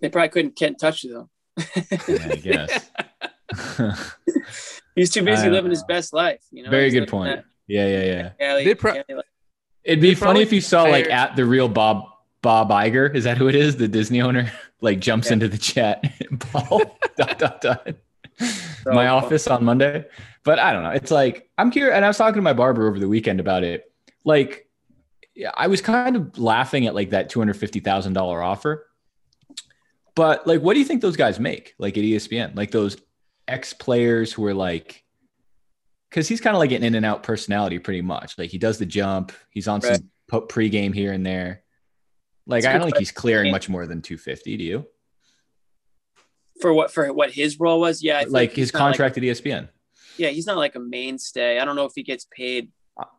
[0.01, 1.29] They probably couldn't can't touch you though.
[2.07, 2.91] Yeah, I guess.
[4.95, 6.41] He's too busy I don't living his best life.
[6.51, 6.69] You know.
[6.69, 7.35] Very He's good point.
[7.37, 8.29] that Yeah, yeah, yeah.
[8.39, 9.25] Cali- They pro- Cali life.
[9.83, 12.05] It'd be funny if you saw like at the real Bob
[12.41, 13.77] Bob Iger, is that who it is?
[13.77, 14.51] The Disney owner,
[14.81, 15.33] like jumps Yeah.
[15.33, 16.03] into the chat.
[16.39, 17.87] Paul dot dot dot.
[18.39, 20.05] So my office on Monday.
[20.43, 20.89] But I don't know.
[20.91, 23.63] It's like I'm curious, and I was talking to my barber over the weekend about
[23.63, 23.90] it.
[24.23, 24.67] Like,
[25.35, 28.87] yeah, I was kind of laughing at like that two hundred fifty thousand dollar offer.
[30.15, 31.73] But like, what do you think those guys make?
[31.79, 32.97] Like at ESPN, like those
[33.47, 35.03] ex players who are like,
[36.09, 38.37] because he's kind of like an in and out personality, pretty much.
[38.37, 39.31] Like he does the jump.
[39.49, 39.95] He's on Right.
[40.29, 41.63] some pregame here and there.
[42.45, 44.57] Like That's I don't think he's clearing much more than two fifty.
[44.57, 44.85] Do you?
[46.59, 48.03] for what for what his role was.
[48.03, 49.69] Yeah, Like his not, like- contract at ESPN.
[50.17, 51.57] yeah, he's not like a mainstay.
[51.59, 52.69] I don't know if he gets paid.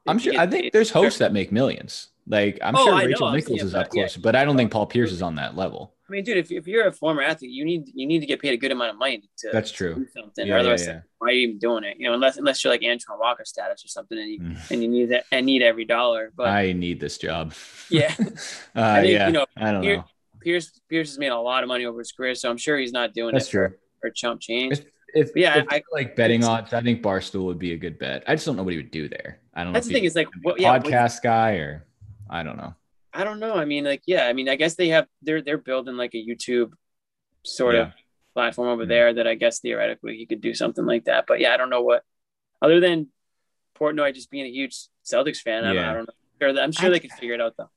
[0.07, 0.35] I'm sure.
[0.39, 2.09] I think there's hosts that make millions.
[2.29, 4.03] Like I'm Oh, sure I Rachel Nichols is up but yeah.
[4.05, 5.95] close, but I don't think Paul Pierce is on that level.
[6.09, 8.41] I mean, dude, if, if you're a former athlete, you need you need to get
[8.41, 9.95] paid a good amount of money to That's true.
[9.95, 10.47] do something.
[10.47, 11.01] Yeah, or otherwise, yeah.
[11.19, 11.97] why are you even doing it?
[11.99, 14.71] You know, unless unless you're like Antoine Walker status or something, and you Mm.
[14.71, 16.33] and you need that and need every dollar.
[16.37, 17.55] But I need this job.
[17.91, 18.15] yeah,
[18.77, 19.27] Uh, think, yeah.
[19.27, 20.05] you know, I don't here- know.
[20.41, 22.93] Pierce Pierce has made a lot of money over his career, so I'm sure he's
[22.93, 23.77] not doing That's it for, true.
[24.01, 24.79] for a chump change.
[24.79, 27.77] If, if Yeah, if I- I like betting odds, I think Barstool would be a
[27.77, 28.23] good bet.
[28.29, 29.39] I just don't know what he would do there.
[29.55, 29.77] I don't know.
[29.77, 31.85] That's the thing is like, what, yeah, what- podcast guy or
[32.31, 32.75] I don't know.
[33.15, 33.55] I don't know.
[33.55, 36.17] I mean, like, yeah, I mean, I guess they have they're they're building like a
[36.27, 36.73] YouTube
[37.45, 37.93] sort of
[38.33, 38.89] platform over Mhm.
[38.89, 41.27] there that I guess theoretically he could do something like that.
[41.29, 42.05] But yeah, I don't know what
[42.63, 43.09] other than
[43.79, 44.75] Portnoy just being a huge
[45.05, 45.65] Celtics fan.
[45.65, 45.91] I, don't, Yeah.
[45.91, 46.15] I don't know.
[46.41, 47.69] Sure, I'm sure I- they could figure it out though.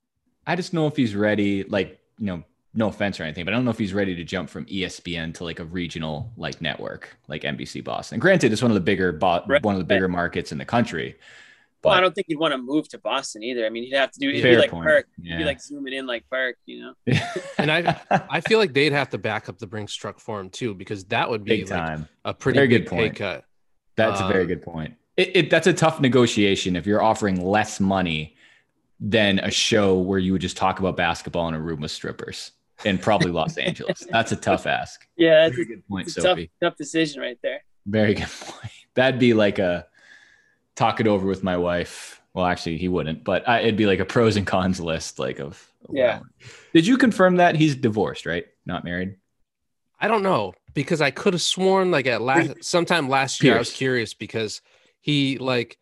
[0.48, 2.44] I just know if he's ready, like, you know,
[2.76, 5.34] no offense or anything, but I don't know if he's ready to jump from ESPN
[5.36, 8.20] to like a regional like network like NBC Boston.
[8.20, 9.62] Granted, it's one of the bigger bo- Right.
[9.64, 11.16] one of the bigger markets in the country.
[11.84, 13.64] Well, I don't think he'd want to move to Boston either.
[13.66, 14.86] I mean, he'd have to do it'd be like point.
[14.88, 15.08] Perk.
[15.22, 16.94] He'd be like zooming in like Perk, you know.
[17.60, 18.00] And I
[18.30, 21.04] I feel like they'd have to back up the Brinks truck for him too, because
[21.06, 22.08] that would be big like time.
[22.24, 23.16] a pretty Very big good pay point.
[23.18, 23.44] cut.
[23.96, 24.96] That's a very Um, good point.
[25.16, 28.36] It, it that's a tough negotiation if you're offering less money
[29.00, 32.52] than a show where you would just talk about basketball in a room with strippers
[32.84, 34.06] in probably Los Angeles.
[34.10, 35.06] That's a tough ask.
[35.18, 37.64] Yeah, that's Very a, good point, it's a tough, tough decision right there.
[37.86, 38.72] Very good point.
[38.96, 39.86] That'd be like a
[40.76, 42.22] talk it over with my wife.
[42.34, 45.40] Well, actually, he wouldn't, but I, it'd be like a pros and cons list, like
[45.40, 45.72] of.
[45.88, 46.20] of Yeah.
[46.74, 48.46] Did you confirm that he's divorced, right?
[48.66, 49.16] Not married.
[50.00, 53.60] I don't know because I could have sworn like at last sometime last year I
[53.60, 54.62] was curious because
[55.00, 55.78] he like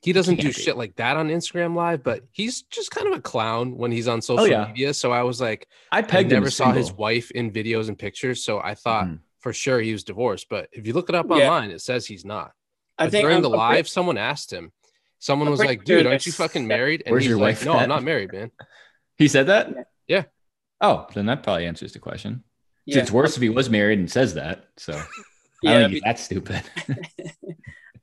[0.00, 0.62] he doesn't do Can't be.
[0.62, 4.08] shit like that on Instagram live, but he's just kind of a clown when he's
[4.08, 4.66] on social Oh, yeah.
[4.68, 4.94] media.
[4.94, 7.88] So I was like, I I pegged him never as saw his wife in videos
[7.88, 9.18] and pictures, so I thought Mhm.
[9.40, 10.46] for sure he was divorced.
[10.48, 11.50] But if you look it up Yeah.
[11.50, 12.52] online, it says he's not.
[12.98, 14.72] I But think during I'm- the I'm pretty- live, someone asked him.
[15.20, 17.64] Someone I'm was like, "Dude, aren't you fucking married?" And Where's he's your like, wife
[17.64, 18.50] "No, at?" I'm not married, man."
[19.16, 19.68] He said that.
[19.74, 19.82] Yeah.
[20.06, 20.22] Yeah.
[20.80, 22.44] Oh, then that probably answers the question.
[22.86, 24.64] yeah, It's worse if he was married and says that.
[24.76, 25.02] So I
[25.62, 26.62] yeah, don't think he's that stupid.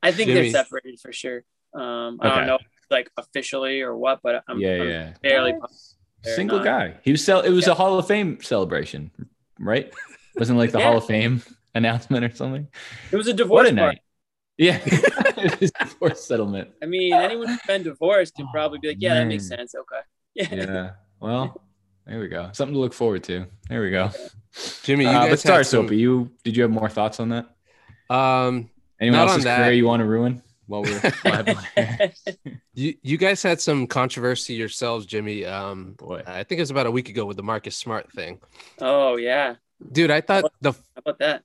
[0.02, 0.34] I think Jimmy.
[0.34, 1.42] they're separated for sure.
[1.74, 2.36] Um, I Okay.
[2.36, 2.58] don't know
[2.90, 5.12] like officially or what, but I'm, yeah, I'm yeah.
[5.22, 6.64] fairly Well, positive they're Single not.
[6.64, 6.94] guy.
[7.02, 9.10] He was cel- it was a Hall of Fame celebration,
[9.58, 9.92] right?
[10.36, 10.84] Wasn't like the Yeah.
[10.88, 11.42] Hall of Fame
[11.74, 12.68] announcement or something.
[13.10, 13.74] It was a What divorce a party.
[13.96, 13.98] night.
[14.58, 14.80] Yeah.
[15.38, 16.70] It was divorce settlement.
[16.82, 19.74] I mean, anyone who's been divorced can probably be like, yeah, that makes sense.
[19.74, 20.00] Okay.
[20.34, 20.46] Yeah.
[20.66, 20.90] Yeah.
[21.20, 21.60] Well,
[22.06, 22.48] there we go.
[22.52, 23.46] Something to look forward to.
[23.68, 24.10] There we go.
[24.82, 27.20] Jimmy, you Uh, guys but sorry, had some- Sopee, you did you have more thoughts
[27.20, 27.46] on that?
[28.08, 29.58] Um, Anyone Not on else's that.
[29.58, 32.12] career you want to ruin while we're live on
[32.74, 35.44] you you guys had some controversy yourselves, Jimmy.
[35.44, 36.22] Um, Boy.
[36.26, 38.40] I think it was about a week ago with the Marcus Smart thing,
[38.80, 39.56] oh yeah.
[39.92, 40.10] dude.
[40.10, 41.42] I thought the How about that?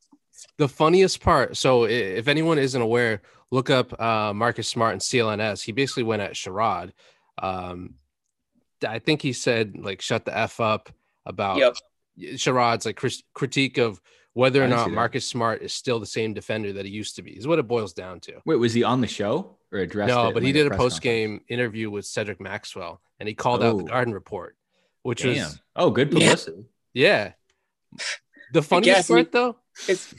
[0.57, 1.57] The funniest part.
[1.57, 3.21] So if anyone isn't aware,
[3.51, 5.63] look up uh, Marcus Smart and CLNS.
[5.63, 6.91] He basically went at Sherrod.
[7.41, 7.95] Um,
[8.87, 10.89] I think he said like "shut the f up"
[11.25, 11.75] about Yep.
[12.35, 14.01] Sherrod's like cris- critique of
[14.33, 14.95] whether or didn't not see that.
[14.95, 17.31] Marcus Smart is still the same defender that he used to be.
[17.31, 18.33] Is what it boils down to.
[18.45, 20.07] Wait, was he on the show or addressed?
[20.09, 23.61] No, it but he did a post game interview with Cedric Maxwell, and he called
[23.63, 23.87] out the Oh.
[23.87, 24.55] Garden Report,
[25.03, 25.35] which Damn.
[25.35, 26.19] was Oh, good Yeah.
[26.19, 26.65] publicity.
[26.93, 27.33] yeah.
[28.53, 29.57] The funniest part, though.
[29.87, 30.13] It's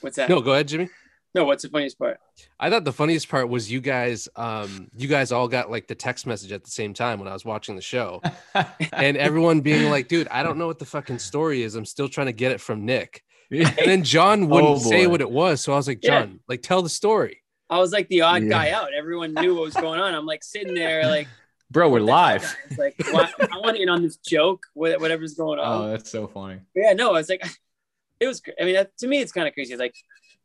[0.00, 0.28] what's that?
[0.28, 0.88] No, go ahead, Jimmy.
[1.34, 2.18] No, what's the funniest part?
[2.58, 5.94] I thought the funniest part was you guys, um, you guys all got like the
[5.94, 8.22] text message at the same time when I was watching the show,
[8.92, 11.74] and everyone being like, "Dude, I don't know what the fucking story is.
[11.74, 15.20] I'm still trying to get it from Nick." And then John wouldn't Oh, say what
[15.20, 16.20] it was, so I was like, Yeah.
[16.22, 18.48] "John, like, tell the story." I was like the odd Yeah.
[18.48, 18.88] guy out.
[18.96, 20.14] Everyone knew what was going on.
[20.14, 21.28] I'm like sitting there, like,
[21.70, 22.56] Bro, we're live.
[22.78, 25.82] Like, why, I want in on this joke, wha- whatever's going on.
[25.82, 26.60] Oh, that's so funny.
[26.74, 27.46] yeah, no, I was like,
[28.20, 28.42] it was.
[28.60, 29.76] I mean, that, to me, it's kind of crazy.
[29.76, 29.94] Like,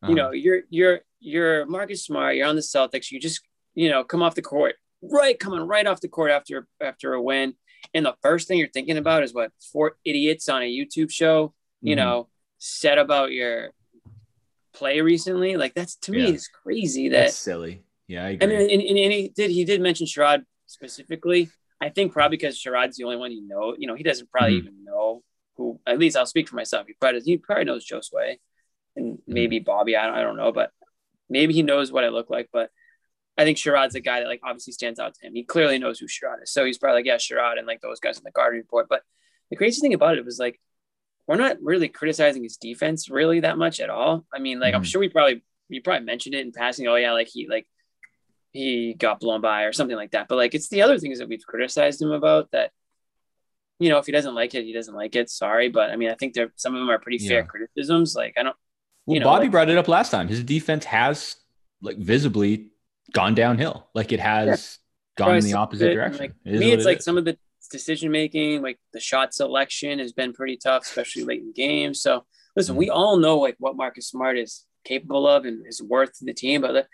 [0.02, 0.10] Uh-huh.
[0.10, 2.36] you know, you're you're you're Marcus Smart.
[2.36, 3.12] You're on the Celtics.
[3.12, 3.42] You just
[3.76, 7.22] you know come off the court, right, coming right off the court after after a
[7.22, 7.56] win,
[7.94, 11.54] and the first thing you're thinking about is what four idiots on a YouTube show,
[11.82, 11.98] you Mhm.
[12.00, 13.72] know, said about your
[14.74, 15.56] play recently.
[15.58, 16.34] Like that's to me, Yeah.
[16.34, 17.84] it's crazy that that's silly.
[18.08, 18.48] Yeah, I agree.
[18.48, 21.50] mean, and, and, and he did he did mention Sherrod specifically.
[21.82, 23.76] I think probably because Sherrod's the only one he know.
[23.78, 24.62] You know, he doesn't probably Mhm.
[24.64, 25.24] even know
[25.58, 25.80] who.
[25.86, 26.88] At least I'll speak for myself.
[26.88, 28.36] He probably he probably knows Josue
[28.96, 29.34] and Mm-hmm.
[29.34, 29.96] maybe Bobby.
[29.98, 30.72] I don't, I don't know, but
[31.30, 32.50] maybe he knows what I look like.
[32.54, 32.70] But
[33.38, 35.34] I think Sherrod's a guy that like obviously stands out to him.
[35.34, 38.00] He clearly knows who Sherrod is, so he's probably like yeah, Sherrod and like those
[38.00, 38.88] guys in the Garden Report.
[38.90, 39.02] But
[39.50, 40.60] the crazy thing about it was like
[41.26, 44.26] we're not really criticizing his defense really that much at all.
[44.34, 44.86] I mean, like I'm Mhm.
[44.86, 46.86] sure we probably you probably mentioned it in passing.
[46.88, 47.66] Oh yeah, like he like
[48.52, 50.28] he got blown by or something like that.
[50.28, 52.72] But like it's the other things that we've criticized him about that,
[53.80, 55.30] you know, if he doesn't like it, he doesn't like it.
[55.30, 55.70] Sorry.
[55.70, 57.46] But I mean, I think there some of them are pretty fair Yeah.
[57.46, 58.16] criticisms.
[58.16, 58.56] Like I don't
[59.06, 60.28] well, you know, Bobby like- brought it up last time.
[60.28, 61.36] His defense has
[61.82, 62.72] like visibly
[63.12, 63.88] gone downhill.
[63.94, 64.80] Like it has
[65.18, 66.20] gone in the opposite it, direction.
[66.20, 67.04] Like, It me, it's it like is.
[67.06, 67.38] some of the
[67.72, 72.02] decision making, like the shot selection has been pretty tough, especially late in games.
[72.02, 72.80] So listen, Mm-hmm.
[72.80, 76.34] we all know like what Marcus Smart is capable of and is worth to the
[76.34, 76.88] team, but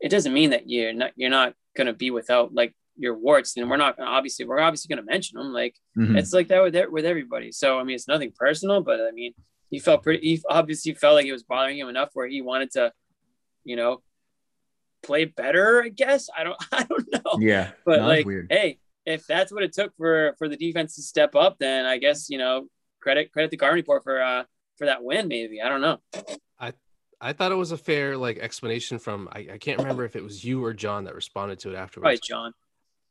[0.00, 3.56] it doesn't mean that you're not you're not gonna be without like your warts.
[3.56, 5.52] And we're not gonna obviously we're obviously gonna mention them.
[5.52, 6.18] Like Mhm.
[6.18, 7.52] it's like that with with everybody.
[7.52, 9.32] So I mean, it's nothing personal, but I mean,
[9.70, 10.26] he felt pretty.
[10.26, 12.92] He obviously felt like it was bothering him enough where he wanted to,
[13.64, 14.02] you know,
[15.02, 15.82] play better.
[15.82, 16.56] I guess I don't.
[16.72, 17.38] I don't know.
[17.40, 18.48] Yeah, But no, like, weird.
[18.50, 21.98] hey, if that's what it took for for the defense to step up, then I
[21.98, 22.66] guess you know
[23.00, 24.44] credit credit the Garden Report for uh
[24.76, 25.28] for that win.
[25.28, 25.98] Maybe I don't know.
[26.60, 26.72] I
[27.20, 30.22] I thought it was a fair like explanation from I, I can't remember if it
[30.22, 32.04] was you or John that responded to it afterwards.
[32.06, 32.52] Right, John.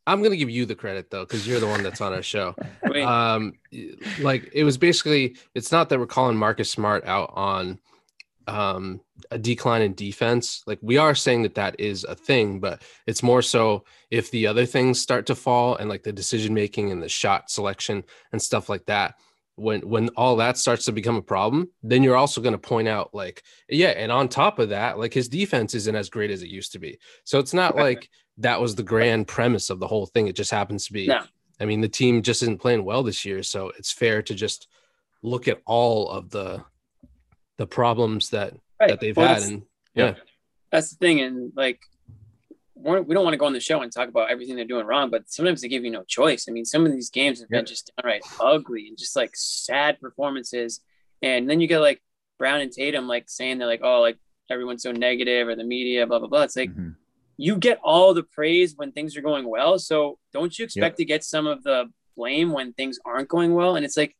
[0.07, 2.55] I'm gonna give you the credit though, because you're the one that's on our show.
[3.01, 3.53] Um
[4.19, 7.79] like it was basically it's not that we're calling Marcus Smart out on
[8.47, 8.99] um
[9.29, 10.61] a decline in defense.
[10.67, 14.47] Like we are saying that that is a thing but it's more so if the
[14.47, 18.41] other things start to fall and like the decision making and the shot selection and
[18.41, 19.15] stuff like that
[19.55, 22.87] when when all that starts to become a problem then you're also going to point
[22.87, 26.41] out like yeah and on top of that like his defense isn't as great as
[26.41, 26.97] it used to be.
[27.23, 28.09] So it's not like
[28.41, 31.21] that was the grand premise of the whole thing it just happens to be No.
[31.59, 34.67] I mean, the team just isn't playing well this year, so it's fair to just
[35.21, 36.63] look at all of the
[37.57, 38.89] the problems that right.
[38.89, 39.61] that they've Well, had, and
[39.93, 40.15] Yeah.
[40.71, 41.79] that's the thing and like
[42.73, 44.87] we're, we don't want to go on the show and talk about everything they're doing
[44.87, 47.49] wrong but sometimes they give you no choice i mean some of these games have
[47.49, 47.65] been Yep.
[47.67, 50.79] just downright ugly and just like sad performances
[51.21, 52.01] and then you get like
[52.39, 54.17] brown and tatum like saying they're like oh like
[54.49, 56.95] everyone's so negative or the media blah blah blah it's like Mhm.
[57.41, 59.79] You get all the praise when things are going well.
[59.79, 63.75] So don't you expect to get some of the blame when things aren't going well?
[63.75, 64.15] And it's like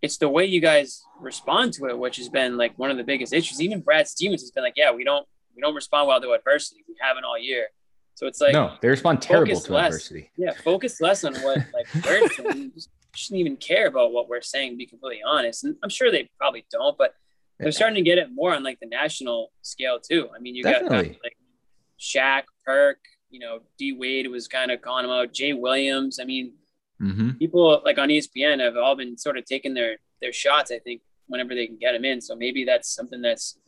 [0.00, 3.04] it's the way you guys respond to it which has been like one of the
[3.04, 3.60] biggest issues.
[3.60, 6.82] Even brad stevens has been like yeah we don't we don't respond well to adversity.
[6.88, 7.66] We haven't all year.
[8.14, 9.86] So it's like no, they respond terrible to less.
[9.88, 10.30] adversity.
[10.38, 12.72] yeah focus less on what like we're saying.
[12.74, 12.82] You
[13.14, 15.64] shouldn't even care about what we're saying to be completely honest.
[15.64, 17.12] And i'm sure they probably don't but
[17.58, 20.28] they're starting to get it more on like the national scale too.
[20.34, 21.08] I mean you got Definitely.
[21.08, 21.35] guys like
[21.98, 22.98] Shaq, Perk,
[23.30, 26.18] you know, D Wade was kind of calling him out, Jay Williams.
[26.20, 26.52] I mean,
[26.98, 30.70] hmm people like on ESPN have all been sort of taking their their shots.
[30.70, 32.20] I think whenever they can get them in.
[32.20, 33.58] So maybe that's something that's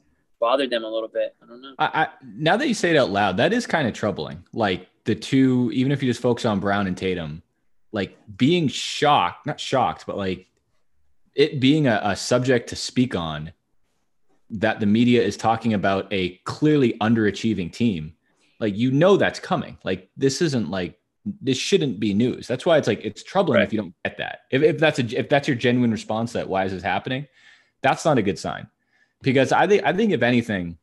[0.41, 1.35] bothered them a little bit.
[1.43, 1.75] I don't know.
[1.79, 4.45] I, I now that you say it out loud, that is kind of troubling.
[4.53, 7.43] Like the two, even if you just focus on Brown and Tatum,
[7.93, 10.47] like being shocked, not shocked, but like
[11.35, 13.53] it being a, a subject to speak on
[14.51, 18.15] that the media is talking about a clearly underachieving team.
[18.61, 19.79] Like you know that's coming.
[19.85, 20.99] Like this isn't like
[21.43, 22.47] this shouldn't be news.
[22.47, 23.67] That's why it's like it's troubling Right.
[23.67, 24.41] if you don't get that.
[24.51, 27.27] If, if that's a if that's your genuine response that why is this happening,
[27.83, 28.69] that's not a good sign.
[29.23, 30.79] Because I think I think if anything,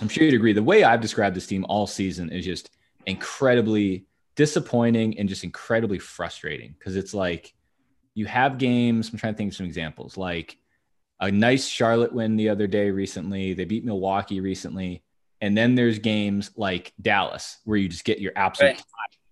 [0.00, 0.52] I'm sure you'd agree.
[0.52, 2.70] The way I've described this team all season is just
[3.06, 7.54] incredibly disappointing and just incredibly frustrating because it's like
[8.14, 9.10] you have games.
[9.10, 10.58] I'm trying to think of some examples like
[11.20, 13.54] a nice Charlotte win the other day recently.
[13.54, 15.02] They beat Milwaukee recently.
[15.42, 18.82] And then there's games like Dallas where you just get your absolute Right.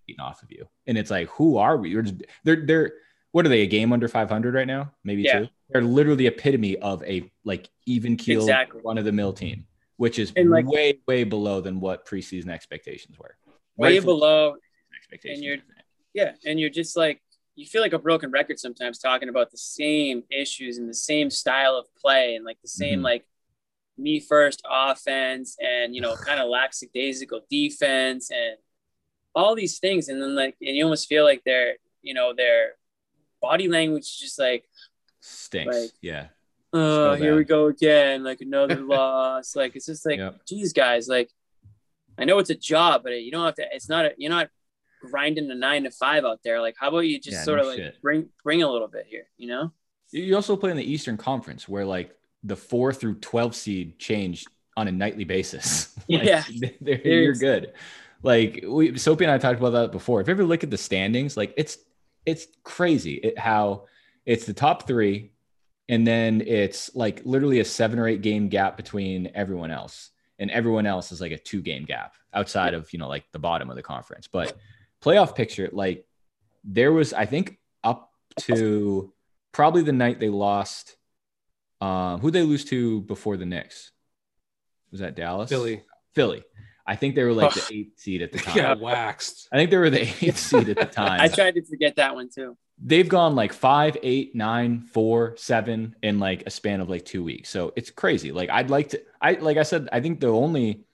[0.06, 0.68] beaten off of you.
[0.88, 1.94] And it's like, who are we?
[1.94, 2.92] We're just, they're, they're,
[3.30, 4.92] what are they, a game under 500 right now?
[5.04, 5.38] Maybe Yeah.
[5.40, 5.48] two.
[5.70, 8.80] They're literally the epitome of a like even keel Exactly.
[8.84, 9.66] run of the mill team,
[9.98, 13.36] which is And, like- way, way below than what preseason expectations were.
[13.76, 14.56] Way Rightfully below
[14.96, 15.38] expectations.
[15.38, 15.62] and you're-
[16.12, 17.22] Yeah, and you're just like
[17.56, 21.28] you feel like a broken record sometimes talking about the same issues and the same
[21.30, 23.04] style of play and like the same Mhm.
[23.04, 23.24] like
[24.00, 28.56] me first offense and you know kind of lackadaisical defense and
[29.34, 32.72] all these things and then like and you almost feel like their you know their
[33.40, 34.64] body language is just like
[35.20, 35.76] stinks.
[35.76, 36.26] like- yeah.
[36.72, 40.40] oh here we go again like another loss like it's just like Yep.
[40.46, 41.30] geez guys like
[42.18, 44.48] i know it's a job but you don't have to it's not a, you're not
[45.10, 47.62] grinding a nine to five out there like how about you just Yeah, sort no
[47.62, 48.02] of like shit.
[48.02, 49.72] bring bring a little bit here you know
[50.10, 53.98] You- You also play in the Eastern Conference where like the four through 12 seed
[53.98, 55.94] change on a nightly basis.
[56.08, 56.42] Like, Yeah.
[56.80, 57.72] they're- you're good.
[58.22, 60.20] Like we, Sopee and I talked about that before.
[60.20, 61.78] If you ever look at the standings, like it's,
[62.26, 63.86] it's crazy it, how
[64.26, 65.32] it's the top three
[65.88, 70.50] and then it's like literally a seven or eight game gap between everyone else and
[70.50, 73.70] everyone else is like a two game gap outside of, you know, like the bottom
[73.70, 74.28] of the conference.
[74.28, 74.56] But
[75.02, 76.06] playoff picture, like
[76.62, 79.12] there was, I think up to
[79.52, 80.96] probably the night they lost.
[81.80, 83.90] Um, who they lose to before the Knicks?
[84.90, 85.48] Was that Dallas?
[85.48, 85.82] Philly
[86.14, 86.42] Philly.
[86.86, 88.56] I think they were like the eighth seed at the time.
[88.56, 89.48] Yeah, waxed.
[89.52, 91.20] I think they were the eighth seed at the time.
[91.20, 95.94] i tried to forget that one too They've gone like five, eight, nine, four, seven
[96.02, 97.50] in like a span of like two weeks.
[97.50, 98.32] So it's crazy.
[98.32, 99.02] Like I'd like to.
[99.20, 99.90] I like I said.
[99.92, 100.84] I think the only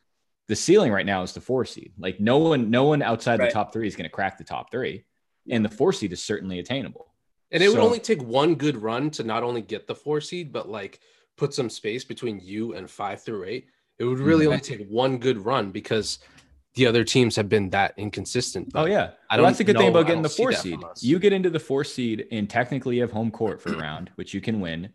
[0.48, 1.92] the ceiling right now is the four seed.
[1.96, 3.48] Like no one, no one outside Right.
[3.48, 5.04] the top three is going to crack the top three,
[5.48, 7.06] and the four seed is certainly attainable.
[7.52, 10.52] And it would only take one good run to not only get the four seed,
[10.52, 11.00] but like
[11.36, 13.68] put some space between you and five through eight.
[13.98, 14.52] It would really mm-hmm.
[14.52, 16.18] only take one good run because
[16.74, 18.70] the other teams have been that inconsistent.
[18.74, 20.78] Oh yeah, I don't that's the good thing about getting the four seed.
[21.00, 24.10] You get into the four seed, and technically you have home court for a round,
[24.16, 24.90] which you can win.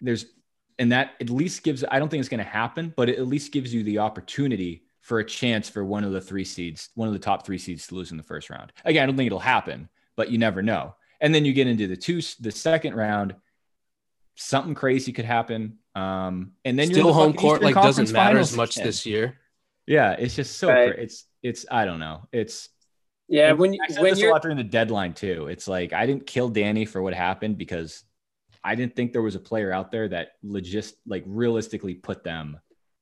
[0.00, 0.26] There's
[0.78, 3.26] and that at least gives I don't think it's going to happen, but it at
[3.26, 7.08] least gives you the opportunity for a chance for one of the three seeds, one
[7.08, 8.72] of the top three seeds to lose in the first round.
[8.86, 10.94] Again, I don't think it'll happen, but you never know.
[11.24, 13.34] And then you get into the two, the second round,
[14.36, 15.78] something crazy could happen.
[15.94, 18.54] Um, and then Still you're in the home court Eastern like Conference doesn't matter as
[18.56, 18.86] much again.
[18.86, 19.38] this year.
[19.86, 20.92] Yeah, it's just so Right.
[20.92, 22.28] cra- it's it's I don't know.
[22.32, 22.68] It's
[23.28, 25.46] Yeah, and when I said when this you're lot during the deadline too.
[25.48, 28.02] It's like I didn't kill Danny for what happened because
[28.62, 32.58] I didn't think there was a player out there that legit like realistically put them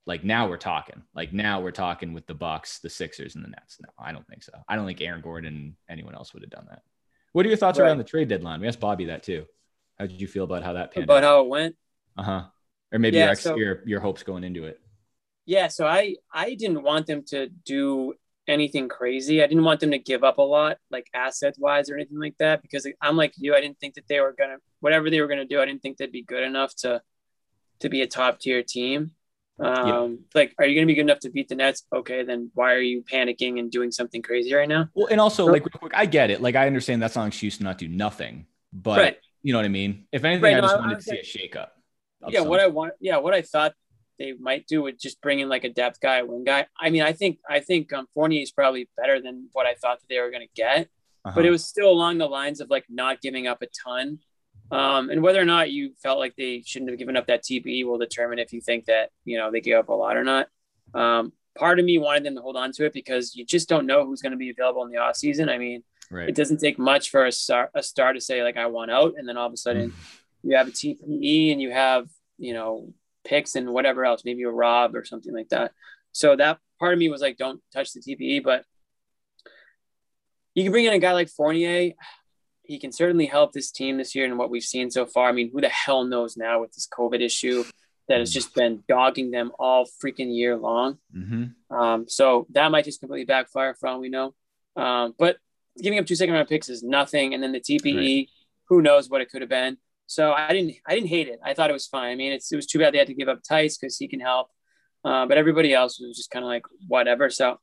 [0.06, 1.02] like now we're talking.
[1.14, 3.78] Like now we're talking with the Bucks, the Sixers, and the Nets.
[3.80, 4.52] No, I don't think so.
[4.68, 6.82] I don't think Aaron Gordon anyone else would have done that.
[7.32, 7.86] What are your thoughts Right.
[7.86, 8.60] around the trade deadline?
[8.60, 9.46] We asked Bobby that too.
[9.98, 11.28] How did you feel about how that panned about out?
[11.28, 11.76] how it went.
[12.16, 12.42] Uh huh.
[12.92, 14.80] Or maybe Yeah, your, ex- so- your your hopes going into it.
[15.46, 18.14] Yeah, so I I didn't want them to do
[18.46, 19.42] anything crazy.
[19.42, 22.36] I didn't want them to give up a lot, like asset wise or anything like
[22.38, 23.54] that, because I'm like you.
[23.54, 25.60] I didn't think that they were gonna whatever they were gonna do.
[25.60, 27.02] I didn't think they'd be good enough to
[27.80, 29.12] to be a top tier team.
[29.62, 31.84] Um, like, are you gonna be good enough to beat the Nets?
[31.94, 34.88] Okay, then why are you panicking and doing something crazy right now?
[34.94, 36.40] Well, and also like real quick, I get it.
[36.40, 39.16] Like I understand that's not an excuse to not do nothing, but Right.
[39.42, 40.06] you know what I mean.
[40.12, 41.68] If anything, Right, I just I- wanted I to see a shakeup.
[42.28, 43.74] yeah, what I want, yeah, what I thought
[44.18, 46.66] they might do would just bring in like a depth guy, a wing guy.
[46.78, 50.00] I mean, I think I think um, Fournier is probably better than what I thought
[50.00, 50.88] that they were going to get,
[51.24, 51.32] Uh-huh.
[51.34, 54.18] but it was still along the lines of like not giving up a ton.
[54.70, 57.84] Um, and whether or not you felt like they shouldn't have given up that TPE
[57.84, 60.48] will determine if you think that you know they gave up a lot or not.
[60.94, 63.86] Um, part of me wanted them to hold on to it because you just don't
[63.86, 65.48] know who's going to be available in the off season.
[65.48, 66.28] I mean, right.
[66.28, 69.14] it doesn't take much for a star, a star to say like I want out,
[69.18, 70.50] and then all of a sudden Mm-hmm.
[70.50, 72.08] you have a TPE and you have
[72.38, 72.92] you know
[73.24, 75.72] picks and whatever else, maybe a Rob or something like that.
[76.12, 78.64] So that part of me was like, don't touch the TPE, but
[80.54, 81.92] you can bring in a guy like Fournier.
[82.64, 85.28] He can certainly help this team this year and what we've seen so far.
[85.28, 87.64] I mean, who the hell knows now with this COVID issue
[88.08, 90.98] that has just been dogging them all freaking year long.
[91.16, 91.74] Mm-hmm.
[91.74, 94.34] Um, so that might just completely backfire for all we know.
[94.76, 95.36] Um, but
[95.80, 97.34] giving up two second round picks is nothing.
[97.34, 98.28] And then the TPE,
[98.68, 99.78] who knows what it could have been.
[100.06, 101.40] So I didn't, I didn't hate it.
[101.44, 102.12] I thought it was fine.
[102.12, 104.08] I mean, it's, it was too bad they had to give up Theis because he
[104.08, 104.48] can help.
[105.04, 107.30] Uh, but everybody else was just kind of like whatever.
[107.30, 107.58] So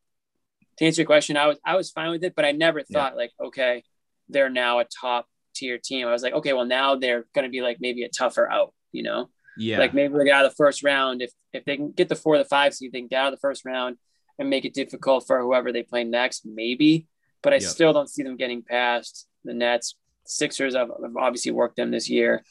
[0.78, 3.16] to answer your question, I was, I was fine with it, but I never thought
[3.16, 3.84] like, okay,
[4.30, 5.26] they're now a top
[5.56, 6.08] tier team.
[6.08, 8.74] I was like, okay, well now they're going to be like maybe a tougher out,
[8.92, 9.30] you know?
[9.58, 9.80] Yeah.
[9.80, 11.22] Like maybe they get out of the first round.
[11.22, 13.34] If if they can get the four or the five seed, they can get out
[13.34, 13.98] of the first round
[14.38, 17.08] and make it difficult for whoever they play next, maybe.
[17.44, 17.64] But I Yep.
[17.70, 19.96] still don't see them getting past the Nets.
[20.26, 22.44] Sixers have, have obviously worked them this year.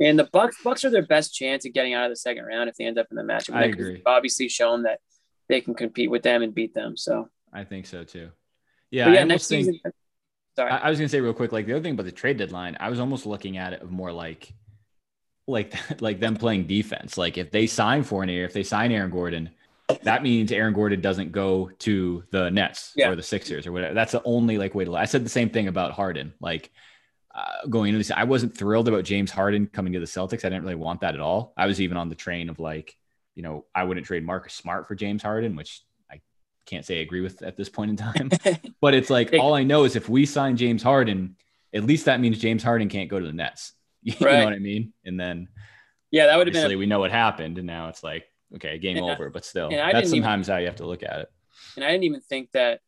[0.00, 2.68] And the Bucks Bucks are their best chance of getting out of the second round
[2.68, 3.54] if they end up in the matchup.
[3.54, 3.94] I agree.
[3.94, 5.00] they've Obviously shown that
[5.48, 6.96] they can compete with them and beat them.
[6.96, 8.30] So I think so too.
[8.90, 9.04] Yeah.
[9.06, 9.80] but yeah, almost next think- season.
[10.56, 10.70] Sorry.
[10.70, 12.76] I, I was gonna say real quick, like the other thing about the trade deadline,
[12.80, 14.52] I was almost looking at it of more like,
[15.46, 17.18] like, like them playing defense.
[17.18, 19.50] Like if they sign Fournier, if they sign Aaron Gordon,
[20.02, 23.10] that means Aaron Gordon doesn't go to the Nets Yeah.
[23.10, 23.94] or the Sixers or whatever.
[23.94, 24.96] That's the only like way to.
[24.96, 26.32] I said the same thing about Harden.
[26.40, 26.70] Like
[27.34, 30.44] uh, going into this, I wasn't thrilled about James Harden coming to the Celtics.
[30.44, 31.52] I didn't really want that at all.
[31.56, 32.96] I was even on the train of like,
[33.34, 35.82] you know, I wouldn't trade Marcus Smart for James Harden, which
[36.66, 38.30] can't say I agree with at this point in time.
[38.80, 41.36] But it's like all I know is if we sign James Harden,
[41.74, 43.72] at least that means James Harden can't go to the Nets.
[44.02, 44.38] You Right.
[44.40, 44.92] know what I mean?
[45.04, 45.48] And then
[46.10, 48.24] yeah, that would have been a we know what happened, and now it's like
[48.56, 49.30] okay, game And I- over.
[49.30, 51.32] But still, that's didn't even- sometimes how you have to look at it.
[51.76, 52.80] and I didn't even think that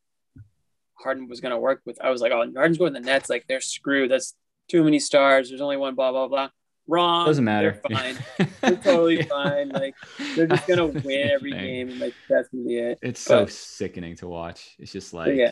[0.95, 1.97] Harden was going to work with.
[2.03, 3.29] I was like, oh, Harden's going to the Nets.
[3.29, 4.11] Like they're screwed.
[4.11, 4.35] That's
[4.69, 5.49] too many stars.
[5.49, 5.95] There's only one.
[5.95, 6.49] Blah blah blah.
[6.89, 7.25] Wrong.
[7.27, 7.79] Doesn't matter.
[7.87, 8.17] They're fine.
[8.61, 9.23] They're totally Yeah.
[9.25, 9.69] fine.
[9.69, 9.95] Like
[10.35, 12.99] they're just gonna win every game, and like that's gonna be it.
[13.01, 14.75] It's so sickening to watch.
[14.79, 15.51] It's just like yeah.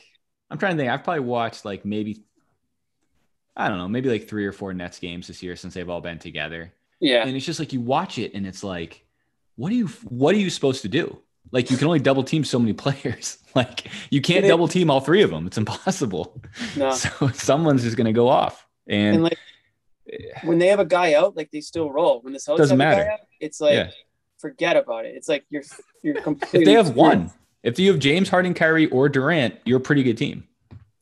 [0.49, 0.91] I'm trying to think.
[0.91, 2.23] I've probably watched like maybe
[3.55, 6.01] I don't know, maybe like three or four Nets games this year since they've all
[6.01, 6.73] been together.
[6.99, 7.27] Yeah.
[7.27, 9.05] and it's just like you watch it and it's like
[9.55, 11.19] what are you what are you supposed to do
[11.51, 14.99] like you can only double team so many players like you can't double team all
[14.99, 16.41] three of them it's impossible
[16.75, 16.89] No.
[16.89, 19.37] so someone's just going to go off and, And like
[20.43, 22.21] when they have a guy out, like they still roll.
[22.21, 23.11] When the Celtics Doesn't have a guy matter.
[23.11, 23.89] out, it's like Yeah.
[24.39, 25.15] forget about it.
[25.15, 25.63] It's like you're
[26.03, 26.61] you're completely.
[26.61, 27.31] if they have one
[27.63, 30.47] if you have james harden Kyrie, or durant you're a pretty good team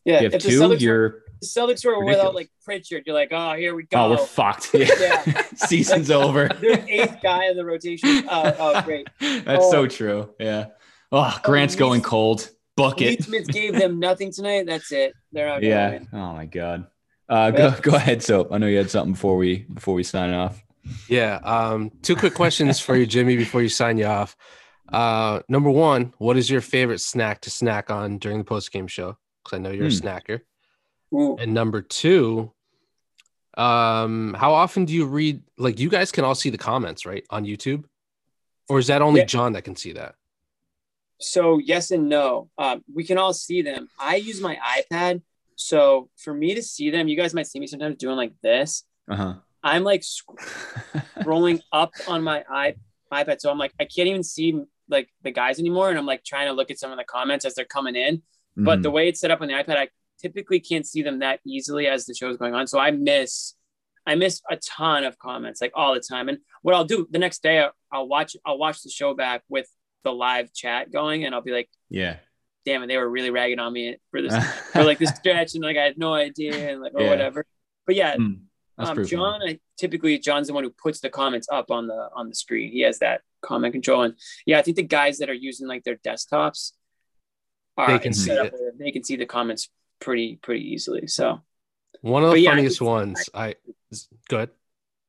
[0.05, 0.15] yeah.
[0.15, 1.09] if you have if the two Celtics, you're
[1.41, 2.17] the Celtics were ridiculous.
[2.17, 3.97] without like Pritchard, you're like, oh, here we go.
[3.97, 5.41] oh we're fucked yeah, Yeah.
[5.55, 8.23] season's over Their eighth guy in the rotation.
[8.29, 9.07] Oh, oh great.
[9.19, 9.87] that's so Oh.
[9.87, 10.67] true yeah
[11.11, 14.65] oh grant's Lee- going cold it Smith gave them nothing tonight.
[14.65, 15.13] That's it.
[15.31, 15.63] They're out.
[15.63, 15.99] Yeah.
[16.11, 16.87] Oh my god.
[17.27, 18.49] Uh, go go ahead, Soap.
[18.51, 20.61] I know you had something before we before we sign off.
[21.09, 21.37] Yeah.
[21.43, 24.35] Um, two quick questions for you, Jimmy, before you sign you off.
[24.91, 28.85] Uh, number one, what is your favorite snack to snack on during the post game
[28.87, 29.17] show?
[29.43, 29.97] Because I know you're Hmm.
[29.97, 30.41] a snacker.
[31.13, 31.37] Ooh.
[31.39, 32.51] And number two,
[33.57, 35.41] Um, how often do you read?
[35.57, 37.85] Like, you guys can all see the comments, right, on YouTube,
[38.67, 39.27] or is that only Yeah.
[39.27, 40.15] John that can see that?
[41.21, 42.49] So yes and no.
[42.57, 43.87] Um, we can all see them.
[43.97, 45.21] I use my iPad,
[45.55, 48.83] so for me to see them, you guys might see me sometimes doing like this.
[49.09, 50.39] Uh I'm like sc-
[51.17, 52.75] scrolling up on my i
[53.11, 56.23] iPad, so I'm like I can't even see like the guys anymore, and I'm like
[56.23, 58.17] trying to look at some of the comments as they're coming in.
[58.17, 58.65] Mm-hmm.
[58.65, 59.89] But the way it's set up on the iPad, I
[60.21, 62.67] typically can't see them that easily as the show's going on.
[62.67, 63.53] So I miss,
[64.05, 66.29] I miss a ton of comments like all the time.
[66.29, 69.43] And what I'll do the next day, I'll, I'll watch, I'll watch the show back
[69.49, 69.67] with
[70.03, 72.17] the live chat going, and I'll be like, yeah.
[72.65, 74.33] Damn it, they were really ragging on me for this,
[74.73, 77.09] for like this stretch, and like I had no idea, and like or Yeah.
[77.09, 77.45] whatever.
[77.85, 78.39] But yeah, Mm,
[78.77, 79.05] um.
[79.05, 82.35] John, I, typically John's the one who puts the comments up on the on the
[82.35, 82.71] screen.
[82.71, 85.83] He has that comment control, and yeah, I think the guys that are using like
[85.83, 86.71] their desktops
[87.77, 91.07] are They can it's see up where they can see the comments pretty pretty easily.
[91.07, 91.41] So
[92.01, 93.29] One of the But yeah, I funniest can- ones.
[93.33, 93.55] I
[94.29, 94.49] good.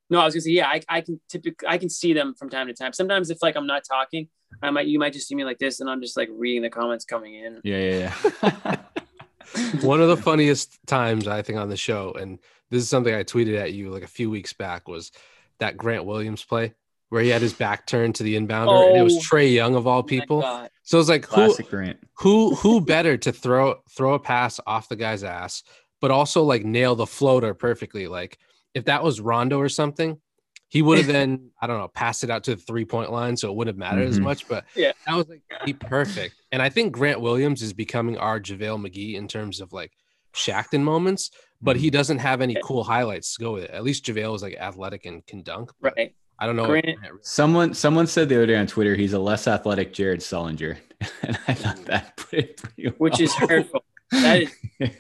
[0.09, 2.49] No, I was gonna say yeah, I, I can typically I can see them from
[2.49, 2.93] time to time.
[2.93, 4.29] Sometimes if like I'm not talking,
[4.63, 6.71] I might you might just see me like this, and I'm just like reading the
[6.71, 7.61] comments coming in.
[7.65, 8.77] Yeah, yeah, yeah.
[9.83, 12.39] One of the funniest times I think on the show, and
[12.71, 15.13] this is something I tweeted at you like a few weeks back, was
[15.59, 16.75] that Grant Williams play
[17.09, 19.77] where he had his back turned to the inbounder, and it was Oh, Trae Young
[19.77, 20.41] of all Oh people.
[20.41, 20.71] God.
[20.83, 21.99] So it's like who Grant.
[22.15, 25.63] who who better to throw throw a pass off the guy's ass,
[26.01, 28.09] but also like nail the floater perfectly.
[28.09, 28.39] Like
[28.77, 30.21] if that was Rondo or something,
[30.69, 33.37] he would have then I don't know passed it out to the three point line,
[33.37, 34.23] so it wouldn't have mattered as Mhm.
[34.25, 34.49] much.
[34.49, 34.93] But Yeah.
[35.07, 36.35] that was like the perfect.
[36.53, 39.93] And I think Grant Williams is becoming our JaVale McGee in terms of like
[40.35, 41.31] Shaqtin' moments,
[41.63, 43.71] but he doesn't have any cool highlights to go with it.
[43.71, 45.71] At least JaVale is like athletic and can dunk.
[45.81, 46.15] Right.
[46.39, 46.63] I don't know.
[46.69, 49.95] what Grant- Grant- Someone someone said the other day on Twitter he's a less athletic
[49.95, 50.77] Jared Sullinger,
[51.23, 53.83] and I thought that put it pretty Which is hurtful.
[54.13, 54.51] That is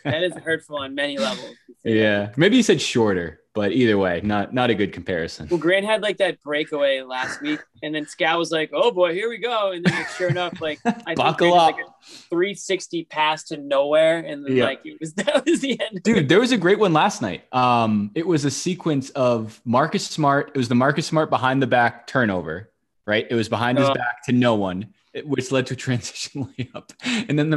[0.04, 1.54] that is hurtful on many levels.
[1.84, 5.48] yeah, maybe he said shorter, but either way, not not a good comparison.
[5.50, 9.14] Well, Grant had like that breakaway last week, and then Scal was like, "Oh boy,
[9.14, 11.74] here we go!" And then, like, sure enough, like I think Buckle up.
[11.76, 11.88] like a
[12.28, 14.64] 360 pass to nowhere, and then Yeah.
[14.66, 16.02] like it was that was the end.
[16.02, 17.42] Dude, there was a great one last night.
[17.52, 20.50] Um, it was a sequence of Marcus Smart.
[20.54, 22.70] It was the Marcus Smart behind the back turnover,
[23.06, 23.26] right?
[23.28, 23.94] It was behind his Uh.
[23.94, 24.92] back to no one,
[25.24, 26.90] which led to a transition layup.
[27.28, 27.56] And then the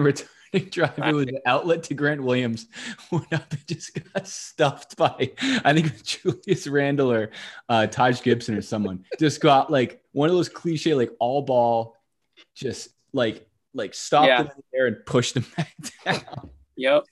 [0.72, 2.68] drive, it was an outlet to Grant Williams,
[3.12, 5.32] went up and just got stuffed by,
[5.64, 7.32] I think Julius Randle or
[7.70, 9.06] uh, Taj Gibson or someone.
[9.20, 11.95] Just got like one of those cliche, like all ball,
[12.56, 14.43] just like like stopped Yeah.
[14.43, 15.76] them in the air and pushed them back
[16.06, 16.50] down.
[16.78, 17.04] Yep.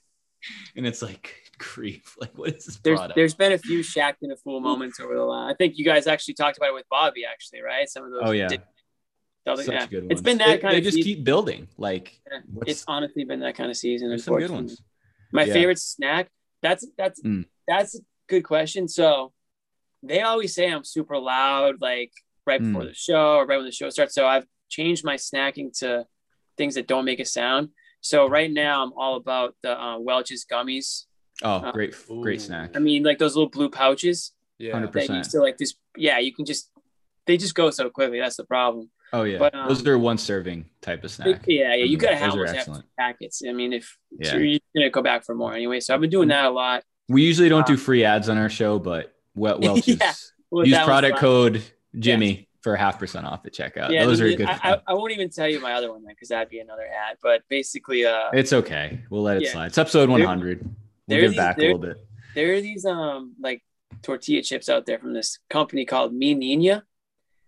[0.76, 2.16] And it's like grief.
[2.20, 3.16] Like, what is this There's product?
[3.16, 5.50] there's been a few Shaqtin' a Fool moments over the line.
[5.50, 7.88] I think you guys actually talked about it with Bobby, actually, right?
[7.88, 8.22] Some of those.
[8.24, 8.48] oh yeah,
[9.48, 9.86] double- such yeah.
[9.86, 10.12] good ones.
[10.12, 10.84] It's been that They- kind they of.
[10.84, 11.08] just season.
[11.14, 11.68] keep building.
[11.76, 12.40] Like, Yeah.
[12.66, 14.08] It's honestly been that kind of season.
[14.08, 14.82] there's some good ones.
[15.32, 15.52] My Yeah.
[15.52, 16.30] favorite snack.
[16.62, 17.44] That's that's Mm.
[17.66, 18.88] that's a good question.
[18.88, 19.32] So
[20.02, 22.12] they always say I'm super loud, like
[22.46, 22.88] right before Mm.
[22.88, 24.14] the show or right when the show starts.
[24.14, 26.06] So I've changed my snacking to
[26.56, 27.70] things that don't make a sound.
[28.00, 31.04] So right now I'm all about the uh, Welch's gummies.
[31.42, 32.76] Oh, Uh, great, great snack.
[32.76, 34.72] I mean, like those little blue pouches Yeah.
[34.72, 35.30] 100%.
[35.32, 35.74] that like this.
[35.96, 36.70] Yeah, you can just
[37.26, 38.18] they just go so quickly.
[38.18, 38.90] That's the problem.
[39.12, 41.42] Oh yeah, But, um, those are one serving type of snack.
[41.46, 43.42] Yeah, yeah, you gotta those have, have packets.
[43.48, 44.34] I mean, if Yeah.
[44.34, 45.80] you're, you're gonna go back for more anyway.
[45.80, 46.84] So I've been doing that a lot.
[47.08, 50.12] We usually don't do Uh, free ads on our show, but Wel- Welch's Yeah.
[50.50, 51.62] Well, use product code
[51.98, 53.90] Jimmy for half percent off at checkout.
[53.90, 54.46] Yeah, those the- are good.
[54.46, 54.58] I.
[54.74, 57.16] I, I won't even tell you my other one then because that'd be another ad.
[57.22, 59.00] But basically, uh, it's okay.
[59.10, 59.52] We'll let it Yeah.
[59.52, 59.66] slide.
[59.66, 60.62] It's episode 100.
[60.64, 60.70] We'll
[61.06, 61.96] there give these- back a little bit.
[62.34, 63.62] there are these um like
[64.02, 66.84] tortilla chips out there from this company called Mi Nina,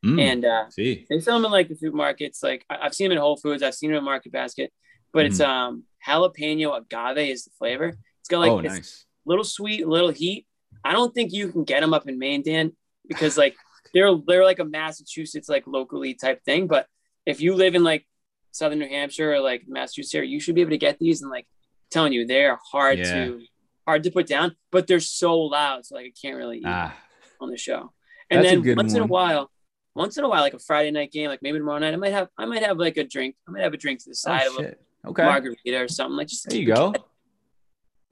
[0.04, 2.42] Mm, and uh, see, they sell them in like the supermarkets.
[2.42, 4.72] Like I- I've seen them in Whole Foods, I've seen them in Market Basket,
[5.12, 7.88] but it's um jalapeno agave is the flavor.
[8.20, 9.04] It's got like oh, nice.
[9.26, 10.46] little sweet, little heat.
[10.84, 12.72] I don't think you can get them up in Maine, Dan,
[13.08, 13.56] because like
[13.92, 16.66] they're they're like a Massachusetts like locally type thing.
[16.66, 16.86] But
[17.26, 18.06] if you live in like
[18.52, 21.20] Southern New Hampshire or like Massachusetts area, you should be able to get these.
[21.20, 23.12] And like I'm telling you, they are hard Yeah.
[23.26, 23.40] to
[23.86, 26.96] hard to put down, but they're so loud, so like I can't really eat Ah,
[27.40, 27.92] on the show.
[28.30, 29.50] And then once in a while,
[29.94, 32.12] once in a while, like a Friday night game, like maybe tomorrow night, I might
[32.12, 33.36] have I might have like a drink.
[33.48, 34.74] I might have a drink to the oh, side oh, of a.
[35.08, 36.16] Okay, margarita or something.
[36.16, 36.92] Like just there you go.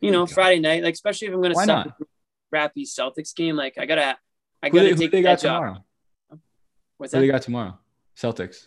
[0.01, 1.99] you know, Friday night, like especially if I'm gonna Why suck
[2.51, 4.17] crappy Celtics game, like I gotta
[4.63, 5.61] I gotta they, who take they the got edge off.
[5.61, 5.85] tomorrow?
[6.97, 7.33] What's Who they that?
[7.33, 7.79] got tomorrow?
[8.17, 8.67] Celtics.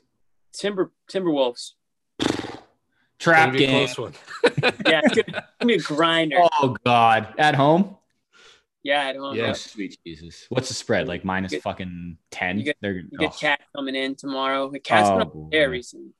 [0.53, 1.71] Timber Timberwolves.
[3.19, 3.87] Trap Gonna be a game.
[3.87, 4.13] close one.
[4.87, 6.37] Yeah, it's gonna, it's gonna be a grinder.
[6.39, 7.97] Oh God, at home.
[8.83, 9.43] Yeah, I don't Yeah.
[9.43, 9.49] know.
[9.49, 10.45] Oh, sweet Jesus.
[10.49, 11.07] What's the spread?
[11.07, 12.57] Like minus get- fucking ten.
[12.57, 14.69] you get- They're You get oh, Cat coming in tomorrow.
[14.69, 15.71] The Cat's Oh, been up there boy.
[15.73, 16.11] recently.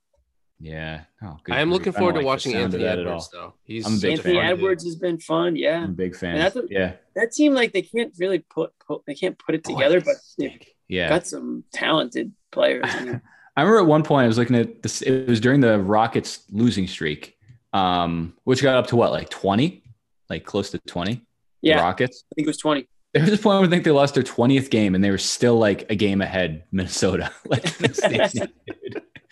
[0.59, 1.05] Yeah.
[1.23, 3.41] Oh, good I am looking forward to like watching Anthony that at Edwards, all.
[3.41, 3.53] though.
[3.63, 4.45] He's I'm a big Anthony fan.
[4.45, 5.55] Edwards has been fun.
[5.55, 5.77] Yeah.
[5.79, 6.35] I'm a big fan.
[6.35, 6.93] And that's a- yeah.
[7.15, 10.15] That team, like, they can't really put, put they can't put it together, they but
[10.37, 11.09] they've yeah.
[11.09, 12.83] got some talented players.
[12.87, 13.21] I
[13.57, 15.01] I remember at one point I was looking at this.
[15.01, 17.35] It was during the Rockets losing streak,
[17.73, 19.83] um, which got up to what, like 20,
[20.29, 21.21] like close to 20.
[21.61, 22.23] The yeah, Rockets.
[22.31, 22.87] I think it was 20.
[23.13, 25.17] There was a point where I think they lost their 20th game and they were
[25.17, 27.31] still like a game ahead, Minnesota.
[27.45, 28.51] like, dude.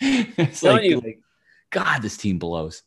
[0.00, 1.00] it's Telling like, you.
[1.00, 1.20] like,
[1.70, 2.82] God, this team blows.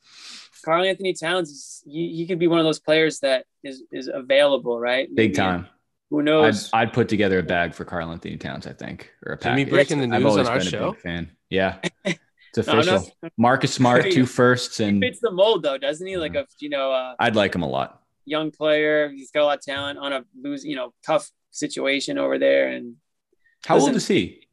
[0.64, 5.14] Karl-Anthony Towns, he, he could be one of those players that is is available, right?
[5.14, 5.68] Big time.
[6.10, 6.70] Who I'd, knows?
[6.74, 9.52] I'd put together a bag for Karl-Anthony Towns, I think, or a pack.
[9.52, 9.74] Jimmy package.
[9.74, 10.92] breaking the I've news on our been a show.
[10.92, 11.32] big fan.
[11.50, 13.12] Yeah, it's No, I'm official.
[13.38, 16.18] Marcus Smart, two firsts, he and fits the mold, though, doesn't he?
[16.18, 16.42] Like mm-hmm.
[16.42, 18.03] a you know uh, I'd like him a lot.
[18.26, 19.10] Young player.
[19.10, 22.70] He's got a lot of talent on a lose, you know, tough situation over there,
[22.70, 22.96] and
[23.66, 24.48] How old is he?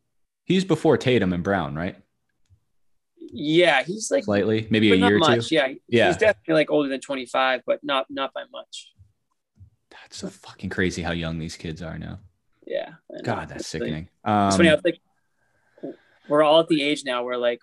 [0.45, 1.97] He's before Tatum and Brown, right?
[3.33, 5.55] yeah, he's like Slightly, maybe a year or two.
[5.55, 6.09] Yeah, Yeah.
[6.09, 8.93] he's definitely like older than 25, but not not by much.
[9.91, 12.19] That's so fucking crazy how young these kids are now.
[12.67, 14.03] Yeah, God, that's It's like- sickening.
[14.27, 14.69] It's funny.
[14.69, 15.01] I Um, was like,
[16.29, 17.61] we're all at the age now where like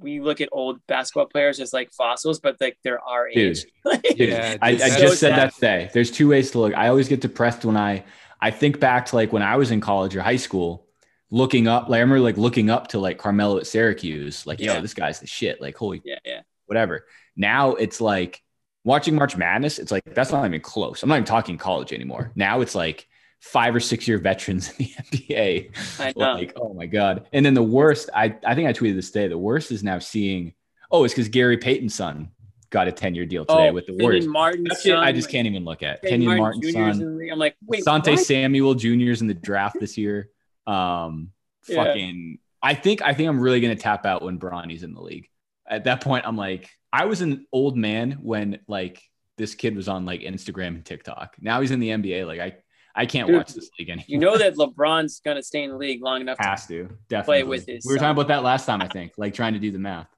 [0.00, 3.56] we look at old basketball players as like fossils, but like they're our Dude.
[3.58, 3.66] age.
[3.84, 5.38] Like, Dude, Yeah, I, I it's just so said sad.
[5.38, 5.90] that today.
[5.92, 6.74] There's two ways to look.
[6.74, 8.04] I always get depressed when I
[8.40, 10.86] I think back to like when I was in college or high school,
[11.30, 11.88] looking up.
[11.88, 14.46] Like I remember like looking up to like Carmelo at Syracuse.
[14.46, 14.80] Like, yo, Yeah.
[14.80, 15.60] this guy's the shit.
[15.60, 16.40] Like, holy yeah, yeah.
[16.66, 17.06] whatever.
[17.36, 18.42] Now it's like
[18.84, 19.78] watching March Madness.
[19.78, 21.02] It's like that's not even close.
[21.02, 22.32] I'm not even talking college anymore.
[22.34, 23.08] Now it's like
[23.52, 26.00] five or six year veterans in the NBA.
[26.00, 26.32] I know.
[26.34, 27.28] Like, oh my god.
[27.32, 29.98] And then the worst, I I think I tweeted this day, The worst is now
[29.98, 30.54] seeing.
[30.90, 32.30] Oh, it's because Gary Payton's son
[32.70, 34.26] got a 10 year deal today oh, with the Warriors.
[34.26, 36.02] Martin's That shit I just can't even look at.
[36.02, 37.18] Kenyon Kenyon Martin Martin's son.
[37.18, 37.30] the.
[37.30, 38.20] I'm like, wait, Sante what?
[38.20, 40.28] Samuel Jr.'s in the draft this year.
[40.66, 41.30] Um,
[41.68, 41.82] Yeah.
[41.82, 42.38] fucking.
[42.62, 45.28] I think I think I'm really gonna tap out when Bronny's in the league.
[45.68, 49.02] At that point, I'm like, I was an old man when like
[49.36, 51.34] this kid was on like Instagram and TikTok.
[51.40, 52.24] Now he's in the NBA.
[52.24, 52.56] Like I,
[52.98, 54.06] I can't Dude, watch this league anymore.
[54.08, 57.66] You know that LeBron's gonna stay in the league long enough has to definitely with
[57.66, 58.04] his We were son.
[58.14, 58.80] talking about that last time.
[58.82, 60.08] I think like trying to do the math.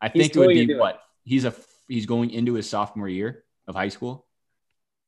[0.00, 0.80] I He's think it would be gonna it.
[0.80, 1.52] what he's a
[1.88, 4.26] he's going into his sophomore year of high school,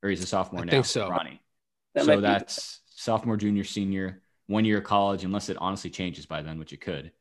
[0.03, 0.71] or he's a sophomore I now.
[0.73, 1.09] think so.
[1.09, 1.41] Ronnie.
[1.95, 5.91] That might so be- that's sophomore, junior, senior, one year of college, unless it honestly
[5.91, 7.13] changes by then, which it could.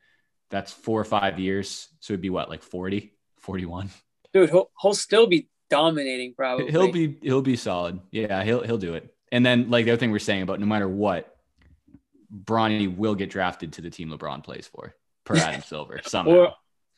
[0.49, 1.87] That's four or five years.
[1.99, 3.89] So it'd be what, like 40, 41?
[4.33, 4.49] dude.
[4.49, 6.69] He'll, he'll still be dominating, probably.
[6.71, 7.99] He'll be he'll be solid.
[8.11, 9.13] Yeah, he'll he'll do it.
[9.31, 11.35] And then like the other thing we're saying about no matter what,
[12.43, 14.93] Bronny will get drafted to the team LeBron plays for
[15.25, 16.31] per Adam Silver somehow.
[16.31, 16.53] or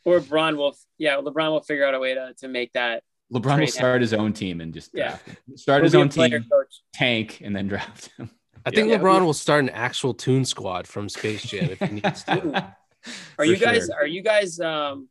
[0.06, 0.76] or LeBron will.
[0.98, 3.04] Yeah, LeBron will figure out a way to to make that.
[3.32, 5.18] LeBron will trade start his own team and just Yeah.
[5.56, 6.82] start He'll his own team, coach.
[6.94, 8.30] tank, and then draft him.
[8.66, 8.98] I think Yeah.
[9.00, 12.54] LeBron will start an actual Toon Squad from Space Jam if he needs to.
[13.06, 13.88] Are For you guys?
[13.88, 13.96] sure.
[13.96, 14.60] Are you guys?
[14.60, 15.10] Um,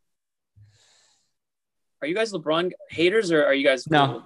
[2.00, 3.88] are you guys LeBron haters or are you guys?
[3.90, 4.22] No.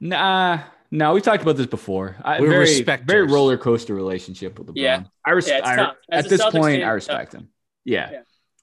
[0.00, 0.60] Nah,
[0.90, 2.16] no, we talked about this before.
[2.24, 3.06] I, We're very, respecters.
[3.06, 4.72] very roller coaster relationship with LeBron.
[4.76, 5.02] Yeah.
[5.24, 5.64] I, respect.
[5.64, 5.96] Yeah, it's I tough.
[6.10, 7.18] As at this Celtics point, fan, I it's tough.
[7.18, 7.48] respect him.
[7.84, 8.10] Yeah.
[8.12, 8.20] Yeah.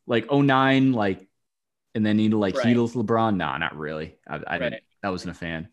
[0.07, 1.27] Like 09, like,
[1.93, 2.67] and then need to like Right.
[2.75, 3.35] Heatles LeBron.
[3.37, 4.15] Nah, not really.
[4.27, 4.81] I, I didn't, Right.
[5.03, 5.67] I wasn't a fan.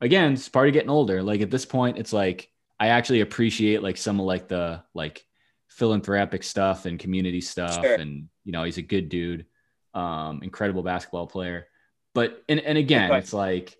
[0.00, 1.22] Again, it's part of getting older.
[1.22, 5.24] Like at this point, it's like I actually appreciate like some of like the like
[5.68, 7.74] philanthropic stuff and community stuff.
[7.82, 7.94] Sure.
[7.94, 9.46] And you know, he's a good dude,
[9.94, 11.66] um, incredible basketball player.
[12.14, 13.18] But and and again, Okay.
[13.18, 13.76] it's like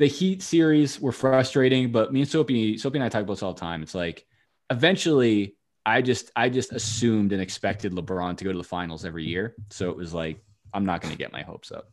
[0.00, 3.42] the Heat series were frustrating, but me and Sopee, Sopee and I talk about this
[3.42, 3.82] all the time.
[3.82, 4.26] It's like
[4.70, 9.24] eventually I just I just assumed and expected LeBron to go to the finals every
[9.26, 9.54] year.
[9.68, 10.42] So it was like,
[10.72, 11.92] I'm not gonna get my hopes up.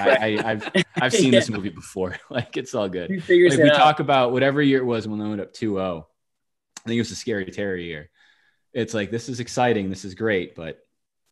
[0.00, 2.16] I, I, I've I've seen this movie before.
[2.28, 3.08] Like it's all good.
[3.10, 3.76] Like we out.
[3.76, 6.00] talk about whatever year it was when they went up 2-0.
[6.02, 8.10] I think it was a scary Terry year.
[8.72, 10.80] It's like this is exciting, this is great, but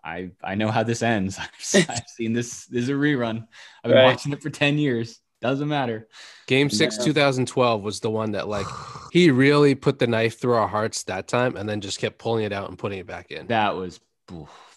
[0.05, 1.37] I I know how this ends.
[1.37, 1.51] I've,
[1.91, 2.67] I've seen this.
[2.67, 3.49] This is a rerun.
[3.83, 4.05] I've been Right.
[4.05, 5.19] watching it for 10 years.
[5.43, 6.09] Doesn't matter.
[6.47, 7.05] Game six, Yeah.
[7.05, 8.67] 2012 was the one that like
[9.13, 12.45] he really put the knife through our hearts that time and then just kept pulling
[12.45, 13.49] it out and putting it back in.
[13.49, 14.01] That was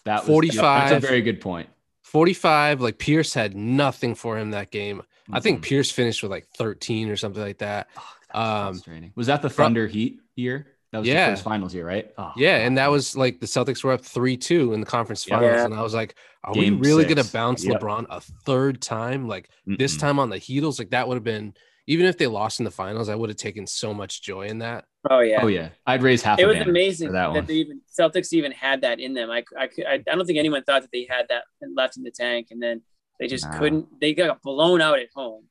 [0.04, 0.90] that was 45.
[0.90, 1.68] That's a very good point.
[2.02, 5.02] 45, like Pierce had nothing for him that game.
[5.32, 5.62] I think.
[5.62, 7.88] Pierce finished with like 13 or something like that.
[8.32, 8.80] Um,
[9.14, 10.66] Was that the Thunder Heat year?
[10.92, 11.26] That was Yeah.
[11.30, 12.10] the first finals year, right?
[12.16, 12.66] Oh, Yeah, God.
[12.66, 15.52] and that was like the Celtics were up 3 2 in the conference finals.
[15.56, 15.64] Yeah.
[15.64, 16.14] And I was like,
[16.44, 17.80] are Game we really going to bounce Yep.
[17.80, 19.26] LeBron a third time?
[19.28, 20.00] Like this Mm-mm.
[20.00, 20.78] time on the Heatles?
[20.78, 21.54] Like that would have been,
[21.88, 24.58] even if they lost in the finals, I would have taken so much joy in
[24.58, 24.84] that.
[25.10, 25.40] Oh yeah.
[25.42, 26.38] Oh yeah, I'd raise half.
[26.38, 29.30] It a was amazing that, that they even Celtics even had that in them.
[29.30, 31.44] I, I, I, I don't think anyone thought that they had that
[31.76, 32.82] left in the tank, and then
[33.20, 33.58] they just Nah.
[33.58, 33.86] couldn't.
[34.00, 35.44] They got blown out at home.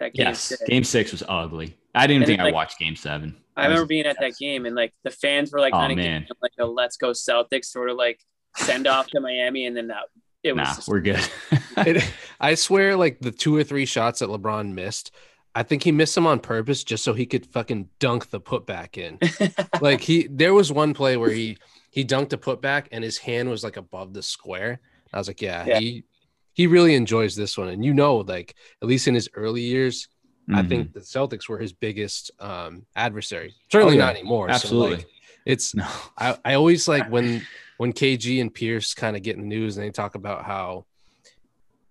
[0.00, 0.26] That game.
[0.28, 0.62] yes, six.
[0.64, 1.76] game six was ugly.
[1.94, 3.36] I didn't And think then, I like, watched game seven.
[3.56, 5.98] I remember being at that game, and like the fans were like Oh, kind of
[5.98, 8.18] giving them, like a "Let's go Celtics" sort of like
[8.56, 10.04] send off to Miami, and then that
[10.42, 11.20] it was Nah, just- we're good.
[11.76, 12.02] It,
[12.40, 15.10] I swear, like the two or three shots that LeBron missed,
[15.54, 18.96] I think he missed them on purpose just so he could fucking dunk the putback
[18.98, 19.18] in.
[19.82, 21.58] like he, there was one play where he
[21.90, 24.80] he dunked a putback and his hand was like above the square.
[25.12, 25.78] I was like, yeah, Yeah.
[25.78, 26.04] he
[26.54, 30.08] he really enjoys this one, and you know, like at least in his early years,
[30.50, 30.68] I Mhm.
[30.68, 33.54] think the Celtics were his biggest um, adversary.
[33.70, 34.04] Certainly Oh, yeah.
[34.06, 34.48] not anymore.
[34.48, 34.96] So, Absolutely.
[34.96, 35.06] like,
[35.46, 35.86] it's no.
[36.18, 37.42] I, I always like when
[37.78, 40.84] when KG and Pierce kind of get in the news and they talk about how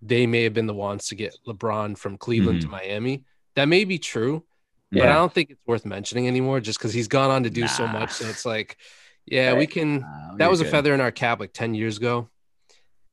[0.01, 3.23] they may have been the ones to get LeBron from Cleveland to Miami.
[3.55, 4.43] That may be true,
[4.91, 7.67] but I don't think it's worth mentioning anymore just because he's gone on to do
[7.67, 8.11] so much.
[8.11, 8.77] So it's like,
[9.25, 9.99] yeah, we can.
[10.01, 12.29] Nah, that you're was a feather in our cap like ten years ago.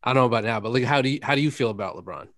[0.02, 1.96] I don't know about now, but like, how do you how do you feel about
[1.96, 2.28] LeBron?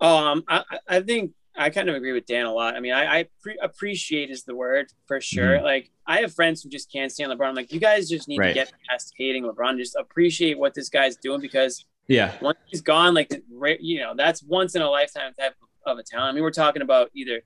[0.00, 2.76] Um, I, I- I think I kind of agree with Dan a lot.
[2.76, 5.56] I mean, I, I pre- appreciate is the word for sure.
[5.56, 5.64] Mm-hmm.
[5.64, 7.48] Like, I have friends who just can't stand LeBron.
[7.48, 8.48] I'm like, you guys just need Right.
[8.48, 9.76] to get past hating LeBron.
[9.76, 12.32] Just appreciate what this guy's doing because Yeah.
[12.40, 13.30] once he's gone, like,
[13.80, 15.54] you know, that's once in a lifetime type
[15.86, 16.30] of a talent.
[16.30, 17.42] I mean, we're talking about either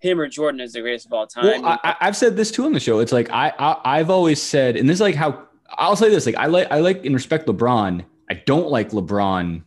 [0.00, 1.62] him or Jordan as the greatest of all time.
[1.62, 2.98] Well, I, I've said this too on the show.
[3.00, 6.26] It's like I, I I've always said, and this is like how I'll say this.
[6.26, 8.04] Like I like I like and respect LeBron.
[8.30, 9.62] I don't like LeBron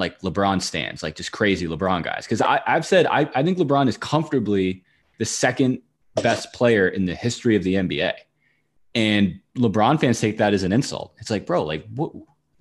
[0.00, 2.24] like LeBron stands, like just crazy LeBron guys.
[2.24, 4.82] Because I I've said I I think LeBron is comfortably
[5.18, 5.80] the second
[6.16, 8.14] best player in the history of the NBA,
[8.94, 11.14] and LeBron fans take that as an insult.
[11.18, 12.12] It's like, bro, like what?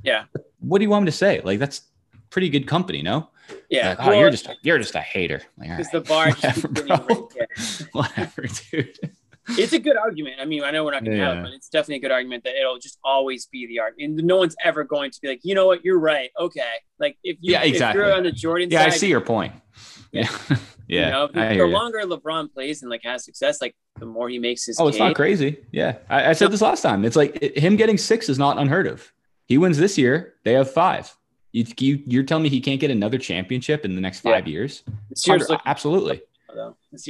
[0.03, 0.25] Yeah.
[0.59, 1.41] What do you want me to say?
[1.41, 1.81] Like that's
[2.29, 3.29] pretty good company, no?
[3.69, 5.41] yeah, Like, oh, you're just you're just a hater.
[5.57, 6.83] Like, right, the bar whatever, bro.
[6.83, 7.35] getting raised.
[7.35, 7.87] Yeah.
[7.93, 8.97] whatever, dude.
[9.57, 10.35] It's a good argument.
[10.39, 12.11] I mean, I know we're not going to have it, but it's definitely a good
[12.11, 14.19] argument that it'll just always be the argument.
[14.19, 16.29] And no one's ever going to be like, you know what, you're right.
[16.39, 16.61] Okay.
[16.99, 18.01] Like if you Yeah, exactly.
[18.01, 19.53] if you're on the Jordan Yeah, I see your point.
[20.11, 20.27] Yeah,
[20.87, 21.05] yeah.
[21.05, 21.71] you know, the, the hear you.
[21.73, 24.97] longer LeBron plays and like has success, like the more he makes his Oh, it's
[24.97, 25.05] game.
[25.09, 25.57] not crazy.
[25.71, 27.05] Yeah, I, I said this last time.
[27.05, 29.13] It's like it- him getting six is not unheard of.
[29.45, 30.33] He wins this year.
[30.45, 31.15] They have five.
[31.51, 34.81] You, you you're telling me he can't get another championship in the next five years?
[35.27, 36.21] Year's absolutely.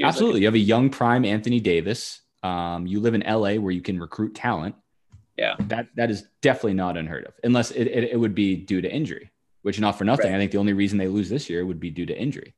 [0.03, 0.41] Absolutely.
[0.41, 2.19] You have a young prime Anthony Davis.
[2.43, 4.75] Um, you live in LA where you can recruit talent.
[5.37, 5.55] Yeah.
[5.67, 8.91] that that is definitely not unheard of, unless it, it, it would be due to
[8.91, 9.31] injury.
[9.61, 10.27] Which not for nothing.
[10.31, 10.35] Right.
[10.35, 12.53] I think the only reason they lose this year would be due to injury.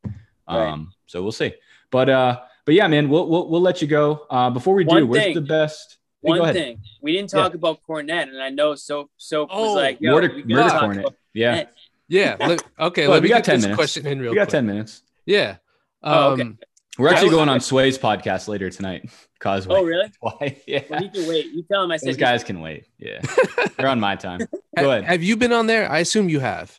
[0.48, 0.68] Right.
[0.68, 1.54] Um, so we'll see.
[1.90, 4.26] But uh, but yeah, man, we'll we'll, we'll let you go.
[4.30, 5.34] Uh, before we do, One where's thing.
[5.36, 5.98] the best?
[6.22, 9.74] Yeah, go One thing we didn't talk about Kornet, and I know so so Oh,
[9.74, 11.00] was like, Yo, Murder, murder talk Kornet.
[11.00, 11.66] about Yeah,
[12.08, 12.36] Yeah.
[12.40, 13.04] let- okay.
[13.08, 13.78] Well, let we me got get 10 this minutes.
[13.78, 14.50] question in real we got quick.
[14.52, 15.02] ten minutes.
[15.26, 15.58] Yeah.
[16.04, 16.50] Oh, okay.
[16.98, 19.10] We're actually was- going on Sway's podcast later tonight.
[19.40, 19.76] Causeway.
[19.76, 20.12] Oh, really?
[20.20, 20.62] Why?
[20.68, 20.84] Yeah.
[20.90, 21.46] Well, he can wait.
[21.48, 22.86] You tell him I said Those guys can wait.
[23.00, 23.22] Yeah.
[23.78, 24.42] They're on my time.
[24.78, 25.06] Go ahead.
[25.06, 25.90] Have you been on there?
[25.92, 26.78] I assume you have.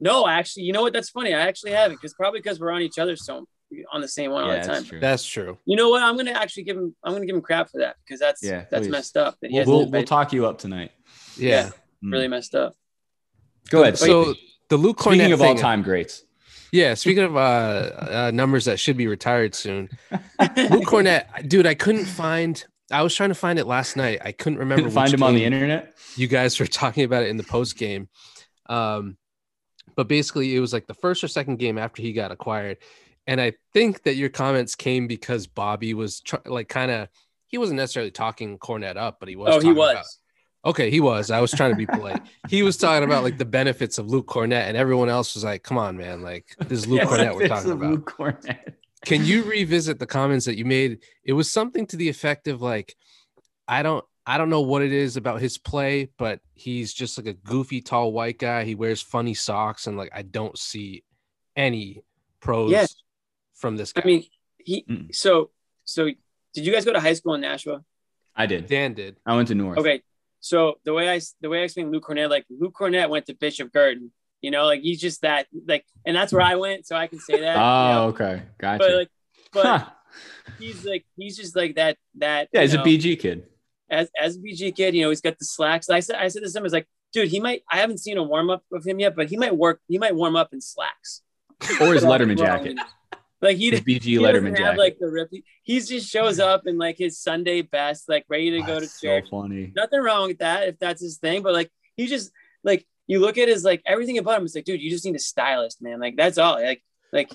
[0.00, 0.92] No, actually, you know what?
[0.92, 1.34] That's funny.
[1.34, 3.46] I actually haven't because probably because we're on each other's so
[3.92, 4.88] on the same one all Yeah, the that's time.
[4.88, 4.98] true.
[5.00, 5.58] That's true.
[5.66, 6.02] You know what?
[6.02, 6.96] I'm gonna actually give him.
[7.04, 8.90] I'm gonna give him crap for that because that's Yeah, that's please.
[8.90, 9.36] messed up.
[9.42, 10.90] That he We'll, hasn't we'll, we'll talk you up tonight.
[11.36, 11.66] Yeah.
[12.02, 12.12] Mm.
[12.12, 12.74] really messed up.
[13.68, 13.98] Go ahead.
[13.98, 16.24] So Speaking the Luke Kornet of all time greats.
[16.72, 21.74] Yeah, speaking of uh, uh, numbers that should be retired soon, Luke Kornet, dude, I
[21.74, 22.62] couldn't find.
[22.92, 24.20] I was trying to find it last night.
[24.24, 24.82] I couldn't remember.
[24.82, 25.94] Couldn't find him on the internet.
[26.16, 28.08] You guys were talking about it in the post game,
[28.66, 29.16] um,
[29.96, 32.78] but basically it was like the first or second game after he got acquired,
[33.26, 37.08] and I think that your comments came because Bobby was tr- like kind of
[37.48, 39.48] he wasn't necessarily talking Kornet up, but he was.
[39.48, 40.19] Oh, he talking was.
[40.62, 41.30] About- Okay, he was.
[41.30, 42.20] I was trying to be polite.
[42.48, 45.62] he was talking about like the benefits of Luke Kornet, and everyone else was like,
[45.62, 46.20] "Come on, man!
[46.22, 48.74] Like this is Luke Yeah, Kornet we're talking about." Luke Kornet.
[49.06, 50.98] Can you revisit the comments that you made?
[51.24, 52.94] It was something to the effect of like,
[53.66, 57.26] "I don't, I don't know what it is about his play, but he's just like
[57.26, 58.64] a goofy, tall white guy.
[58.64, 61.04] He wears funny socks, and like I don't see
[61.56, 62.02] any
[62.40, 62.86] pros Yeah.
[63.54, 64.24] from this guy." I mean,
[64.58, 64.84] he.
[64.90, 65.14] Mm.
[65.14, 65.50] So
[65.84, 66.04] so
[66.52, 67.82] did you guys go to high school in Nashua?
[68.36, 68.66] I did.
[68.66, 69.16] Dan did.
[69.24, 69.78] I went to North.
[69.78, 70.02] Okay,
[70.40, 73.34] so the way I the way I explain Luke Kornet, like Luke Kornet went to
[73.34, 74.10] Bishop Guertin.
[74.40, 77.18] You know, like he's just that like, and that's where I went, so I can
[77.20, 77.56] say that.
[77.56, 78.04] Oh, you know?
[78.04, 78.42] Oh, okay.
[78.58, 78.78] Gotcha.
[78.78, 79.08] But like,
[79.52, 79.86] but Huh.
[80.58, 82.48] he's like he's just like that that.
[82.52, 83.46] Yeah, he's you a BG kid.
[83.90, 85.90] as as a BG kid, you know, he's got the slacks.
[85.90, 87.62] I said I said this to him, I was like, dude, he might.
[87.70, 89.80] I haven't seen a warm up of him yet, but he might work.
[89.88, 91.22] He might warm up in slacks.
[91.80, 92.78] Or his For all the Letterman jacket.
[93.42, 95.30] Like he, His BG he Letterman have like the rip.
[95.62, 99.24] He just shows up in like his Sunday best, like ready to go to church.
[99.24, 99.72] So funny.
[99.74, 102.30] Nothing wrong with that if that's his thing, but like he just
[102.64, 104.44] like you look at his like everything about him.
[104.44, 106.00] It's like, dude, you just need a stylist, man.
[106.00, 106.60] Like that's all.
[106.60, 107.30] Like like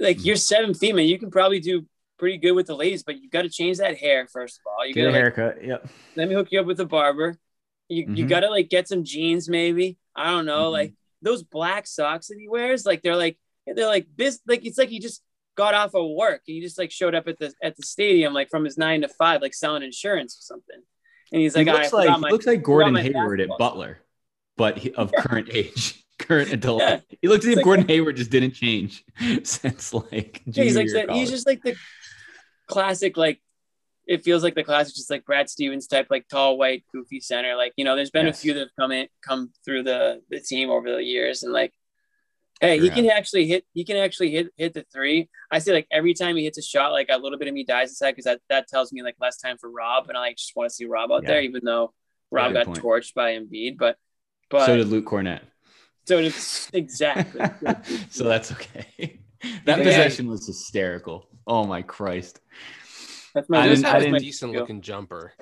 [0.00, 1.06] like you're seven feet, man.
[1.06, 1.84] You can probably do
[2.18, 4.86] pretty good with the ladies, but you got to change that hair first of all.
[4.86, 5.64] You Get a got to like, haircut.
[5.64, 5.88] Yep.
[6.16, 7.36] let me hook you up with a barber.
[7.88, 8.28] You you Mhm.
[8.28, 9.98] gotta like get some jeans, maybe.
[10.14, 10.72] I don't know, Mhm.
[10.72, 13.36] like those black socks that he wears, like they're like
[13.66, 15.22] they're like this, like it's like he just
[15.56, 18.32] got off of work and he just like showed up at the at the stadium
[18.32, 20.80] like from his nine to five, like selling insurance or something.
[21.32, 23.98] And he's like, he looks like, my- looks like Gordon Hayward at Butler,
[24.56, 25.96] but he, of current age.
[26.18, 26.82] current adult.
[26.82, 27.00] Yeah.
[27.22, 29.04] He looks if like- Gordon Hayward just didn't change
[29.44, 31.76] since like Yeah, he's like he's just like the
[32.66, 33.40] classic like
[34.06, 37.54] it feels like the classic just like Brad Stevens type like tall white goofy center
[37.56, 38.38] like you know there's been Yes.
[38.38, 41.52] a few that have come in come through the the team over the years and
[41.52, 41.72] like
[42.60, 45.86] hey he can actually hit he can actually hit hit the three I say like
[45.90, 48.24] every time he hits a shot like a little bit of me dies inside because
[48.24, 50.74] that that tells me like less time for Rob and I like just want to
[50.74, 51.28] see Rob out Yeah.
[51.30, 51.92] there even though
[52.30, 52.78] Rob Good got point.
[52.78, 53.96] torched by Embiid but
[54.50, 55.40] but so did Luke Kornet.
[56.06, 57.40] so it's exactly
[58.10, 59.20] so that's okay.
[59.64, 59.84] That Yeah.
[59.84, 61.26] possession was hysterical.
[61.46, 62.40] Oh my Christ.
[63.34, 64.60] that's I my, didn't- I didn't- my decent skill.
[64.60, 65.32] looking jumper.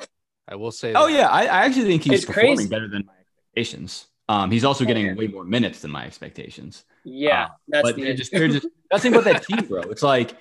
[0.47, 0.93] I will say.
[0.95, 2.69] Oh yeah, I, I actually think he's It's performing crazy.
[2.71, 4.07] better than my expectations.
[4.31, 6.85] Um, he's also getting way more minutes than my expectations.
[7.05, 9.67] yeah Uh, that's but the they're just they're just that's the thing about that team,
[9.67, 9.81] bro.
[9.83, 10.37] It's like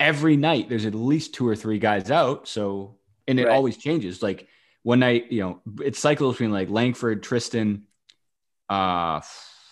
[0.00, 2.48] every night there's at least two or three guys out.
[2.48, 2.96] So
[3.28, 3.54] and it Right.
[3.54, 4.22] always changes.
[4.22, 4.48] Like
[4.82, 7.82] one night, you know, it cycles between like Langford, Tristan,
[8.70, 9.20] uh,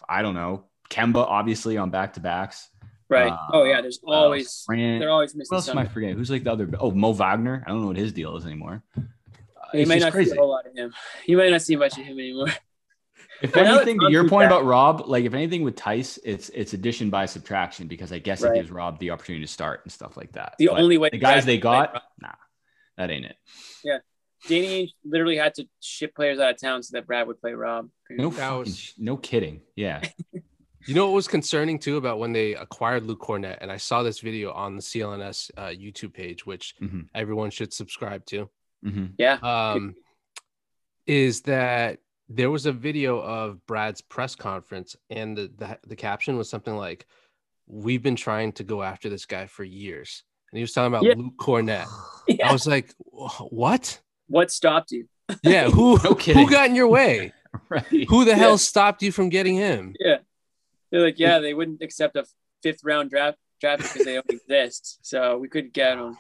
[0.09, 2.69] I don't know, Kemba, obviously on back to backs.
[3.09, 5.01] right uh, oh yeah there's always Grant.
[5.01, 6.17] they're always missing else am I forgetting?
[6.17, 6.69] Who's like the other?
[6.79, 7.63] Oh, Mo Wagner.
[7.67, 8.83] I don't know what his deal is anymore.
[8.97, 9.01] Uh,
[9.75, 10.31] You might not crazy.
[10.31, 10.93] see a whole lot of him.
[11.27, 12.49] You might not see much of him anymore.
[13.43, 16.49] If Well, anything, to your point back- about Rob, like if anything with Theis, it's
[16.51, 19.93] it's addition by subtraction because I guess it gives Rob the opportunity to start and
[19.93, 20.55] stuff like that.
[20.59, 22.29] The But only way the guys they could play got, nah,
[22.97, 23.37] that ain't it.
[23.83, 23.99] Yeah.
[24.49, 27.53] Danny Ainge literally had to ship players out of town so that Brad would play
[27.55, 27.89] Rob.
[28.11, 29.63] No, fucking no kidding.
[29.75, 30.03] Yeah,
[30.87, 34.03] You know what was concerning too about when they acquired Luke Kornet, and I saw
[34.03, 37.09] this video on the CLNS uh, YouTube page, which Mhm.
[37.15, 38.51] everyone should subscribe to.
[38.83, 39.39] hmm Yeah.
[39.43, 39.95] Um,
[41.07, 46.37] is that there was a video of Brad's press conference, and the, the the caption
[46.37, 47.07] was something like,
[47.67, 51.05] "We've been trying to go after this guy for years," and he was talking about
[51.05, 51.15] Yeah.
[51.17, 51.87] Luke Kornet.
[52.27, 52.49] Yeah.
[52.49, 54.01] I was like, "What?
[54.29, 55.07] What stopped you?
[55.43, 57.33] Yeah, who No who got in your way?
[57.69, 57.85] right.
[58.09, 58.37] Who the Yeah.
[58.37, 60.19] hell stopped you from getting him?" Yeah.
[60.91, 62.25] They're like, yeah, they wouldn't accept a
[62.63, 65.01] fifth round draft draft because they don't exist.
[65.03, 66.17] So we couldn't get him.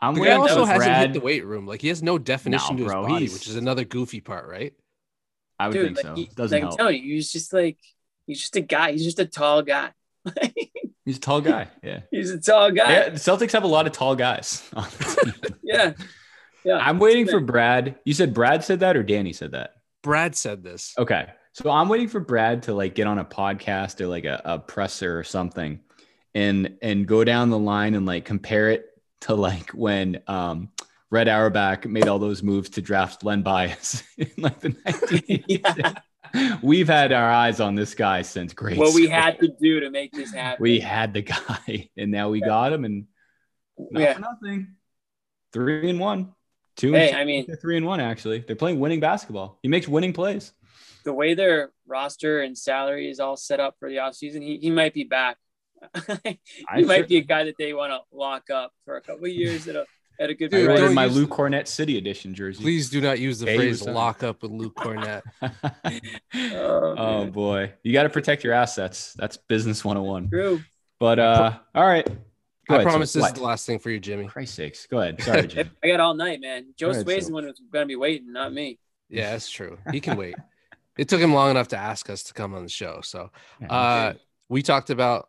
[0.00, 1.06] I'm The guy also hasn't Brad.
[1.08, 1.66] hit the weight room.
[1.66, 4.20] Like he has no definition No, to bro, his body, he's- which is another goofy
[4.20, 4.74] part, right?
[5.58, 6.14] I would Dude, think like, so.
[6.14, 6.78] he, Doesn't like I'm help.
[6.78, 7.78] telling you, he's just like
[8.26, 8.92] he's just a guy.
[8.92, 9.90] He's just a tall guy.
[11.04, 11.68] He's a tall guy.
[11.84, 12.00] Yeah.
[12.10, 12.90] he's a tall guy.
[12.90, 13.08] yeah.
[13.10, 14.68] The Celtics have a lot of tall guys.
[14.74, 15.54] on the team.
[15.62, 15.92] Yeah.
[16.64, 16.78] Yeah.
[16.78, 17.94] I'm waiting for Brad.
[18.04, 19.76] You said Brad said that or Danny said that?
[20.02, 20.94] Brad said this.
[20.98, 21.28] Okay.
[21.52, 24.58] So I'm waiting for Brad to like get on a podcast or like a, a
[24.58, 25.78] presser or something
[26.34, 28.86] and and go down the line and like compare it
[29.22, 30.70] to like when um
[31.10, 35.96] Red Auerbach made all those moves to draft Len Bias in like the 1980s.
[36.62, 39.90] We've had our eyes on this guy since grade what we had to do to
[39.90, 40.62] make this happen.
[40.62, 43.06] we had the guy and now we got him and
[43.78, 44.18] not Yeah.
[44.18, 44.74] nothing.
[45.52, 46.32] Three and one.
[46.76, 48.40] Two Hey, and I mean- they're three and one actually.
[48.40, 49.58] They're playing winning basketball.
[49.62, 50.52] He makes winning plays.
[51.04, 54.70] the way their roster and salary is all set up for the offseason, he, he
[54.70, 55.36] might be back.
[56.24, 56.38] he
[56.68, 59.24] I might sure- be a guy that they want to lock up for a couple
[59.26, 59.86] of years at a
[60.20, 60.80] at a good Dude, I price.
[60.80, 62.62] ordered my use- Luke Kornet City Edition jersey.
[62.62, 65.22] Please do not use the Yeah, phrase "lock up" with Luke Kornet.
[66.34, 69.14] Oh, oh boy, you got to protect your assets.
[69.16, 70.28] That's business 101.
[70.30, 70.60] True.
[70.98, 72.06] But uh, all right.
[72.68, 73.20] Go I ahead, promise sir.
[73.20, 74.26] this is the last thing for you, Jimmy.
[74.26, 74.86] Christ's sakes.
[74.86, 75.22] Go ahead.
[75.22, 75.70] Sorry, Jim.
[75.84, 76.74] I got all night, man.
[76.76, 78.78] Joe All right, Sway's so- the one who's going to be waiting, not me.
[79.08, 79.78] Yeah, that's true.
[79.92, 80.34] He can wait.
[80.98, 83.00] it took him long enough to ask us to come on the show.
[83.04, 83.30] So
[83.70, 84.14] uh,
[84.48, 85.28] we talked about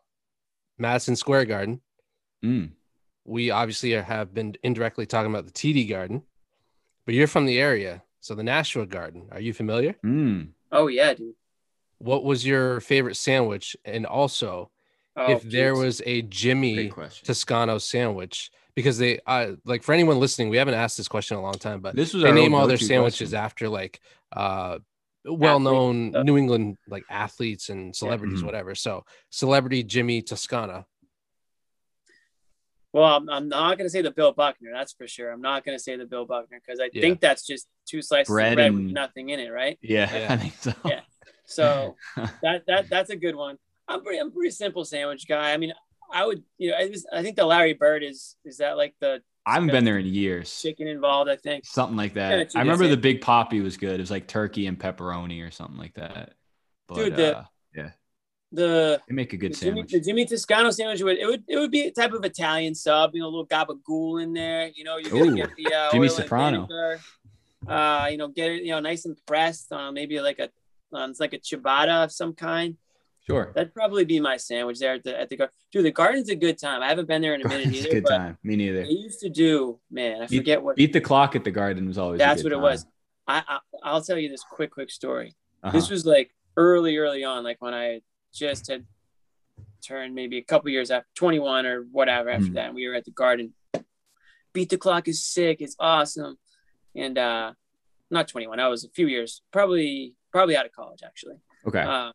[0.78, 1.80] Madison Square Garden.
[2.44, 2.70] mm.
[3.28, 6.22] We obviously have been indirectly talking about the TD Garden,
[7.04, 9.28] but you're from the area, so the Nashua Garden.
[9.30, 9.96] Are you familiar?
[10.04, 10.52] Mm.
[10.72, 11.34] Oh yeah, dude.
[11.98, 13.76] What was your favorite sandwich?
[13.84, 14.70] And also,
[15.16, 16.76] Oh, if there was a Jimmy
[17.24, 21.40] Toscano sandwich, because they, uh, like for anyone listening, we haven't asked this question in
[21.40, 23.44] a long time, but This was they name all their sandwiches question.
[23.44, 24.00] after like
[24.32, 24.78] uh
[25.24, 26.24] well-known stuff.
[26.24, 28.46] New England like athletes and celebrities, Mhm.
[28.46, 28.74] whatever.
[28.74, 30.86] So celebrity Jimmy Toscano.
[32.92, 34.70] Well, I'm, I'm not going to say the Bill Buckner.
[34.72, 35.30] That's for sure.
[35.30, 37.02] I'm not going to say the Bill Buckner because I Yeah.
[37.02, 39.78] think that's just two slices Bread of bread with nothing in it, right?
[39.82, 40.32] Yeah, Yeah.
[40.32, 40.72] I think so.
[40.84, 41.00] Yeah.
[41.44, 41.96] So
[42.42, 43.56] that that that's a good one.
[43.86, 45.52] I'm pretty I'm pretty simple sandwich guy.
[45.52, 45.72] I mean,
[46.12, 48.94] I would you know I, was, I think the Larry Bird is is that like
[49.00, 50.60] the I haven't been there in years.
[50.60, 51.30] chicken involved.
[51.30, 51.64] I think.
[51.64, 52.38] Something like that.
[52.38, 52.98] it's I a remember the.
[52.98, 53.94] Big Poppy was good.
[53.94, 56.34] It was like turkey and pepperoni or something like that.
[56.86, 57.44] But, Dude, the- uh,
[58.50, 59.92] The they make a good the Jimmy, sandwich.
[59.92, 63.14] the Jimmy Toscano sandwich would it would it would be a type of Italian sub,
[63.14, 64.70] you know, a little gabagool in there.
[64.74, 66.66] You know, you're gonna Ooh, get the uh, Jimmy Soprano.
[66.66, 67.00] vinegar,
[67.66, 70.48] Uh, you know, get it, you know, nice and pressed on maybe like a
[70.92, 72.76] on it's like a ciabatta of some kind.
[73.26, 73.52] Sure.
[73.54, 75.54] That'd probably be my sandwich there at the at the garden.
[75.70, 76.80] Dude, the garden's a good time.
[76.80, 78.00] I haven't been there in a minute It's a either.
[78.00, 78.38] good time.
[78.42, 78.84] Me neither.
[78.84, 80.22] They used to do, man.
[80.22, 80.76] I Beat- forget what.
[80.76, 82.18] Beat the clock at the garden was always.
[82.18, 82.86] That's what it was.
[83.26, 85.34] I, I I'll tell you this quick quick story.
[85.62, 85.76] Uh-huh.
[85.76, 88.00] This was like early, early on, like when I
[88.38, 88.86] just had
[89.86, 92.54] turned maybe a couple years after 21 or whatever after Mhm.
[92.54, 92.66] that.
[92.66, 93.54] And we were at the garden.
[94.52, 95.60] Beat the clock is sick.
[95.60, 96.38] It's awesome.
[96.94, 97.52] And uh
[98.10, 98.58] not 21.
[98.58, 101.36] I was a few years, probably probably out of college actually.
[101.66, 101.80] Okay.
[101.82, 102.12] Uh,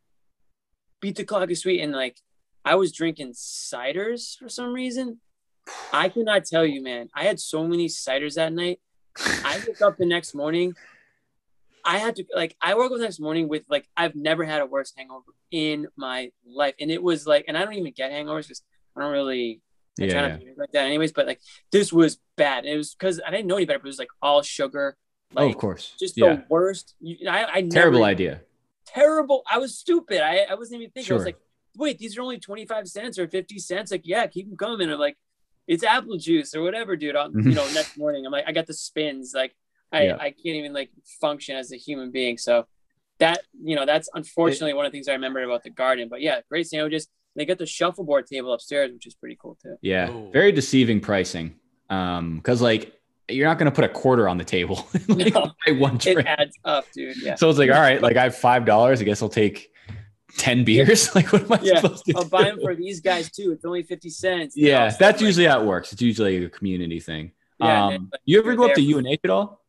[1.02, 1.82] beat the clock is sweet.
[1.82, 2.18] And like
[2.66, 5.20] I was drinking ciders for some reason.
[5.94, 7.10] I cannot tell you, man.
[7.14, 8.80] I had so many ciders that night.
[9.18, 10.76] I woke up the next morning.
[11.86, 14.62] I had to like I woke up the next morning with like I've never had
[14.62, 16.76] a worse hangover in my life.
[16.80, 18.62] And it was like, and I don't even get hangovers because
[18.96, 19.62] I don't really
[20.00, 20.12] I yeah.
[20.12, 20.52] try yeah.
[20.58, 21.42] like that anyways, but like
[21.72, 22.66] this was bad.
[22.66, 24.98] And it was because I didn't know any better, but it was like all sugar.
[25.36, 25.94] oh, of course.
[26.00, 26.36] just yeah.
[26.36, 26.96] the worst.
[27.00, 28.42] You, I, I never, Terrible idea.
[28.86, 29.44] Terrible.
[29.50, 30.22] I was stupid.
[30.22, 31.14] I, I wasn't even thinking.
[31.14, 31.38] I was like,
[31.76, 33.92] wait, these are only 25 cents or 50 cents.
[33.92, 34.90] Like, yeah, keep them coming.
[34.90, 35.18] I'm like,
[35.68, 37.16] it's apple juice or whatever, dude.
[37.16, 37.52] On you mm-hmm.
[37.52, 39.34] know, next morning, I'm like, I got the spins.
[39.34, 39.56] Like,
[39.94, 40.18] I, Yeah.
[40.20, 40.90] I can't even like
[41.22, 42.38] function as a human being.
[42.38, 42.66] So
[43.20, 46.10] that, you know, that's unfortunately one of the things I remember about the garden.
[46.10, 47.08] But yeah, great sandwiches.
[47.36, 49.76] They got the shuffleboard table upstairs, which is pretty cool too.
[49.82, 50.10] Yeah.
[50.12, 50.30] Ooh.
[50.32, 51.56] Very deceiving pricing.
[51.90, 52.94] Um, because like
[53.30, 54.88] you're not gonna put a quarter on the table.
[55.08, 55.52] like, No.
[55.66, 57.16] buy one It adds up, dude.
[57.22, 57.36] Yeah.
[57.36, 59.00] So it's like, all right, like I have five dollars.
[59.02, 59.72] I guess I'll take
[60.38, 61.10] ten beers.
[61.16, 62.30] Like, what am I Yeah, supposed to I'll do?
[62.30, 63.52] buy them for these guys too.
[63.52, 64.56] It's only 50 cents.
[64.58, 65.94] yeah, that's so, like, usually how it works.
[65.94, 67.32] It's usually a community thing.
[67.60, 69.63] Yeah, um, like, you ever go up to there- UNH at all?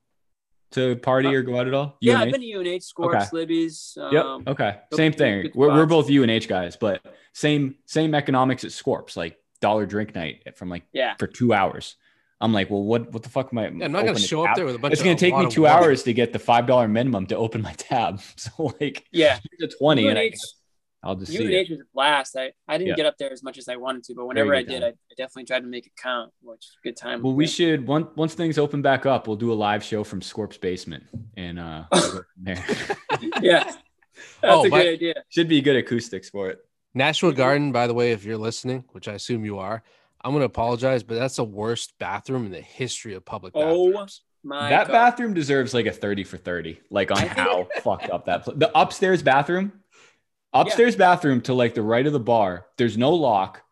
[0.74, 1.96] To party or go out at all?
[2.00, 2.22] Yeah, UNH?
[2.22, 3.96] I've been to UNH, Scorps, Libby's.
[4.00, 4.24] Um, Yep.
[4.48, 4.76] Okay.
[4.92, 5.50] Same thing.
[5.54, 6.08] We're, we're spots.
[6.08, 7.00] both UNH guys, but
[7.32, 11.14] same same economics at Scorps, like dollar drink night from like Yeah.
[11.18, 11.96] for two hours.
[12.40, 13.62] I'm like, well, what what the fuck am I?
[13.68, 14.56] Yeah, I'm not gonna opening show up tab?
[14.56, 16.66] there with a bunch It's of gonna take me two hours to get the five
[16.66, 18.20] dollar minimum to open my tab.
[18.36, 19.38] So like, Yeah.
[19.52, 20.34] it's a twenty, and I, UNH,
[21.04, 21.70] I'll just see UNH it.
[21.70, 22.36] was a blast.
[22.36, 22.94] I, I didn't Yeah.
[22.96, 24.82] get up there as much as I wanted to, but whenever I did.
[24.82, 27.22] I, I definitely tried to make it count, which is a good time.
[27.22, 30.20] Well, we should once once things open back up, we'll do a live show from
[30.22, 31.04] Scorp's basement,
[31.36, 32.64] and uh, we'll from there.
[33.42, 33.64] yeah.
[33.64, 33.76] That's
[34.42, 35.14] Oh, a but- good idea.
[35.28, 36.58] should be good acoustics for it.
[36.94, 39.82] Nashua Garden, by the way, if you're listening, which I assume you are,
[40.24, 44.22] I'm gonna apologize, but that's the worst bathroom in the history of public bathrooms.
[44.22, 44.92] Oh my that God.
[44.92, 48.70] bathroom deserves like a 30 for 30 like on how fucked up that pla- the
[48.78, 49.72] upstairs bathroom
[50.54, 53.62] upstairs bathroom to like the right of the bar there's no lock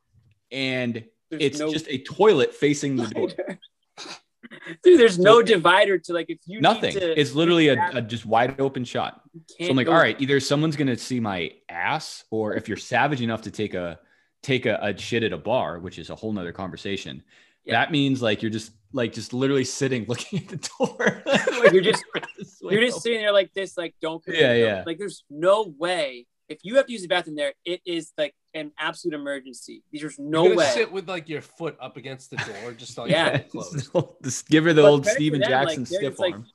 [0.50, 3.28] and There's it's no just a toilet facing the door.
[4.84, 8.02] Dude, there's no divider to like if you need nothing to- it's literally a, a
[8.02, 9.22] just wide open shot
[9.58, 12.76] so i'm like go- all right either someone's gonna see my ass or if you're
[12.76, 13.98] savage enough to take a
[14.42, 17.22] take a, a shit at a bar which is a whole nother conversation
[17.64, 17.74] Yeah.
[17.80, 21.82] that means like you're just like just literally sitting looking at the door Like, You're
[21.82, 22.04] just-
[22.62, 24.22] You're just sitting there like this, like don't.
[24.26, 24.84] Yeah, yeah.
[24.86, 28.34] Like there's no way if you have to use the bathroom there, it is like
[28.54, 29.82] an absolute emergency.
[29.92, 30.66] There's no way.
[30.66, 33.38] sit with like your foot up against the door, just like Yeah.
[33.50, 33.90] closed.
[34.22, 36.46] Just give her the But old Steven them, Jackson like, they're stiff just like- arm.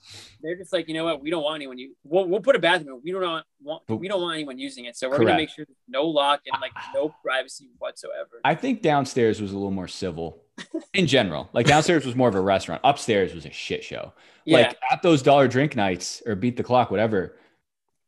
[0.41, 1.22] They're just like, you know what?
[1.22, 1.80] We don't want anyone.
[1.80, 3.02] You, we'll, we'll put a bathroom.
[3.03, 4.95] We don't want, want But- we don't want anyone using it.
[4.95, 7.15] So we're gonna make sure there's no lock and like no ah.
[7.24, 8.41] privacy whatsoever.
[8.45, 10.44] I think downstairs was a little more civil
[10.94, 11.49] in general.
[11.53, 12.82] Like downstairs was more of a restaurant.
[12.84, 14.14] Upstairs was a shit show.
[14.45, 17.36] yeah, Like at those dollar drink nights or beat the clock, whatever,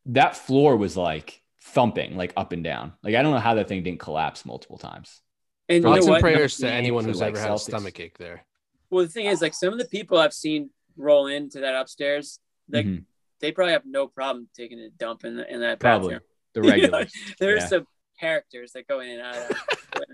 [0.06, 1.42] that floor was like
[1.74, 2.94] thumping, like up and down.
[3.04, 5.22] Like I don't know how that thing didn't collapse multiple times.
[5.68, 6.34] and you Thoughts know and what?
[6.34, 8.46] prayers to anyone or, who's like, ever had a stomach ache there.
[8.90, 12.40] Well, the thing is, like some of the people I've seen roll into that upstairs,
[12.70, 13.06] like Mhm.
[13.40, 16.22] they probably have no problem taking a dump in, the, in that Probably bathroom.
[16.54, 17.14] the You know, regulars.
[17.40, 17.68] There's Yeah.
[17.68, 17.88] some
[18.20, 19.36] characters that go in and out.
[19.36, 19.66] Of that.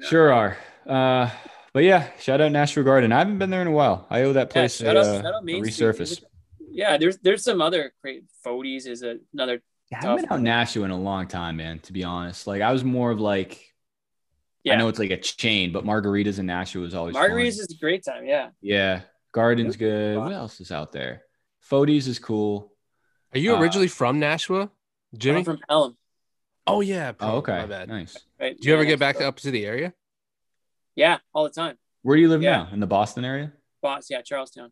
[0.10, 0.58] Sure are.
[0.86, 1.30] Uh,
[1.74, 3.12] but yeah, shout out Nashua Garden.
[3.12, 4.06] I haven't been there in a while.
[4.10, 5.88] I owe that place shout a, out, uh, a Main Street.
[5.96, 6.24] resurface.
[6.70, 9.62] Yeah, there's there's some other great Fody's is a, another.
[9.94, 11.80] I haven't been out Nashua in a long time, man.
[11.80, 13.60] To be honest, like I was more of like
[14.64, 17.30] Yeah, I know it's like a chain, but margaritas in Nashua was always fun.
[17.30, 18.26] Margaritas is a great time.
[18.26, 19.02] Yeah, Yeah,
[19.32, 20.18] Garden's good.
[20.18, 20.24] Wow.
[20.24, 21.22] What else is out there?
[21.70, 22.72] Fody's is cool.
[23.34, 24.70] Are you Uh, originally from Nashua,
[25.18, 25.40] Jimmy?
[25.40, 25.98] I'm from Pelham.
[26.68, 27.14] oh yeah.
[27.20, 27.90] Oh, okay, My bad.
[27.90, 28.18] nice.
[28.40, 28.60] Right?
[28.60, 29.94] Do you ever get back so- up to the area?
[30.96, 31.78] Yeah, all the time.
[32.02, 32.64] Where do you live Yeah.
[32.64, 32.70] now?
[32.72, 33.52] In the Boston area?
[33.82, 34.72] Boston, yeah, Charlestown.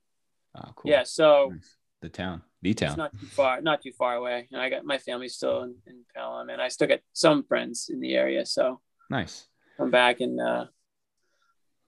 [0.56, 0.90] Oh, cool.
[0.92, 1.76] Yeah, so Nice.
[2.04, 2.98] The town, the it's town.
[2.98, 4.46] not too far, not too far away.
[4.52, 7.44] You know, I got my family still in, in Pelham, and I still got some
[7.44, 8.46] friends in the area.
[8.46, 9.48] So Nice.
[9.78, 10.66] come back and uh,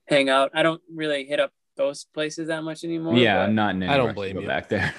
[0.08, 0.52] hang out.
[0.54, 3.18] I don't really hit up those places that much anymore.
[3.18, 4.48] yeah, I'm not in any I don't rush to blame go you.
[4.48, 4.94] back there.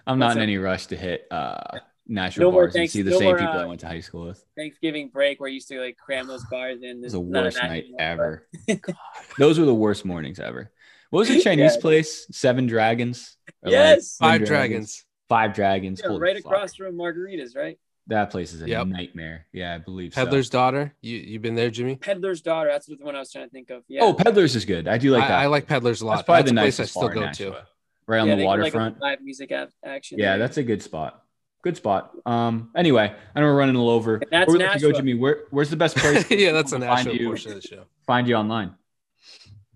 [0.05, 0.43] I'm not What's in up?
[0.43, 3.37] any rush to hit uh Nashua No more bars and see the no same more,
[3.37, 4.43] people I uh, went to high school with.
[4.57, 6.97] Thanksgiving break where you used to like cram those bars in.
[6.97, 8.47] It was the worst night ever.
[9.39, 10.69] Those were the worst mornings ever.
[11.15, 11.81] What was the Chinese Yeah.
[11.81, 12.27] place?
[12.29, 13.37] Seven Dragons.
[13.45, 15.05] but- Or like Yes, Five dragons.
[15.29, 16.01] Five Dragons.
[16.03, 16.45] Yeah, right fuck.
[16.45, 17.79] across from Margaritas, right?
[18.07, 18.87] That place is a Yep.
[18.87, 19.47] nightmare.
[19.53, 20.25] Yeah, I believe so.
[20.25, 20.93] Peddler's daughter.
[21.01, 21.95] You you been there, Jimmy?
[21.95, 22.69] Peddler's Daughter.
[22.69, 23.83] That's the one I was trying to think of.
[23.87, 24.01] Yeah.
[24.03, 24.89] Oh, Peddler's is good.
[24.89, 25.39] I do like I, that.
[25.39, 26.15] I like Peddler's a lot.
[26.17, 27.65] That's probably That's the a place I still bar in go to.
[28.07, 28.99] Right on yeah, the they got, like, waterfront.
[28.99, 30.19] live music a- action.
[30.19, 30.39] yeah, there.
[30.39, 31.23] that's a good spot.
[31.63, 32.11] good spot.
[32.27, 34.15] Um, anyway, I know we're running a little over.
[34.17, 34.99] And that's Where we let you go, Nashua.
[35.01, 35.13] Jimmy?
[35.15, 36.29] Where, where's the best place?
[36.29, 37.85] yeah, that's a to national you, portion of the show.
[38.05, 38.75] find you online.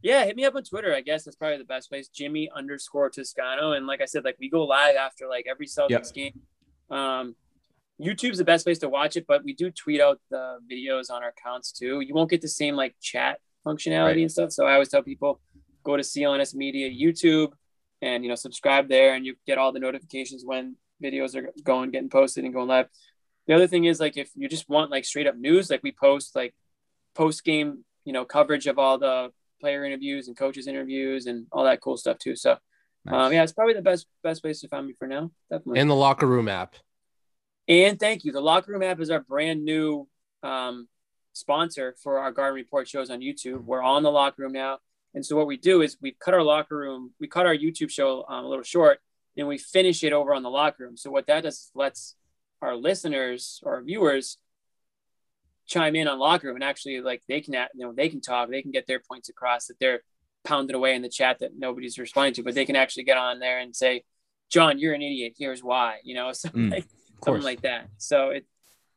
[0.01, 0.93] Yeah, hit me up on Twitter.
[0.93, 2.07] I guess that's probably the best place.
[2.07, 3.73] Jimmy underscore Toscano.
[3.73, 6.13] And like I said, like we go live after like every Celtics Yep.
[6.13, 6.41] game.
[6.89, 7.35] Um,
[8.01, 11.21] YouTube's the best place to watch it, but we do tweet out the videos on
[11.21, 11.99] our accounts too.
[11.99, 14.17] You won't get the same like chat functionality Right.
[14.19, 14.51] and stuff.
[14.53, 15.41] So I always tell people
[15.83, 17.51] go to CLNS Media YouTube
[18.01, 21.91] and you know subscribe there, and you get all the notifications when videos are going,
[21.91, 22.87] getting posted, and going live.
[23.47, 25.91] The other thing is like if you just want like straight up news, like we
[25.91, 26.55] post like
[27.15, 31.63] post game, you know, coverage of all the player interviews and coaches interviews and all
[31.65, 32.35] that cool stuff too.
[32.35, 32.57] So
[33.07, 35.31] um, yeah, it's probably the best best place to find me for now.
[35.49, 35.79] Definitely.
[35.79, 36.75] And the locker room app.
[37.69, 38.31] And thank you.
[38.31, 40.07] The Locker Room app is our brand new
[40.41, 40.87] um,
[41.33, 43.63] sponsor for our Garden Report shows on YouTube.
[43.63, 44.79] We're on the Locker Room now.
[45.13, 47.91] And so what we do is we cut our Locker Room, we cut our YouTube
[47.91, 48.99] show um, a little short,
[49.37, 50.97] and we finish it over on the Locker Room.
[50.97, 52.15] So what that does is lets
[52.59, 54.39] our listeners or our viewers
[55.69, 58.21] chime in on Locker Room and actually like they can, act- you know, they can
[58.21, 60.01] talk, they can get their points across that they're
[60.43, 63.39] pounded away in the chat that nobody's responding to, but they can actually get on
[63.39, 64.03] there and say,
[64.49, 65.35] John, you're an idiot.
[65.37, 66.87] Here's why, you know, something Mm, like
[67.23, 67.87] something like that.
[67.97, 68.45] So it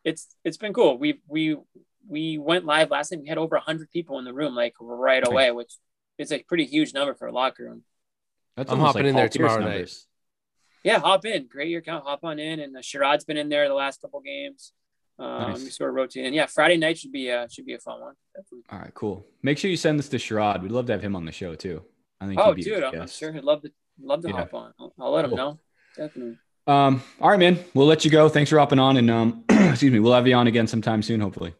[0.04, 0.98] it's it's been cool.
[0.98, 1.56] We we
[2.08, 3.22] we went live last night.
[3.22, 5.74] We had over hundred people in the room like right away, which
[6.18, 7.82] is a pretty huge number for a locker room.
[8.56, 9.94] That's I'm almost hopping in there tomorrow night.
[10.84, 13.68] Yeah, hop in, create your account, hop on in, and uh, Sherrod's been in there
[13.68, 14.72] the last couple games.
[15.22, 15.62] Um, Nice.
[15.64, 16.34] We sort of rotate in.
[16.34, 18.14] Yeah, Friday night should be uh should be a fun one.
[18.34, 18.64] Definitely.
[18.70, 19.26] All right, cool.
[19.42, 20.62] Make sure you send this to Sherrod.
[20.62, 21.82] We'd love to have him on the show too.
[22.20, 22.40] I think.
[22.40, 23.18] Oh, he'd be dude, good I'm guest.
[23.18, 23.70] sure he'd love to
[24.02, 24.36] love to Yeah.
[24.36, 24.72] hop on.
[24.80, 25.58] I'll, I'll let him know.
[25.96, 26.38] Definitely.
[26.66, 27.58] Um, all right, man.
[27.74, 28.28] We'll let you go.
[28.28, 31.20] Thanks for hopping on, and um, excuse me, we'll have you on again sometime soon,
[31.20, 31.54] hopefully.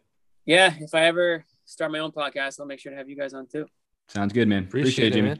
[0.45, 3.33] Yeah, if I ever start my own podcast, I'll make sure to have you guys
[3.33, 3.65] on too.
[4.09, 4.63] Sounds good, man.
[4.63, 5.27] Appreciate, Appreciate, it, it, Jimmy.
[5.29, 5.39] man.